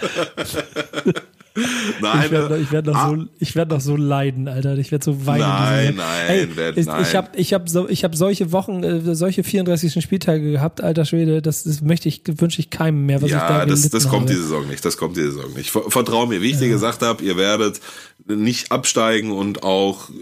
[2.02, 4.78] Nein, Ich werde werd noch, ah, so, ich werd noch so leiden, Alter.
[4.78, 5.42] Ich werde so weinen.
[5.42, 7.02] Nein, nein, Ey, werd- ich, nein.
[7.02, 10.02] Ich habe ich hab so, ich hab solche Wochen, äh, solche 34.
[10.02, 11.42] Spieltage gehabt, alter Schwede.
[11.42, 14.24] Das, das möchte ich, wünsche ich keinem mehr, was ich da Ja, das, das kommt
[14.30, 14.34] habe.
[14.34, 14.86] die Saison nicht.
[14.86, 15.72] Das kommt die Saison nicht.
[15.72, 17.82] Ver- Vertrau mir, wie ich dir gesagt habe, ihr werdet
[18.28, 20.14] nicht absteigen und auch äh,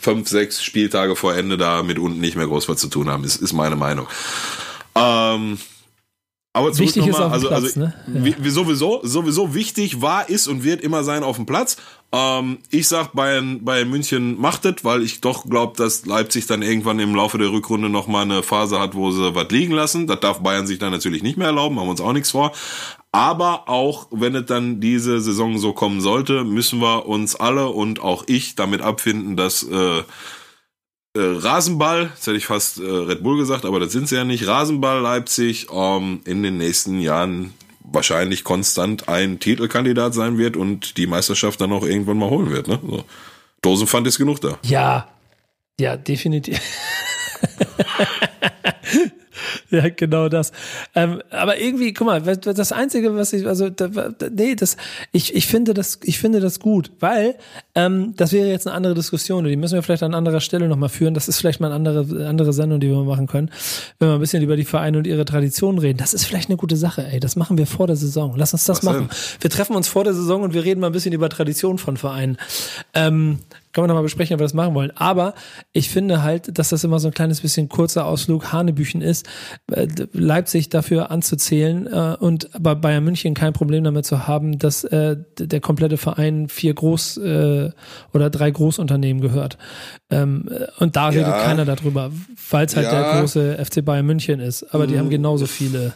[0.00, 3.24] fünf, sechs Spieltage vor Ende da mit unten nicht mehr groß was zu tun haben.
[3.24, 4.06] Ist, ist meine Meinung.
[4.94, 5.58] Ähm,
[6.56, 7.94] aber zurück Wichtig ist nochmal, auf dem also, Platz, also ne?
[8.14, 8.24] Ja.
[8.24, 11.76] wie, wie sowieso, sowieso wichtig war, ist und wird immer sein auf dem Platz.
[12.12, 16.62] Ähm, ich sag, Bayern, Bayern München macht es, weil ich doch glaube, dass Leipzig dann
[16.62, 20.06] irgendwann im Laufe der Rückrunde nochmal eine Phase hat, wo sie was liegen lassen.
[20.06, 22.52] Das darf Bayern sich dann natürlich nicht mehr erlauben, haben wir uns auch nichts vor.
[23.12, 28.00] Aber auch wenn es dann diese Saison so kommen sollte, müssen wir uns alle und
[28.00, 30.02] auch ich damit abfinden, dass äh,
[31.16, 34.24] äh, Rasenball, jetzt hätte ich fast äh, Red Bull gesagt, aber das sind sie ja
[34.24, 40.96] nicht, Rasenball Leipzig ähm, in den nächsten Jahren wahrscheinlich konstant ein Titelkandidat sein wird und
[40.96, 42.68] die Meisterschaft dann auch irgendwann mal holen wird.
[42.68, 42.78] Ne?
[42.86, 43.04] So.
[43.62, 44.58] Dosenpfand ist genug da.
[44.64, 45.08] Ja,
[45.78, 46.60] ja, definitiv.
[49.70, 50.52] ja, genau das.
[50.94, 54.76] Ähm, aber irgendwie, guck mal, das Einzige, was ich, also, da, da, nee, das,
[55.12, 57.36] ich, ich finde das, ich finde das gut, weil
[57.74, 60.88] ähm, das wäre jetzt eine andere Diskussion, die müssen wir vielleicht an anderer Stelle nochmal
[60.88, 61.14] führen.
[61.14, 63.50] Das ist vielleicht mal eine andere, andere Sendung, die wir machen können,
[63.98, 65.98] wenn wir ein bisschen über die Vereine und ihre Traditionen reden.
[65.98, 67.20] Das ist vielleicht eine gute Sache, ey.
[67.20, 68.34] Das machen wir vor der Saison.
[68.36, 69.08] Lass uns das Was machen.
[69.08, 69.18] denn?
[69.40, 71.96] Wir treffen uns vor der Saison und wir reden mal ein bisschen über Traditionen von
[71.96, 72.36] Vereinen.
[72.94, 73.40] Ähm,
[73.76, 74.90] können wir nochmal besprechen, ob wir das machen wollen.
[74.96, 75.34] Aber
[75.72, 79.26] ich finde halt, dass das immer so ein kleines bisschen kurzer Ausflug Hanebüchen ist,
[79.70, 84.84] äh, Leipzig dafür anzuzählen äh, und bei Bayern München kein Problem damit zu haben, dass
[84.84, 87.70] äh, der komplette Verein vier Groß- äh,
[88.14, 89.58] oder drei Großunternehmen gehört.
[90.10, 91.42] Ähm, äh, und da redet Ja.
[91.44, 92.10] keiner darüber,
[92.50, 93.12] weil es halt Ja.
[93.12, 94.62] der große FC Bayern München ist.
[94.74, 95.92] Aber die haben genauso viele.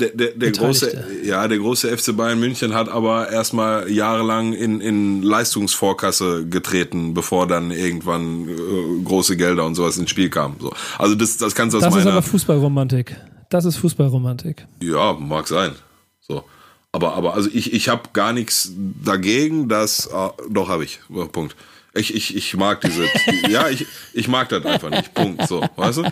[0.00, 4.80] Der, der, der große, ja, der große FC Bayern München hat aber erstmal jahrelang in,
[4.80, 10.56] in Leistungsvorkasse getreten, bevor dann irgendwann äh, große Gelder und sowas ins Spiel kamen.
[10.60, 10.72] So.
[10.98, 13.16] Also das, das kannst du aus Das ist meiner aber Fußballromantik.
[13.50, 14.66] Das ist Fußballromantik.
[14.82, 15.72] Ja, mag sein.
[16.20, 16.44] So.
[16.92, 18.72] Aber, aber also ich, ich habe gar nichts
[19.04, 20.12] dagegen, dass.
[20.12, 21.00] ah, doch, habe ich.
[21.32, 21.56] Punkt.
[21.94, 23.04] Ich, ich, ich mag diese.
[23.48, 25.14] ja, ich, ich mag das einfach nicht.
[25.14, 25.46] Punkt.
[25.46, 26.04] So, weißt du?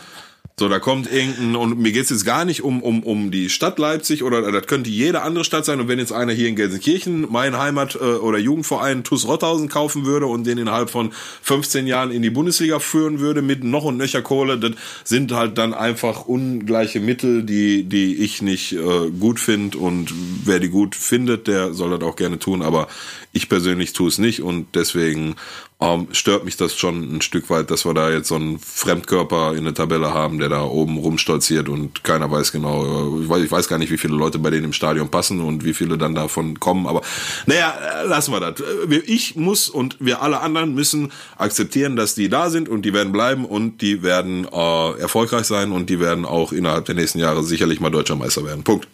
[0.58, 3.78] So, da kommt irgendein, und mir geht's jetzt gar nicht um, um, um die Stadt
[3.78, 5.80] Leipzig oder das könnte jede andere Stadt sein.
[5.80, 10.04] Und wenn jetzt einer hier in Gelsenkirchen mein Heimat- äh, oder Jugendverein TuS Rotthausen kaufen
[10.04, 11.12] würde und den innerhalb von
[11.42, 14.72] 15 Jahren in die Bundesliga führen würde mit noch und nöcher Kohle, das
[15.04, 19.78] sind halt dann einfach ungleiche Mittel, die, die ich nicht äh, gut finde.
[19.78, 20.12] Und
[20.44, 22.62] wer die gut findet, der soll das auch gerne tun.
[22.62, 22.88] Aber
[23.32, 25.36] ich persönlich tue es nicht und deswegen
[25.80, 29.54] ähm, stört mich das schon ein Stück weit, dass wir da jetzt so einen Fremdkörper
[29.54, 33.42] in der Tabelle haben, der da oben rumstolziert und keiner weiß genau, äh, ich weiß,
[33.44, 35.96] ich weiß gar nicht, wie viele Leute bei denen im Stadion passen und wie viele
[35.96, 37.02] dann davon kommen, aber
[37.46, 38.60] naja, äh, lassen wir das.
[38.60, 42.92] Äh, ich muss und wir alle anderen müssen akzeptieren, dass die da sind und die
[42.92, 47.20] werden bleiben und die werden äh, erfolgreich sein und die werden auch innerhalb der nächsten
[47.20, 48.64] Jahre sicherlich mal deutscher Meister werden.
[48.64, 48.88] Punkt.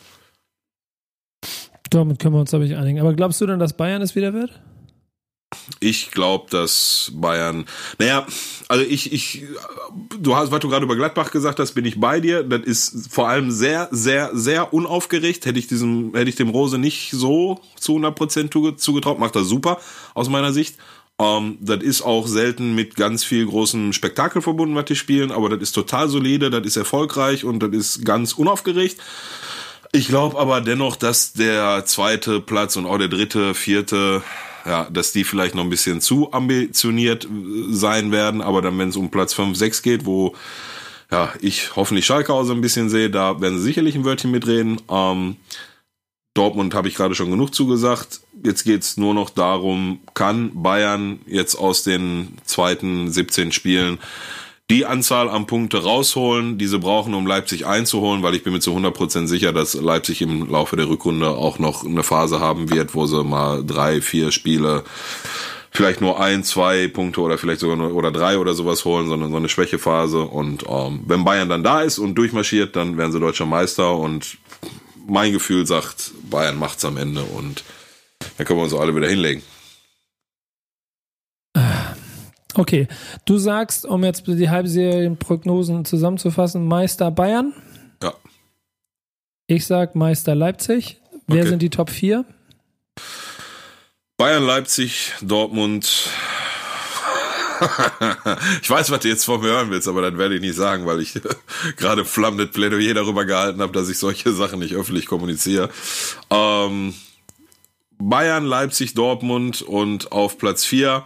[1.88, 3.00] Damit können wir uns, glaube ich, einigen.
[3.00, 4.60] Aber glaubst du denn, dass Bayern es wieder wird?
[5.80, 7.66] Ich glaube, dass Bayern,
[7.98, 8.26] naja,
[8.68, 9.44] also ich, ich,
[10.18, 12.42] du hast, was du gerade über Gladbach gesagt hast, bin ich bei dir.
[12.42, 15.46] Das ist vor allem sehr, sehr, sehr unaufgeregt.
[15.46, 19.44] Hätte ich diesem, hätte ich dem Rose nicht so zu 100 Prozent zugetraut, macht er
[19.44, 19.80] super
[20.14, 20.76] aus meiner Sicht.
[21.18, 25.48] Ähm, das ist auch selten mit ganz viel großem Spektakel verbunden, was die spielen, aber
[25.48, 29.00] das ist total solide, das ist erfolgreich und das ist ganz unaufgeregt.
[29.92, 34.22] Ich glaube aber dennoch, dass der zweite Platz und auch der dritte, vierte,
[34.64, 37.28] ja, dass die vielleicht noch ein bisschen zu ambitioniert äh,
[37.68, 40.34] sein werden, aber dann, wenn es um Platz 5, 6 geht, wo
[41.10, 44.30] ja, ich hoffentlich Schalke auch so ein bisschen sehe, da werden sie sicherlich ein Wörtchen
[44.30, 44.80] mitreden.
[44.88, 45.36] Ähm,
[46.34, 48.20] Dortmund habe ich gerade schon genug zugesagt.
[48.42, 53.98] Jetzt geht's nur noch darum, kann Bayern jetzt aus den zweiten 17 Spielen
[54.70, 58.60] die Anzahl an Punkte rausholen, die sie brauchen, um Leipzig einzuholen, weil ich bin mir
[58.60, 62.94] zu 100% sicher, dass Leipzig im Laufe der Rückrunde auch noch eine Phase haben wird,
[62.94, 64.84] wo sie mal drei, vier Spiele
[65.70, 69.32] vielleicht nur ein, zwei Punkte oder vielleicht sogar nur oder drei oder sowas holen, sondern
[69.32, 70.20] so eine Schwächephase.
[70.22, 73.94] Und ähm, wenn Bayern dann da ist und durchmarschiert, dann werden sie deutscher Meister.
[73.96, 74.38] Und
[75.06, 77.64] mein Gefühl sagt, Bayern macht's am Ende und
[78.38, 79.42] dann können wir uns alle wieder hinlegen.
[82.54, 82.86] Okay,
[83.24, 87.52] du sagst, um jetzt die Halbserienprognosen zusammenzufassen, Meister Bayern.
[88.02, 88.14] Ja.
[89.46, 91.00] Ich sag Meister Leipzig.
[91.26, 91.48] Wer okay.
[91.48, 92.24] sind die Top 4?
[94.16, 96.08] Bayern, Leipzig, Dortmund.
[98.62, 100.86] ich weiß, was du jetzt von mir hören willst, aber dann werde ich nicht sagen,
[100.86, 101.20] weil ich
[101.76, 105.70] gerade flammendes Plädoyer darüber gehalten habe, dass ich solche Sachen nicht öffentlich kommuniziere.
[106.30, 106.94] Ähm,
[107.98, 111.04] Bayern, Leipzig, Dortmund und auf Platz 4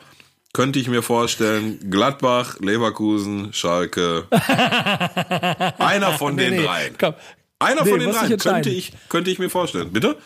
[0.52, 4.26] könnte ich mir vorstellen, Gladbach, Leverkusen, Schalke.
[5.78, 6.94] Einer von den nee, dreien.
[6.98, 7.14] Komm.
[7.58, 9.92] Einer nee, von den dreien könnte ich, könnte ich mir vorstellen.
[9.92, 10.16] Bitte?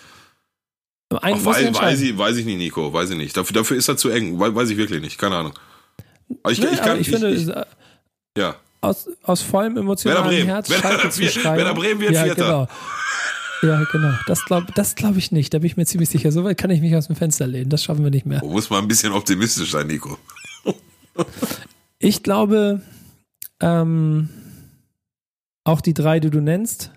[1.20, 2.92] Ein, Ach, weiß, weiß, ich, weiß ich nicht, Nico.
[2.92, 3.36] Weiß ich nicht.
[3.36, 4.38] Dafür, dafür ist er zu eng.
[4.38, 5.18] Weiß ich wirklich nicht.
[5.18, 5.52] Keine Ahnung.
[6.48, 7.46] Ich, nee, ich, kann, ich, ich finde, ich,
[8.38, 8.56] ja.
[8.80, 11.58] aus, aus vollem emotionalen Herz Schalke zu schreiben.
[11.58, 12.44] Werder Bremen wird ja, Vierter.
[12.44, 12.68] Genau.
[13.62, 14.12] Ja, genau.
[14.26, 15.54] Das glaube das glaub ich nicht.
[15.54, 16.32] Da bin ich mir ziemlich sicher.
[16.32, 17.70] Soweit kann ich mich aus dem Fenster lehnen.
[17.70, 18.44] Das schaffen wir nicht mehr.
[18.44, 20.18] Muss mal ein bisschen optimistisch sein, Nico.
[21.98, 22.82] ich glaube,
[23.60, 24.28] ähm,
[25.64, 26.90] auch die drei, die du nennst,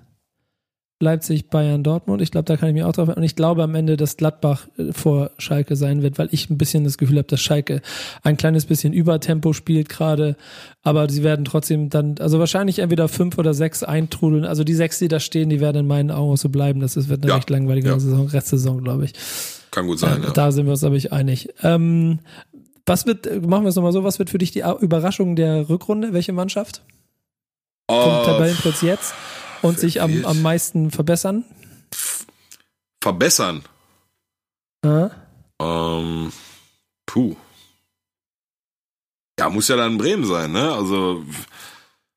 [1.02, 2.22] Leipzig, Bayern, Dortmund.
[2.22, 3.10] Ich glaube, da kann ich mir auch drauf.
[3.10, 6.58] Und ich glaube am Ende, dass Gladbach äh, vor Schalke sein wird, weil ich ein
[6.58, 7.82] bisschen das Gefühl habe, dass Schalke
[8.24, 10.38] ein kleines bisschen Übertempo spielt gerade.
[10.84, 14.46] Aber sie werden trotzdem dann, also wahrscheinlich entweder fünf oder sechs eintrudeln.
[14.46, 16.80] Also die sechs, die da stehen, die werden in meinen Augen auch so bleiben.
[16.80, 17.36] Das wird eine ja.
[17.36, 18.00] recht langweilige ja.
[18.00, 19.14] Saison, Restsaison, glaube ich.
[19.72, 20.32] Kann gut sein, äh, ja.
[20.32, 21.50] Da sind wir uns, glaube ich, einig.
[21.62, 22.20] Ähm,
[22.86, 26.14] was wird, machen wir es nochmal so, was wird für dich die Überraschung der Rückrunde?
[26.14, 26.84] Welche Mannschaft?
[27.90, 29.14] Vom uh, Tabellenplatz jetzt?
[29.62, 31.46] Und sich am, am meisten verbessern?
[33.02, 33.64] Verbessern?
[34.84, 35.12] Ja.
[35.62, 36.32] Ähm,
[37.06, 37.36] puh.
[39.40, 40.72] Ja, muss ja dann Bremen sein, ne?
[40.72, 41.24] Also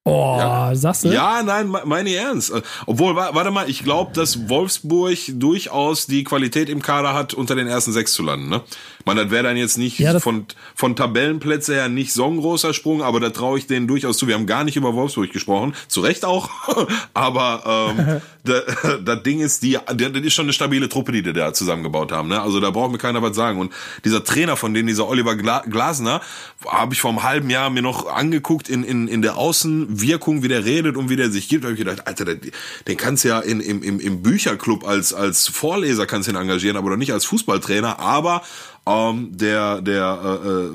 [0.09, 0.75] Oh, ja.
[0.75, 1.09] sagst du?
[1.09, 2.51] Ja, nein, meine ernst.
[2.87, 7.67] Obwohl, warte mal, ich glaube, dass Wolfsburg durchaus die Qualität im Kader hat, unter den
[7.67, 8.49] ersten sechs zu landen.
[8.49, 8.63] Ne?
[9.05, 12.75] Man, das wäre dann jetzt nicht ja, von, von Tabellenplätze her nicht so ein großer
[12.75, 14.27] Sprung, aber da traue ich denen durchaus zu.
[14.27, 16.51] Wir haben gar nicht über Wolfsburg gesprochen, zu Recht auch.
[17.15, 18.21] aber ähm,
[19.05, 22.29] das Ding ist, die, das ist schon eine stabile Truppe, die die da zusammengebaut haben.
[22.29, 22.41] Ne?
[22.41, 23.61] Also da braucht mir keiner was sagen.
[23.61, 23.73] Und
[24.05, 26.21] dieser Trainer von denen, dieser Oliver Glasner,
[26.67, 30.49] habe ich vor einem halben Jahr mir noch angeguckt in, in, in der Außenwirkung, wie
[30.49, 31.65] der redet und wie der sich gibt.
[31.65, 32.41] Da habe ich gedacht, Alter, den,
[32.87, 36.37] den kannst du ja in, im, im, im Bücherclub als, als Vorleser kannst du ihn
[36.37, 37.99] engagieren, aber doch nicht als Fußballtrainer.
[37.99, 38.43] Aber
[38.89, 40.71] ähm, der der äh, äh,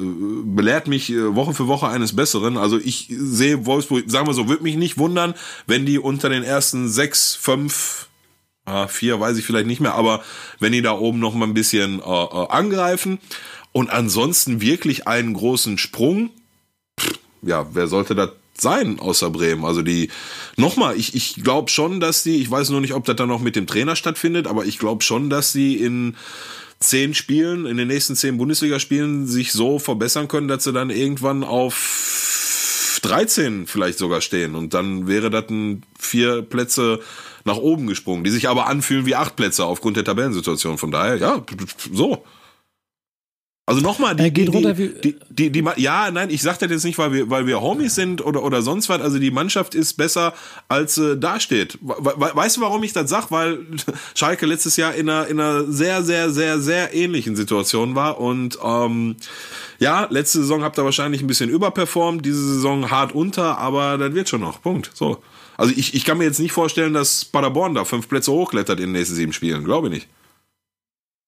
[0.45, 2.57] belehrt mich äh, Woche für Woche eines Besseren.
[2.57, 5.33] Also ich sehe Wolfsburg, sagen wir so, würde mich nicht wundern,
[5.65, 8.07] wenn die unter den ersten sechs, fünf
[8.65, 10.23] äh, vier weiß ich vielleicht nicht mehr, aber
[10.59, 13.19] wenn die da oben noch mal ein bisschen äh, äh, angreifen
[13.71, 16.29] und ansonsten wirklich einen großen Sprung,
[16.99, 19.65] pff, ja, wer sollte das sein außer Bremen?
[19.65, 20.09] Also die,
[20.55, 23.41] nochmal, ich, ich glaube schon, dass die, ich weiß nur nicht, ob das dann noch
[23.41, 26.15] mit dem Trainer stattfindet, aber ich glaube schon, dass sie in
[26.83, 31.43] zehn Spielen, in den nächsten zehn Bundesligaspielen sich so verbessern können, dass sie dann irgendwann
[31.43, 34.55] auf 13 vielleicht sogar stehen.
[34.55, 36.99] Und dann wäre das ein vier Plätze
[37.45, 40.77] nach oben gesprungen, die sich aber anfühlen wie acht Plätze aufgrund der Tabellensituation.
[40.77, 41.43] Von daher, ja,
[41.91, 42.23] so.
[43.65, 46.69] Also nochmal, die, geht die, runter die, wie- die, die, ja, nein, ich sag das
[46.69, 48.99] jetzt nicht, weil wir, weil wir Homies sind oder, oder sonst was.
[48.99, 50.33] Also die Mannschaft ist besser,
[50.67, 51.77] als äh, dasteht.
[51.81, 53.31] We we weißt du, warum ich das sag?
[53.31, 53.59] Weil
[54.15, 58.57] Schalke letztes Jahr in einer, in einer sehr, sehr, sehr, sehr ähnlichen Situation war und
[58.61, 59.15] ähm,
[59.79, 64.13] ja, letzte Saison habt ihr wahrscheinlich ein bisschen überperformt, diese Saison hart unter, aber das
[64.13, 64.61] wird schon noch.
[64.61, 64.91] Punkt.
[64.93, 65.23] So.
[65.55, 68.87] Also ich, ich kann mir jetzt nicht vorstellen, dass Paderborn da fünf Plätze hochklettert in
[68.87, 69.63] den nächsten sieben Spielen.
[69.63, 70.07] Glaube ich nicht.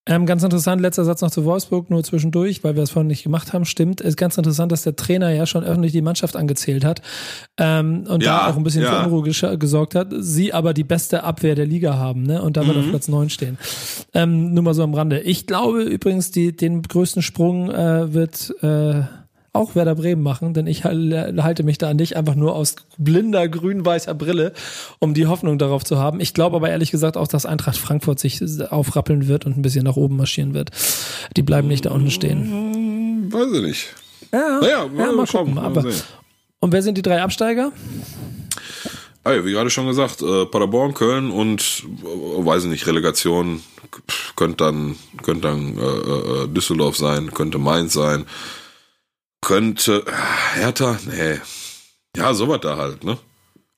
[0.08, 3.24] Ähm, ganz interessant, letzter Satz noch zu Wolfsburg, nur zwischendurch, weil wir es vorhin nicht
[3.24, 3.64] gemacht haben.
[3.64, 7.02] Stimmt, ist ganz interessant, dass der Trainer ja schon öffentlich die Mannschaft angezählt hat
[7.58, 9.00] ähm, und Ja, da auch ein bisschen ja.
[9.02, 10.08] für Unruhe gesch- gesorgt hat.
[10.18, 12.40] Sie aber die beste Abwehr der Liga haben ne?
[12.40, 12.82] und damit Mhm.
[12.84, 13.58] auf Platz 9 stehen.
[14.14, 15.20] Ähm, nur mal so am Rande.
[15.20, 19.02] Ich glaube übrigens, die, den größten Sprung äh, wird äh,
[19.56, 22.76] auch Werder Bremen machen, denn ich hal- halte mich da an dich einfach nur aus
[22.98, 24.52] blinder grün-weißer Brille,
[24.98, 26.20] um die Hoffnung darauf zu haben.
[26.20, 29.84] Ich glaube aber ehrlich gesagt auch, dass Eintracht Frankfurt sich aufrappeln wird und ein bisschen
[29.84, 30.70] nach oben marschieren wird.
[31.36, 32.42] Die bleiben nicht da unten stehen.
[32.50, 33.86] Hm, weiß ich nicht.
[34.32, 35.54] Ja, Naja, ja mal schauen, gucken.
[35.54, 35.84] mal Aber,
[36.60, 37.72] und wer sind die drei Absteiger?
[39.24, 43.60] Ah wie gerade schon gesagt, äh, Paderborn, Köln und äh, weiß ich nicht, Relegation
[44.36, 45.80] könnte dann könnte dann äh,
[46.44, 48.24] äh, Düsseldorf sein, könnte Mainz sein,
[49.46, 51.40] könnte äh, Hertha, nee.
[52.16, 53.16] Ja, sowas da halt, ne?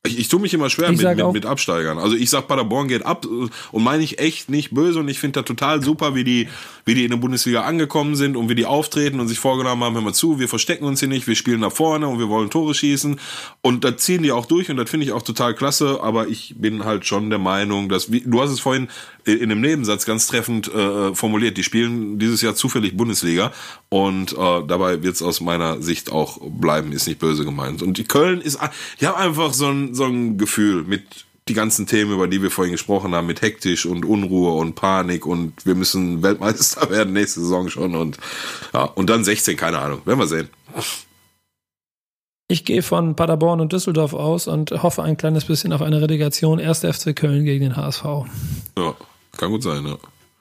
[0.06, 1.98] Ich, ich tue mich immer schwer Ich mit, mit, mit Absteigern.
[1.98, 5.40] Also ich sag, Paderborn geht ab und meine ich echt nicht böse und ich finde
[5.40, 6.48] das total super, wie die,
[6.84, 9.94] wie die in der Bundesliga angekommen sind und wie die auftreten und sich vorgenommen haben,
[9.94, 12.48] hör mal zu, wir verstecken uns hier nicht, wir spielen nach vorne und wir wollen
[12.48, 13.18] Tore schießen
[13.60, 16.54] und das ziehen die auch durch und das finde ich auch total klasse, aber ich
[16.56, 18.88] bin halt schon der Meinung, dass, wie, du hast es vorhin
[19.24, 23.52] in einem Nebensatz ganz treffend äh, formuliert, die spielen dieses Jahr zufällig Bundesliga
[23.88, 27.82] und äh, dabei wird es aus meiner Sicht auch bleiben, ist nicht böse gemeint.
[27.82, 28.58] Und die Köln ist,
[29.00, 32.51] die haben einfach so ein, so ein Gefühl mit die ganzen Themen, über die wir
[32.51, 37.40] vorhin gesprochen haben, mit hektisch und Unruhe und Panik und wir müssen Weltmeister werden nächste
[37.40, 38.19] Saison schon und
[38.74, 40.48] ja, und dann 16, keine Ahnung, werden wir sehen.
[42.51, 46.59] Ich gehe von Paderborn und Düsseldorf aus und hoffe ein kleines bisschen auf eine Relegation.
[46.59, 48.05] Erst FC Köln gegen den HSV.
[48.78, 48.94] Ja,
[49.36, 49.97] kann gut sein, ja.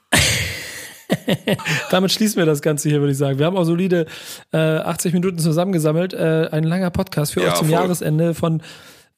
[1.91, 3.39] Damit schließen wir das Ganze hier, würde ich sagen.
[3.39, 4.05] Wir haben auch solide
[4.53, 6.13] äh, 80 Minuten zusammengesammelt.
[6.13, 7.73] Äh, ein langer Podcast für Ja, euch zum voll.
[7.73, 8.61] Jahresende von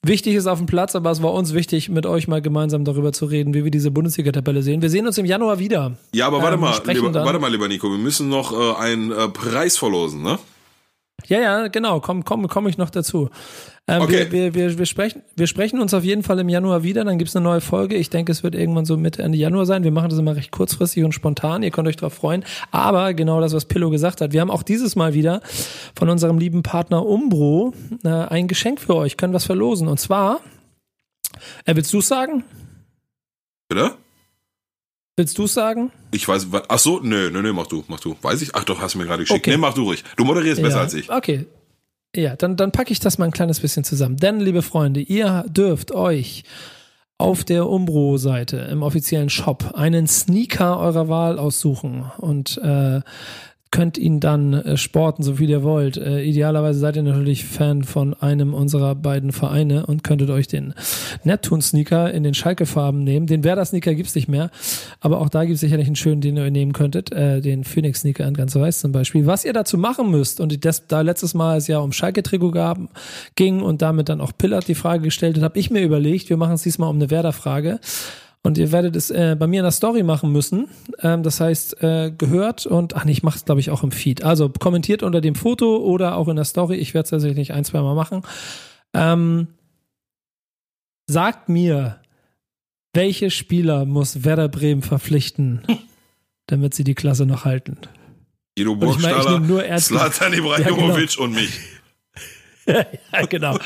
[0.05, 3.11] Wichtig ist auf dem Platz, aber es war uns wichtig, mit euch mal gemeinsam darüber
[3.11, 4.81] zu reden, wie wir diese Bundesliga-Tabelle sehen.
[4.81, 5.97] Wir sehen uns im Januar wieder.
[6.13, 9.11] Ja, aber warte Ähm, mal, lieber, warte mal, lieber Nico, wir müssen noch äh, einen
[9.11, 10.39] äh, Preis verlosen, ne?
[11.27, 13.29] Ja, ja, genau, komm, komm, komm ich noch dazu.
[13.89, 14.27] Ähm, Okay.
[14.29, 17.17] wir, wir, wir, wir, sprechen, wir sprechen uns auf jeden Fall im Januar wieder, dann
[17.17, 17.95] gibt's eine neue Folge.
[17.95, 19.83] Ich denke, es wird irgendwann so Mitte Ende Januar sein.
[19.83, 22.45] Wir machen das immer recht kurzfristig und spontan, ihr könnt euch drauf freuen.
[22.69, 25.41] Aber genau das, was Pillow gesagt hat, wir haben auch dieses Mal wieder
[25.97, 29.87] von unserem lieben Partner Umbro äh, ein Geschenk für euch, können was verlosen.
[29.87, 30.39] Und zwar,
[31.65, 32.43] äh, willst du sagen?
[33.69, 33.93] Bitte?
[35.17, 35.91] Willst du sagen?
[36.11, 38.15] Ich weiß, ach so, nö, nö, nö, mach du, mach du.
[38.21, 38.55] Weiß ich?
[38.55, 39.39] Ach doch, hast du mir gerade geschickt.
[39.39, 39.51] Okay.
[39.51, 40.03] Nee, mach du ruhig.
[40.15, 40.83] Du moderierst besser ja.
[40.83, 41.11] als ich.
[41.11, 41.45] Okay.
[42.15, 44.17] Ja, dann, dann packe ich das mal ein kleines bisschen zusammen.
[44.17, 46.43] Denn, liebe Freunde, ihr dürft euch
[47.19, 53.01] auf der Umbro-Seite im offiziellen Shop einen Sneaker eurer Wahl aussuchen und äh,
[53.71, 55.97] könnt ihn dann äh, sporten, so viel ihr wollt.
[55.97, 60.73] Äh, idealerweise seid ihr natürlich Fan von einem unserer beiden Vereine und könntet euch den
[61.23, 63.27] Neptun-Sneaker in den Schalke-Farben nehmen.
[63.27, 64.49] Den Werder-Sneaker gibt's nicht mehr,
[65.01, 67.11] aber auch da gibt's sicherlich einen schönen, den ihr nehmen könntet.
[67.11, 69.25] Äh, den Phoenix-Sneaker in ganz weiß zum Beispiel.
[69.27, 72.49] Was ihr dazu machen müsst, und das, da letztes Mal es ja um Schalke-Trikot
[73.35, 76.37] ging und damit dann auch Pillard die Frage gestellt hat, habe ich mir überlegt, wir
[76.37, 77.79] machen es diesmal um eine Werder-Frage.
[78.41, 80.69] Und ihr werdet es äh, bei mir in der Story machen müssen.
[81.01, 83.91] Ähm, das heißt, äh, gehört und, ach nee, ich mache es, glaube ich, auch im
[83.91, 84.23] Feed.
[84.23, 86.77] Also kommentiert unter dem Foto oder auch in der Story.
[86.77, 88.21] Ich werde es tatsächlich ein, zwei Mal machen.
[88.93, 89.47] Ähm,
[91.07, 91.99] sagt mir,
[92.93, 95.61] welche Spieler muss Werder Bremen verpflichten,
[96.47, 97.77] damit sie die Klasse noch halten?
[98.57, 99.87] Guido ich ich Burgstaller, nehme nur ernst.
[99.87, 101.59] Slatan Ibrahimovic und mich.
[103.13, 103.57] ja, genau.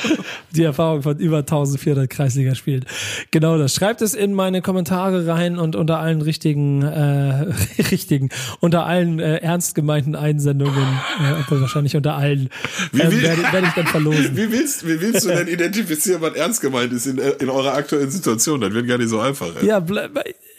[0.51, 2.85] Die Erfahrung von über 1400 Kreisligaspielen.
[3.31, 3.73] Genau das.
[3.75, 7.47] Schreibt es in meine Kommentare rein und unter allen richtigen, äh,
[7.91, 10.83] richtigen, unter allen äh, ernst gemeinten Einsendungen,
[11.19, 12.49] äh, obwohl wahrscheinlich unter allen,
[12.91, 14.35] will- werde, werde ich dann verlosen.
[14.35, 18.09] Wie willst, wie willst du denn identifizieren, was ernst gemeint ist in, in eurer aktuellen
[18.09, 18.61] Situation?
[18.61, 19.49] Das wird gar nicht so einfach.
[19.61, 19.67] Ey.
[19.67, 20.09] Ja, ble-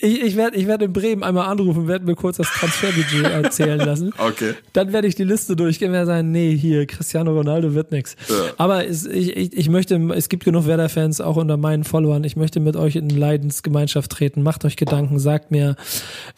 [0.04, 3.78] ich, ich werde ich werd in Bremen einmal anrufen, werde mir kurz das Transferbudget erzählen
[3.78, 4.12] lassen.
[4.18, 4.54] Okay.
[4.74, 8.14] Dann werde ich die Liste durchgehen und werde sagen, nee, hier, Cristiano Ronaldo wird nix.
[8.28, 8.34] Ja.
[8.58, 12.36] Aber es, ich, ich, ich möchte, es gibt genug Werder-Fans, auch unter meinen Followern, ich
[12.36, 14.42] möchte mit euch in Leidensgemeinschaft treten.
[14.42, 15.76] Macht euch Gedanken, sagt mir,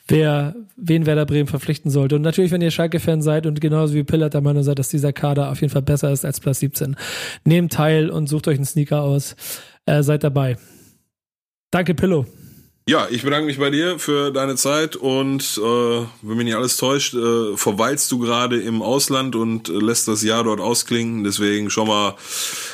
[0.06, 2.16] wer, wen Werder Bremen verpflichten sollte.
[2.16, 5.12] Und natürlich, wenn ihr Schalke-Fan seid und genauso wie Pillard der Meinung seid, dass dieser
[5.12, 6.96] Kader auf jeden Fall besser ist als Platz 17,
[7.44, 9.34] nehmt teil und sucht euch einen Sneaker aus.
[9.86, 10.56] Äh, seid dabei.
[11.70, 12.26] Danke, Pillow.
[12.88, 15.60] Ja, ich bedanke mich bei dir für deine Zeit und äh,
[16.22, 20.22] wenn mich nicht alles täuscht, äh, verweilst du gerade im Ausland und äh, lässt das
[20.22, 21.24] Jahr dort ausklingen.
[21.24, 22.14] Deswegen schon mal,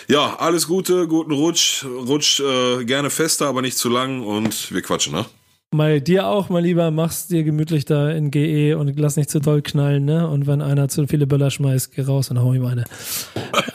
[0.09, 4.83] ja, alles Gute, guten Rutsch, rutsch äh, gerne fester, aber nicht zu lang und wir
[4.83, 5.25] quatschen, ne?
[5.71, 9.41] Mal dir auch, mal lieber, mach's dir gemütlich da in GE und lass nicht zu
[9.41, 10.29] doll knallen, ne?
[10.29, 12.85] Und wenn einer zu viele Böller schmeißt, geh raus und hau ihm eine.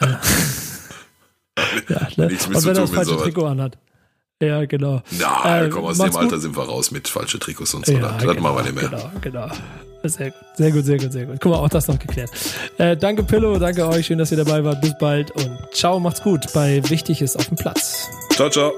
[1.88, 2.26] ja, ne?
[2.28, 3.16] Und wenn er das falsche.
[3.16, 3.76] Trikot anhat.
[4.40, 5.02] Ja, genau.
[5.18, 6.40] Na, Äh, komm, aus dem Alter gut.
[6.40, 7.92] sind wir raus mit falsche Trikots und so.
[7.92, 8.88] Ja, das das genau, machen wir nicht mehr.
[8.88, 9.48] Genau, genau.
[10.04, 11.36] Sehr gut, sehr gut, sehr gut, sehr gut.
[11.40, 12.30] Guck mal, auch das noch geklärt.
[12.78, 14.80] Äh, danke Pillow, danke euch, schön, dass ihr dabei wart.
[14.80, 18.06] Bis bald und ciao, macht's gut bei Wichtig ist auf dem Platz.
[18.30, 18.72] Ciao, ciao.